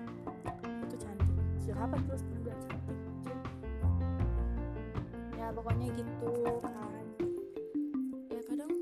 Itu 0.64 0.96
cantik. 0.96 1.28
Sejak 1.60 1.76
kapan 1.76 2.00
tulus 2.08 2.22
juga 2.24 2.52
cantik 2.64 2.98
ya 5.36 5.46
pokoknya 5.52 5.86
gitu 5.92 6.32
kan. 6.64 7.04
Ya 8.32 8.40
kadang 8.48 8.72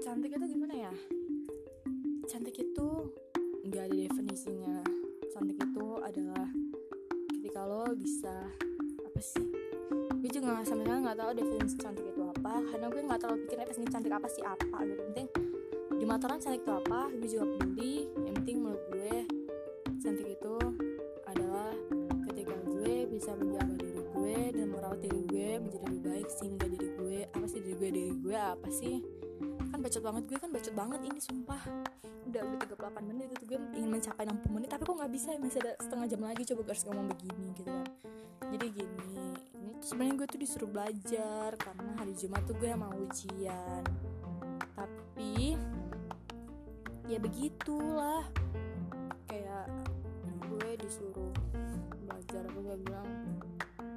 cantik 0.00 0.30
itu 0.32 0.46
gimana 0.56 0.74
ya? 0.88 0.92
Cantik 2.32 2.56
itu 2.56 2.88
nggak 3.68 3.84
ada 3.92 3.94
definisinya. 4.08 4.80
Cantik 5.36 5.60
itu 5.60 5.86
adalah 6.00 6.48
ketika 7.36 7.60
lo 7.68 7.92
bisa 7.92 8.48
apa 9.04 9.20
sih 9.20 9.51
gue 10.22 10.30
juga 10.38 10.62
sekarang 10.62 11.02
nggak 11.02 11.18
tahu 11.18 11.30
definisi 11.34 11.74
cantik 11.82 12.06
itu 12.06 12.22
apa. 12.22 12.62
Karena 12.70 12.86
gue 12.86 13.02
nggak 13.02 13.20
terlalu 13.26 13.38
pikir 13.42 13.56
definisi 13.66 13.90
cantik 13.90 14.12
apa 14.14 14.28
sih? 14.30 14.42
Apa? 14.46 14.78
Gitu. 14.86 15.02
Penting 15.10 15.26
di 15.98 16.04
mata 16.06 16.30
orang 16.30 16.38
cantik 16.38 16.62
itu 16.62 16.72
apa? 16.72 17.00
Gue 17.10 17.26
juga 17.26 17.44
peduli. 17.50 17.94
Yang 18.22 18.34
penting 18.38 18.56
menurut 18.62 18.84
gue 18.94 19.14
cantik 19.98 20.28
itu 20.30 20.56
adalah 21.26 21.74
ketika 22.30 22.54
gue 22.54 22.94
bisa 23.10 23.30
menjaga 23.34 23.74
diri 23.82 24.02
gue 24.14 24.36
dan 24.54 24.66
merawat 24.70 25.00
diri 25.02 25.20
gue 25.26 25.48
menjadi 25.58 25.84
lebih 25.90 26.02
baik 26.06 26.28
sehingga 26.30 26.66
diri 26.70 26.88
gue 26.94 27.18
apa 27.26 27.46
sih 27.50 27.58
diri 27.58 27.74
gue 27.74 27.90
diri 27.90 28.12
gue 28.22 28.36
apa 28.38 28.68
sih? 28.70 29.02
Kan 29.74 29.78
bacot 29.82 30.02
banget 30.06 30.22
gue 30.30 30.38
kan 30.38 30.50
bacot 30.54 30.74
banget 30.78 31.00
ini 31.02 31.18
sumpah. 31.18 31.62
Udah 32.30 32.46
udah 32.46 32.58
38 32.70 33.10
menit 33.10 33.26
itu 33.34 33.42
gue 33.50 33.58
ingin 33.74 33.90
mencapai 33.90 34.22
60 34.22 34.54
menit 34.54 34.70
tapi 34.70 34.86
kok 34.86 34.94
nggak 35.02 35.10
bisa? 35.10 35.34
Masih 35.34 35.58
ada 35.66 35.74
setengah 35.82 36.06
jam 36.06 36.22
lagi 36.22 36.42
coba 36.46 36.60
gue 36.62 36.72
harus 36.78 36.86
ngomong 36.86 37.06
begini 37.10 37.46
gitu 37.58 37.70
kan. 37.74 37.86
Jadi 38.52 38.66
gini 38.70 39.31
sebenarnya 39.82 40.14
gue 40.22 40.28
tuh 40.30 40.40
disuruh 40.40 40.70
belajar 40.70 41.58
karena 41.58 41.90
hari 41.98 42.14
Jumat 42.14 42.46
tuh 42.46 42.54
gue 42.54 42.70
mau 42.78 42.94
ujian. 42.94 43.82
Tapi 44.78 45.58
ya 47.10 47.18
begitulah. 47.18 48.24
Kayak 49.26 49.66
gue 50.46 50.70
disuruh 50.78 51.34
belajar 52.06 52.46
apa 52.46 52.58
gue 52.62 52.76
bilang 52.84 53.08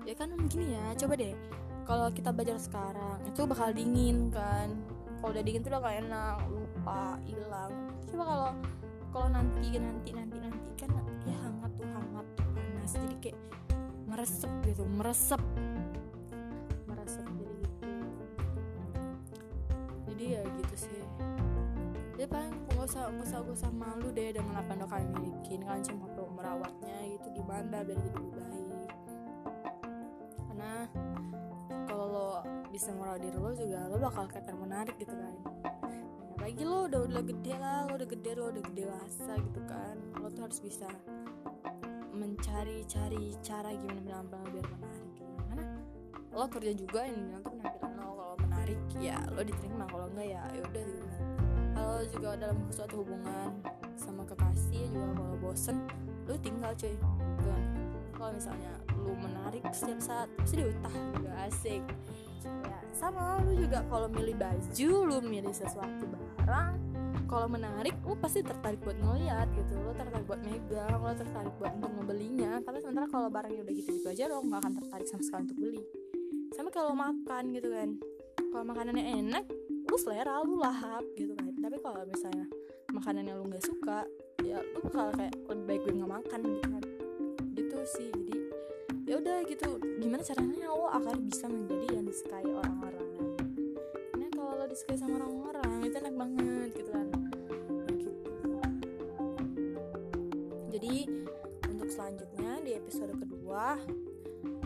ya 0.06 0.14
kan 0.18 0.30
gini 0.50 0.74
ya 0.74 0.98
coba 0.98 1.14
deh. 1.22 1.38
Kalau 1.86 2.10
kita 2.10 2.34
belajar 2.34 2.58
sekarang 2.58 3.22
itu 3.30 3.46
bakal 3.46 3.70
dingin 3.70 4.34
kan. 4.34 4.74
Kalau 5.22 5.32
udah 5.32 5.44
dingin 5.46 5.62
tuh 5.62 5.70
udah 5.70 5.82
gak 5.86 5.98
enak 6.02 6.38
lupa 6.50 7.02
hilang. 7.30 7.74
Coba 8.10 8.24
kalau 8.26 8.52
kalau 9.14 9.28
nanti 9.32 9.78
nanti 9.78 10.10
nanti 10.18 10.38
nanti 10.42 10.72
kan 10.82 10.90
ya 11.30 11.38
hangat 11.46 11.72
tuh 11.78 11.88
hangat 11.94 12.26
tuh 12.34 12.48
panas. 12.58 12.92
Jadi 12.98 13.16
kayak 13.22 13.40
meresep 14.06 14.52
gitu 14.70 14.84
meresep 14.86 15.42
malu 24.56 24.64
deh 24.64 24.64
dengan 24.64 24.64
apa 24.64 24.70
yang 24.72 24.80
udah 24.80 24.90
kalian 24.90 25.12
milikin 25.20 25.60
kalian 25.68 25.84
cuma 25.84 26.06
perlu 26.16 26.32
merawatnya 26.32 26.98
itu 27.12 27.28
gimana 27.36 27.78
biar 27.84 27.98
jadi 28.00 28.10
lebih 28.16 28.34
baik? 28.40 28.90
Karena 30.48 30.74
kalau 31.88 32.06
lo 32.08 32.30
bisa 32.72 32.90
merawat 32.96 33.20
diri 33.20 33.36
lo 33.36 33.52
juga 33.52 33.80
lo 33.92 33.98
bakal 34.00 34.24
kelihatan 34.32 34.56
menarik 34.56 34.96
gitu 34.96 35.12
kan. 35.12 35.36
Apalagi 36.36 36.64
lo 36.64 36.78
udah 36.88 37.02
udah 37.04 37.24
gede 37.24 37.54
lah 37.60 37.80
lo 37.90 37.94
udah 38.00 38.10
gede 38.10 38.32
lo 38.36 38.44
udah 38.52 38.64
gede 38.64 38.82
dewasa 38.88 39.34
gitu 39.44 39.62
kan. 39.68 39.96
Lo 40.24 40.28
tuh 40.32 40.42
harus 40.48 40.60
bisa 40.64 40.88
mencari-cari 42.16 43.36
cara 43.44 43.76
gimana 43.76 44.24
penampilan 44.24 44.48
biar 44.56 44.68
menarik 44.72 45.12
gitu. 45.20 45.34
karena 45.36 45.66
lo 46.32 46.48
kerja 46.48 46.72
juga 46.72 47.00
yang 47.04 47.28
bilang 47.28 47.44
tuh 47.44 47.52
penampilan 47.60 47.94
lo 48.00 48.12
kalau 48.16 48.36
menarik 48.40 48.80
ya 49.04 49.20
lo 49.36 49.42
diterima 49.44 49.84
kalau 49.92 50.08
enggak 50.16 50.28
ya 50.32 50.44
ya 50.56 50.62
udah 50.64 50.84
gitu 50.88 51.08
kalau 51.76 52.00
juga 52.08 52.30
dalam 52.40 52.58
suatu 52.72 53.04
hubungan 53.04 53.52
juga 54.96 55.12
kalau 55.20 55.36
bosen 55.44 55.78
lo 56.26 56.36
tinggal 56.40 56.72
cuy. 56.80 56.96
Gitu 56.96 57.48
kan 57.52 57.64
kalau 58.16 58.32
misalnya 58.32 58.72
lu 58.96 59.14
menarik 59.20 59.62
setiap 59.76 60.00
saat 60.02 60.28
pasti 60.40 60.56
diutah 60.64 60.94
juga 61.14 61.32
asik. 61.46 61.84
Ya 62.46 62.80
sama 62.96 63.44
lu 63.44 63.54
juga 63.60 63.84
kalau 63.92 64.08
milih 64.08 64.34
baju 64.40 64.90
lu 65.04 65.18
milih 65.20 65.52
sesuatu 65.52 66.08
barang 66.08 66.74
kalau 67.26 67.50
menarik 67.50 67.98
lu 68.06 68.16
pasti 68.18 68.46
tertarik 68.46 68.80
buat 68.82 68.96
ngeliat 68.98 69.52
gitu. 69.52 69.74
Lu 69.78 69.92
tertarik 69.94 70.26
buat 70.26 70.42
megang 70.42 71.02
lu 71.02 71.14
tertarik 71.14 71.54
buat 71.60 71.72
untuk 71.76 71.92
ngebelinya. 71.92 72.62
Tapi 72.64 72.78
sementara 72.82 73.06
kalau 73.12 73.28
barangnya 73.28 73.62
udah 73.66 73.74
gitu-gitu 73.76 74.08
aja 74.10 74.32
lo 74.32 74.42
nggak 74.42 74.62
akan 74.64 74.74
tertarik 74.82 75.08
sama 75.10 75.24
sekali 75.26 75.42
untuk 75.50 75.60
beli. 75.60 75.84
Sama 76.56 76.70
kalau 76.72 76.94
makan 76.96 77.44
gitu 77.52 77.70
kan. 77.74 77.90
Kalau 78.40 78.64
makanannya 78.64 79.06
enak 79.22 79.46
lu 79.86 79.98
selera 80.00 80.40
lu 80.42 80.56
lahap 80.58 81.04
gitu 81.20 81.36
kan. 81.36 81.52
Tapi 81.60 81.78
kalau 81.84 82.02
misalnya 82.08 82.46
makanannya 82.94 83.34
lu 83.36 83.44
nggak 83.52 83.66
suka 83.66 84.08
ya 84.46 84.60
lu 84.62 84.80
bakal 84.86 85.10
kayak 85.18 85.34
lebih 85.50 85.66
baik 85.66 85.82
gue 85.82 85.94
nggak 85.98 86.14
makan 86.22 86.40
gitu 86.46 86.68
kan. 86.70 86.84
Gitu 87.58 87.78
sih 87.90 88.10
jadi 88.14 88.38
ya 89.10 89.14
udah 89.18 89.38
gitu. 89.50 89.70
Gimana 89.98 90.22
caranya 90.22 90.66
lo 90.70 90.88
akan 90.94 91.18
bisa 91.26 91.46
menjadi 91.50 91.86
yang 91.98 92.06
disukai 92.06 92.46
orang-orang? 92.46 93.10
Nah 94.16 94.30
kalau 94.30 94.54
lo 94.62 94.66
disukai 94.70 94.98
sama 95.02 95.18
orang-orang 95.22 95.72
itu 95.84 95.96
enak 95.98 96.16
banget 96.16 96.70
gitu 96.78 96.92
kan. 96.94 97.08
Gitu. 97.10 97.26
jadi 100.76 101.08
untuk 101.72 101.88
selanjutnya 101.88 102.60
di 102.60 102.76
episode 102.76 103.16
kedua 103.16 103.80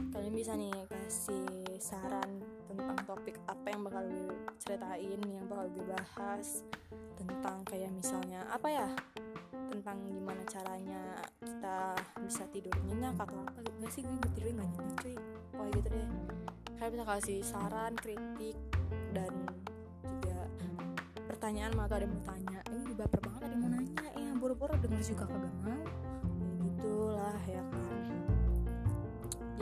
kalian 0.10 0.34
bisa 0.34 0.58
nih 0.58 0.74
kasih 0.90 1.46
saran 1.78 2.42
tentang 2.66 2.98
topik 3.06 3.38
apa 3.46 3.70
yang 3.70 3.86
bakal 3.86 4.04
gue 4.10 4.36
ceritain 4.58 5.22
yang 5.22 5.46
bakal 5.46 5.70
gue 5.70 5.86
bahas 5.86 6.66
tentang 7.14 7.62
kayak 7.70 7.94
misalnya 7.94 8.42
apa 8.50 8.68
ya 8.74 8.88
tentang 9.80 10.04
gimana 10.12 10.44
caranya 10.44 11.00
kita 11.40 11.96
bisa 12.20 12.44
tidur 12.52 12.76
nyenyak 12.84 13.16
atau 13.16 13.40
apa. 13.48 13.64
Nggak 13.80 13.92
sih 13.96 14.04
gue 14.04 14.30
tidur 14.36 14.52
nggak 14.52 14.68
nyenyak 14.76 14.96
cuy. 15.00 15.16
Pokoknya 15.56 15.72
gitu 15.80 15.88
deh. 15.96 16.08
Kalian 16.76 16.92
bisa 16.92 17.06
kasih 17.08 17.40
saran 17.48 17.94
kritik 17.96 18.60
dan 19.16 19.32
juga 20.04 20.52
pertanyaan 21.32 21.72
mau 21.80 21.88
ada 21.88 22.04
yang 22.04 22.12
mau 22.12 22.24
tanya. 22.28 22.60
Ini 22.68 22.92
baper 22.92 23.20
banget 23.24 23.42
ada 23.48 23.54
yang 23.56 23.62
mau 23.64 23.72
nanya. 23.72 24.04
Ya 24.20 24.32
buru-buru 24.36 24.76
denger 24.84 25.00
juga 25.16 25.24
kagak 25.32 25.56
mau. 25.64 25.72
Ya 25.72 25.80
gitulah 26.60 27.42
ya 27.48 27.64
kan. 27.72 28.04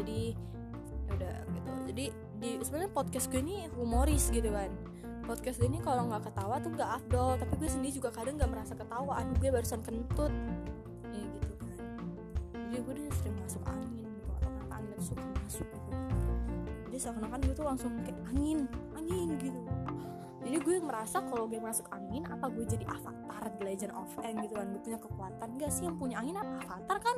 Jadi 0.02 0.22
ya 1.06 1.12
udah 1.14 1.36
gitu. 1.46 1.70
Jadi 1.94 2.06
di 2.42 2.50
sebenarnya 2.66 2.90
podcast 2.90 3.30
gue 3.30 3.42
ini 3.46 3.70
humoris 3.78 4.34
gitu 4.34 4.50
kan 4.50 4.70
podcast 5.28 5.60
gue 5.60 5.68
ini 5.68 5.84
kalau 5.84 6.08
nggak 6.08 6.32
ketawa 6.32 6.56
tuh 6.64 6.72
nggak 6.72 6.92
afdol. 7.04 7.36
Tapi 7.36 7.54
gue 7.60 7.70
sendiri 7.70 7.94
juga 8.00 8.10
kadang 8.16 8.40
nggak 8.40 8.52
merasa 8.52 8.74
ketawa. 8.74 9.20
Aduh 9.20 9.36
gue 9.36 9.50
barusan 9.52 9.84
kentut. 9.84 10.32
Ya 11.12 11.24
gitu 11.28 11.54
kan. 11.60 11.70
Jadi 12.72 12.80
gue 12.80 12.94
udah 12.96 13.06
sering 13.20 13.36
masuk 13.44 13.64
angin. 13.68 14.08
Gitu 14.08 14.30
atau 14.32 14.50
kenapa 14.50 14.74
angin 14.80 15.00
suka 15.04 15.26
masuk. 15.44 15.68
Gitu 15.68 15.98
jadi 16.98 17.14
seakan-akan 17.14 17.40
gue 17.46 17.54
tuh 17.54 17.68
langsung 17.70 17.94
kayak 18.02 18.18
angin 18.34 18.66
angin 18.98 19.30
gitu. 19.38 19.62
Jadi 20.42 20.58
gue 20.66 20.76
merasa 20.82 21.22
kalau 21.22 21.46
gue 21.46 21.62
masuk 21.62 21.86
angin 21.94 22.26
apa 22.26 22.50
gue 22.50 22.66
jadi 22.66 22.90
avatar 22.90 23.54
di 23.54 23.62
Legend 23.70 23.94
of 23.94 24.10
Aang 24.26 24.42
gitu 24.42 24.58
kan? 24.58 24.66
Gue 24.74 24.82
punya 24.82 24.98
kekuatan. 24.98 25.48
Gak 25.62 25.72
sih 25.78 25.86
yang 25.86 25.94
punya 26.02 26.18
angin 26.18 26.42
apa? 26.42 26.58
Avatar 26.66 26.98
kan? 27.06 27.18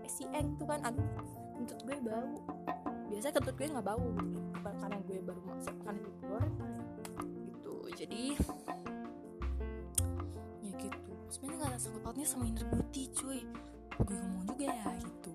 Eh, 0.00 0.08
si 0.08 0.24
Aang 0.32 0.56
tuh 0.56 0.64
kan? 0.64 0.80
Aduh 0.80 1.04
kentut 1.60 1.76
gue 1.84 1.96
bau. 2.00 2.40
Biasanya 3.12 3.34
kentut 3.36 3.54
gue 3.60 3.68
nggak 3.68 3.84
bau 3.84 4.06
gitu. 4.16 4.40
Karena 4.64 4.96
gue 5.04 5.18
baru 5.20 5.40
masuk 5.44 5.76
luar 5.84 5.94
gitu 6.48 6.67
jadi 8.08 8.32
ya 10.64 10.72
gitu. 10.80 11.12
Sebenarnya 11.28 11.56
nggak 11.60 11.70
ada 11.76 11.78
sangkut 11.78 12.00
pautnya 12.00 12.24
sama 12.24 12.48
inner 12.48 12.64
beauty 12.72 13.02
cuy. 13.12 13.40
Gue 14.00 14.16
ngomong 14.16 14.44
juga 14.48 14.64
ya 14.72 14.90
gitu. 14.96 15.32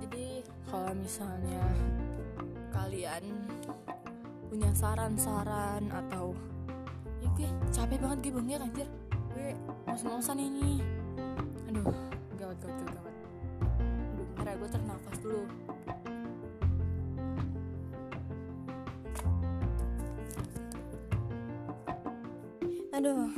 Jadi 0.00 0.26
kalau 0.64 0.92
misalnya 0.96 1.62
kalian 2.72 3.24
punya 4.48 4.70
saran-saran 4.72 5.84
atau 5.92 6.32
ya 7.20 7.28
gue 7.36 7.48
capek 7.76 7.98
banget 8.00 8.18
gue 8.24 8.32
bengir 8.32 8.60
anjir. 8.64 8.88
Gue 9.36 9.52
ngos-ngosan 9.84 10.40
ini. 10.40 10.80
Aduh 11.68 11.84
gawat 12.40 12.56
gawat 12.56 12.76
gawat 12.80 12.92
gawat. 12.96 13.14
Aduh 14.16 14.24
bentar 14.32 14.46
ya 14.48 14.56
gue 14.56 14.68
tarik 14.72 14.86
nafas 14.88 15.16
dulu 15.20 15.44
aduh. 22.98 23.30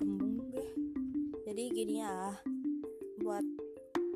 Kembung 0.00 0.40
gue 0.40 0.64
jadi 1.44 1.68
gini 1.68 2.00
ya 2.00 2.32
buat 3.20 3.44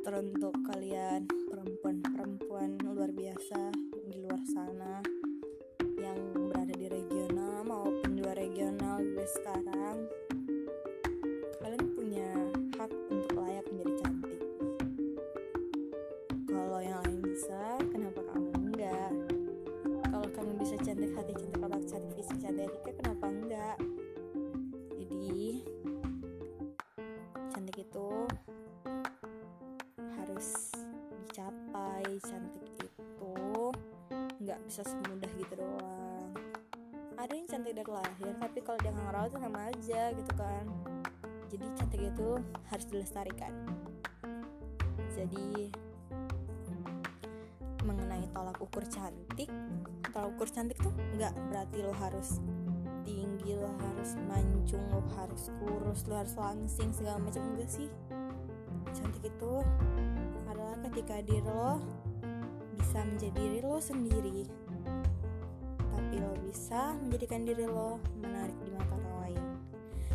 teruntuk 0.09 0.57
kalian 0.73 1.29
perempuan-perempuan 1.53 2.81
luar 2.81 3.13
biasa 3.13 3.77
di 4.09 4.17
luar 4.25 4.41
sana 4.49 5.05
yang 6.01 6.17
berada 6.49 6.73
di 6.73 6.89
regional 6.89 7.61
maupun 7.69 8.17
di 8.17 8.25
luar 8.25 8.41
regional 8.41 9.05
gue 9.05 9.27
sekarang 9.37 9.86
bisa 34.77 34.93
semudah 34.93 35.33
gitu 35.41 35.57
doang. 35.57 36.37
Ada 37.17 37.33
yang 37.33 37.49
cantik 37.49 37.81
dari 37.81 37.89
lahir 37.89 38.37
tapi 38.37 38.61
kalau 38.61 38.77
dia 38.85 38.93
nggak 38.93 39.09
ngerawat 39.09 39.33
sama 39.33 39.61
aja 39.73 40.03
gitu 40.13 40.33
kan. 40.37 40.65
Jadi 41.49 41.67
cantik 41.81 42.03
itu 42.13 42.29
harus 42.69 42.87
dilestarikan. 42.93 43.53
Jadi 45.17 45.73
mengenai 47.89 48.29
tolak 48.37 48.61
ukur 48.61 48.85
cantik 48.93 49.49
tolak 50.13 50.37
ukur 50.37 50.49
cantik 50.53 50.77
tuh 50.85 50.93
nggak 51.17 51.33
berarti 51.49 51.81
lo 51.81 51.97
harus 51.97 52.45
tinggi 53.01 53.57
lo 53.57 53.73
harus 53.81 54.21
mancung 54.29 54.85
lo 54.93 55.01
harus 55.17 55.49
kurus 55.57 56.05
lo 56.05 56.21
harus 56.21 56.37
langsing 56.37 56.93
segala 56.93 57.17
macam 57.25 57.41
enggak 57.57 57.73
sih. 57.73 57.89
Cantik 58.93 59.25
itu 59.25 59.53
adalah 60.45 60.77
ketika 60.85 61.25
diri 61.25 61.49
lo 61.49 61.81
bisa 62.77 63.01
menjadi 63.09 63.41
diri 63.41 63.61
lo 63.65 63.81
sendiri 63.81 64.66
tapi 66.17 66.33
lo 66.33 66.49
bisa 66.49 66.97
menjadikan 66.97 67.45
diri 67.45 67.69
lo 67.69 68.01
menarik 68.17 68.57
di 68.65 68.73
mata 68.73 68.97
orang 68.97 69.17
lain. 69.21 69.45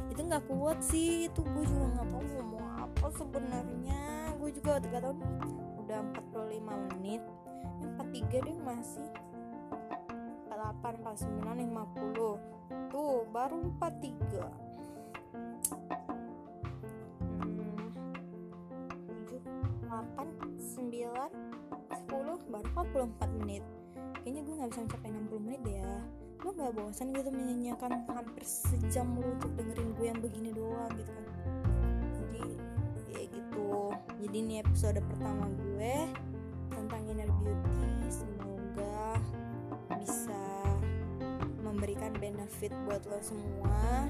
Itu 0.09 0.25
nggak 0.25 0.49
kuat 0.49 0.81
sih 0.81 1.29
itu 1.29 1.45
gue 1.45 1.61
juga 1.61 1.93
nggak 1.93 2.09
tahu 2.09 2.25
ngomong 2.25 2.65
apa 2.89 3.07
sebenarnya. 3.21 4.33
Gue 4.41 4.49
juga 4.49 4.81
gak 4.81 4.97
tahu 4.97 5.13
nih 5.21 5.61
udah 5.85 6.01
45 6.33 6.89
menit. 6.97 7.21
Yang 7.85 7.93
43 8.01 8.49
deh 8.49 8.57
masih. 8.65 9.13
48 10.49 11.05
49 11.05 11.69
50 11.69 12.89
tuh 12.89 13.21
baru 13.29 13.61
43 13.77 14.41
hmm, 17.45 17.93
8 19.85 20.65
9 20.65 22.09
10 22.09 22.49
baru 22.49 22.67
44 22.89 23.37
menit 23.37 23.61
kayaknya 24.21 24.41
gue 24.45 24.55
gak 24.61 24.69
bisa 24.69 24.81
mencapai 24.85 25.09
60 25.09 25.45
menit 25.45 25.61
deh 25.65 25.75
ya. 25.81 25.95
Lo 26.41 26.49
gak 26.53 26.71
bosan 26.77 27.07
gitu 27.13 27.29
menyanyikan 27.33 27.91
hampir 28.05 28.43
sejam 28.45 29.17
lu 29.17 29.27
untuk 29.37 29.51
dengerin 29.57 29.89
gue 29.97 30.05
yang 30.05 30.19
begini 30.21 30.49
doang 30.53 30.91
gitu 30.93 31.09
kan. 31.09 31.25
Jadi 32.21 32.43
ya 33.09 33.21
gitu. 33.25 33.69
Jadi 34.21 34.35
ini 34.37 34.55
episode 34.61 35.01
pertama 35.09 35.49
gue 35.49 35.93
tentang 36.69 37.01
inner 37.09 37.29
beauty. 37.41 37.89
Semoga 38.13 39.17
bisa 39.97 40.45
memberikan 41.65 42.13
benefit 42.21 42.73
buat 42.85 43.01
lo 43.09 43.17
semua. 43.25 44.05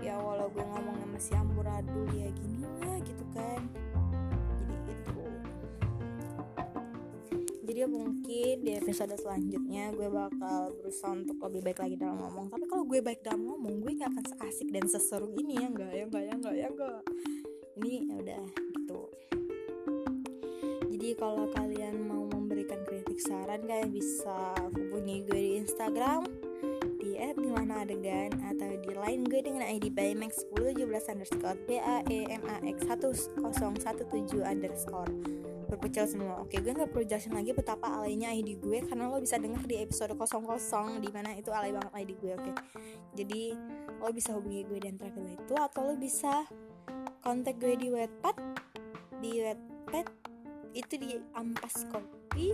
Ya 0.00 0.16
walau 0.16 0.48
gue 0.48 0.64
ngomongnya 0.64 1.08
masih 1.12 1.36
amburadul 1.36 2.08
ya 2.16 2.32
gini 2.32 2.64
lah 2.80 2.96
gitu 3.04 3.24
kan 3.36 3.87
jadi 7.78 7.94
mungkin 7.94 8.66
di 8.66 8.74
episode 8.74 9.14
selanjutnya 9.14 9.94
gue 9.94 10.10
bakal 10.10 10.74
berusaha 10.82 11.14
untuk 11.14 11.38
lebih 11.46 11.70
baik 11.70 11.78
lagi 11.78 11.94
dalam 11.94 12.18
ngomong. 12.26 12.50
Tapi 12.50 12.66
kalau 12.66 12.82
gue 12.82 12.98
baik 12.98 13.22
dalam 13.22 13.46
ngomong 13.46 13.86
gue 13.86 14.02
nggak 14.02 14.18
akan 14.18 14.24
seasik 14.34 14.74
dan 14.74 14.90
seseru 14.90 15.30
ini 15.38 15.62
ya 15.62 15.70
enggak 15.70 15.92
ya 15.94 16.02
enggak 16.10 16.24
ya 16.26 16.34
enggak 16.34 16.54
ya 16.58 16.66
enggak 16.74 17.00
ini 17.78 17.94
ya 18.10 18.14
udah 18.18 18.44
gitu. 18.50 19.00
Jadi 20.90 21.08
kalau 21.22 21.46
kalian 21.54 22.02
mau 22.02 22.26
memberikan 22.26 22.82
kritik 22.82 23.22
saran 23.22 23.62
kalian 23.62 23.94
bisa 23.94 24.58
hubungi 24.74 25.22
gue 25.30 25.38
di 25.38 25.52
Instagram 25.62 26.26
di 26.98 27.14
di 27.14 27.50
mana 27.54 27.86
adegan 27.86 28.34
atau 28.42 28.74
di 28.74 28.90
line 28.90 29.22
gue 29.22 29.38
dengan 29.38 29.62
ID 29.70 29.94
Baymax 29.94 30.50
1017 30.50 31.14
underscore 31.14 31.58
B 31.62 31.78
A 31.78 32.02
E 32.10 32.26
M 32.26 32.42
A 32.42 32.58
X 32.58 32.82
1017 32.90 33.38
underscore 34.42 35.37
berpecel 35.78 36.10
semua. 36.10 36.42
Oke 36.42 36.58
gue 36.58 36.74
nggak 36.74 36.90
perlu 36.90 37.06
jelasin 37.06 37.38
lagi 37.38 37.54
betapa 37.54 37.86
alainya 37.86 38.34
ID 38.34 38.58
gue 38.58 38.82
karena 38.82 39.06
lo 39.06 39.22
bisa 39.22 39.38
denger 39.38 39.62
di 39.62 39.78
episode 39.78 40.18
00 40.18 40.98
di 40.98 41.10
mana 41.14 41.38
itu 41.38 41.54
alay 41.54 41.70
banget 41.70 41.94
ID 41.94 42.10
gue 42.18 42.32
oke? 42.34 42.52
Jadi 43.14 43.42
lo 44.02 44.10
bisa 44.10 44.34
hubungi 44.34 44.66
gue 44.66 44.78
dan 44.82 44.98
terakhir 44.98 45.38
itu 45.38 45.54
atau 45.54 45.80
lo 45.86 45.94
bisa 45.94 46.42
kontak 47.22 47.62
gue 47.62 47.78
di 47.78 47.88
Wattpad 47.94 48.36
di 49.22 49.38
Wattpad 49.38 50.06
itu 50.74 50.94
di 50.98 51.14
ampas 51.38 51.86
kopi 51.94 52.50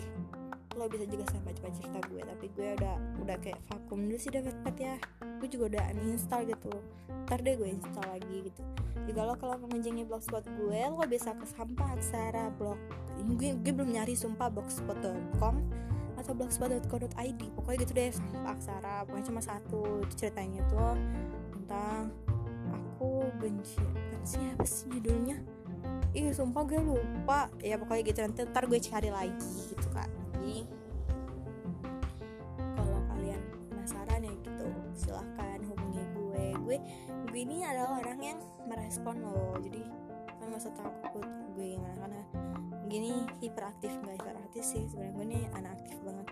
lo 0.75 0.91
bisa 0.91 1.07
juga 1.07 1.25
baca 1.45 1.69
cerita 1.71 1.99
gue 2.11 2.23
tapi 2.23 2.47
gue 2.53 2.69
udah 2.77 2.95
udah 3.23 3.37
kayak 3.41 3.61
vakum 3.71 4.05
dulu 4.05 4.19
sih 4.19 4.31
dapat 4.35 4.75
ya. 4.77 4.95
Gue 5.39 5.49
juga 5.49 5.65
udah 5.77 5.85
uninstall 5.95 6.43
gitu. 6.51 6.73
Ntar 7.31 7.39
deh 7.41 7.55
gue 7.57 7.69
install 7.73 8.07
lagi 8.11 8.37
gitu. 8.51 8.63
Juga 9.07 9.21
lo 9.25 9.35
kalau 9.39 9.57
mengunjungi 9.63 10.03
blogspot 10.05 10.45
gue 10.45 10.81
lo 10.91 11.05
bisa 11.07 11.33
ke 11.37 11.47
sampah 11.47 11.89
aksara 11.97 12.51
blog 12.59 12.79
gue, 13.25 13.57
gue 13.63 13.73
belum 13.73 13.95
nyari 13.95 14.19
sumpah 14.19 14.51
blogspot.com 14.51 15.55
atau 16.19 16.33
blogspot.co.id 16.35 17.41
pokoknya 17.55 17.79
gitu 17.85 17.93
deh 17.95 18.11
sampah 18.11 18.51
aksara 18.57 18.95
pokoknya 19.07 19.27
cuma 19.29 19.41
satu 19.45 20.03
ceritanya 20.17 20.61
tuh 20.67 20.97
tentang 21.53 22.11
aku 22.73 23.29
benci 23.39 23.79
benci 24.11 24.39
apa 24.53 24.67
sih 24.67 24.89
judulnya? 24.91 25.39
Ih 26.15 26.31
sumpah 26.31 26.63
gue 26.65 26.81
lupa. 26.81 27.51
Ya 27.61 27.75
pokoknya 27.77 28.03
gitu. 28.07 28.19
Nanti 28.23 28.41
ntar 28.47 28.65
gue 28.71 28.79
cari 28.79 29.11
lagi 29.11 29.51
gitu 29.71 29.89
kan 29.91 30.24
jadi 30.45 30.61
kalau 32.77 33.01
kalian 33.17 33.41
penasaran 33.73 34.21
ya 34.29 34.35
gitu 34.45 34.69
silahkan 34.93 35.59
hubungi 35.73 36.05
gue. 36.13 36.47
Gue 36.61 36.77
gue 37.33 37.41
ini 37.41 37.65
adalah 37.65 38.05
orang 38.05 38.21
yang 38.21 38.39
merespon 38.69 39.25
loh. 39.25 39.57
Jadi 39.65 39.81
kalian 40.29 40.53
gak 40.53 40.61
usah 40.61 40.75
takut 40.77 41.25
gue 41.57 41.65
gimana? 41.81 41.97
Karena 41.97 42.23
gini 42.93 43.25
hiperaktif 43.41 43.89
nggak 44.05 44.21
hiperaktif 44.21 44.63
sih. 44.69 44.85
Sebenarnya 44.93 45.17
gue 45.17 45.25
ini 45.33 45.39
anak 45.57 45.73
aktif 45.81 45.99
banget. 46.05 46.27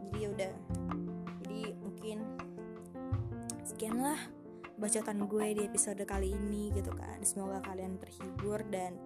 Jadi 0.00 0.16
ya 0.16 0.28
udah. 0.32 0.52
Jadi 1.44 1.60
mungkin 1.84 2.18
sekian 3.60 4.00
lah 4.00 4.20
bacotan 4.80 5.28
gue 5.28 5.46
di 5.52 5.62
episode 5.68 6.00
kali 6.08 6.32
ini 6.32 6.72
gitu 6.72 6.96
kan. 6.96 7.20
Semoga 7.28 7.60
kalian 7.60 8.00
terhibur 8.00 8.64
dan 8.72 8.96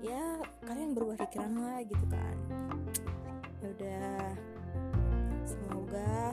ya 0.00 0.40
kalian 0.64 0.96
berubah 0.96 1.20
pikiran 1.28 1.52
lah 1.60 1.78
gitu 1.84 2.06
kan. 2.08 2.36
Ya 3.60 3.66
udah 3.76 4.12
semoga 5.44 6.32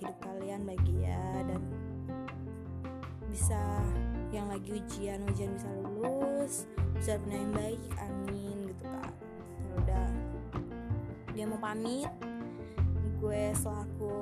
hidup 0.00 0.16
kalian 0.20 0.68
bahagia 0.68 1.22
dan 1.48 1.62
bisa 3.32 3.60
yang 4.30 4.46
lagi 4.52 4.78
ujian 4.78 5.24
ujian 5.30 5.56
bisa 5.56 5.70
lulus 5.82 6.68
bisa 6.94 7.18
punya 7.24 7.38
yang 7.40 7.54
baik 7.56 7.82
amin 7.98 8.56
gitu 8.68 8.84
kan. 8.84 9.12
Ya 9.64 9.72
udah 9.80 10.06
dia 11.32 11.44
mau 11.48 11.60
pamit. 11.60 12.10
Gue 13.24 13.56
selaku 13.56 14.12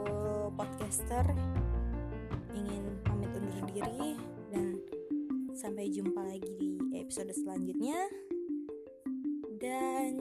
podcaster 0.55 1.27
ingin 2.55 2.87
pamit 3.03 3.35
undur 3.35 3.67
diri 3.75 4.15
dan 4.55 4.79
sampai 5.51 5.91
jumpa 5.91 6.23
lagi 6.23 6.55
di 6.55 6.79
episode 6.95 7.35
selanjutnya 7.35 7.99
dan 9.63 10.19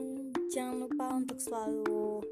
jangan 0.54 0.86
lupa 0.86 1.18
untuk 1.18 1.42
selalu 1.42 2.22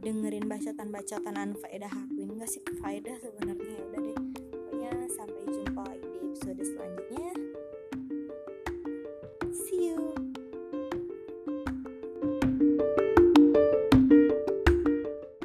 dengerin 0.00 0.48
bacotan-bacotan 0.48 1.36
anfaedah 1.36 1.92
aku. 1.92 2.24
Ini 2.24 2.32
gak 2.40 2.48
sih 2.48 2.64
faedah 2.80 3.16
sebenarnya. 3.20 3.68
Ya 3.68 3.84
udah 3.84 4.00
deh. 4.00 4.16
Pokoknya 4.48 4.92
sampai 5.12 5.42
jumpa 5.44 5.84
di 6.00 6.08
episode 6.24 6.62
selanjutnya 6.64 7.27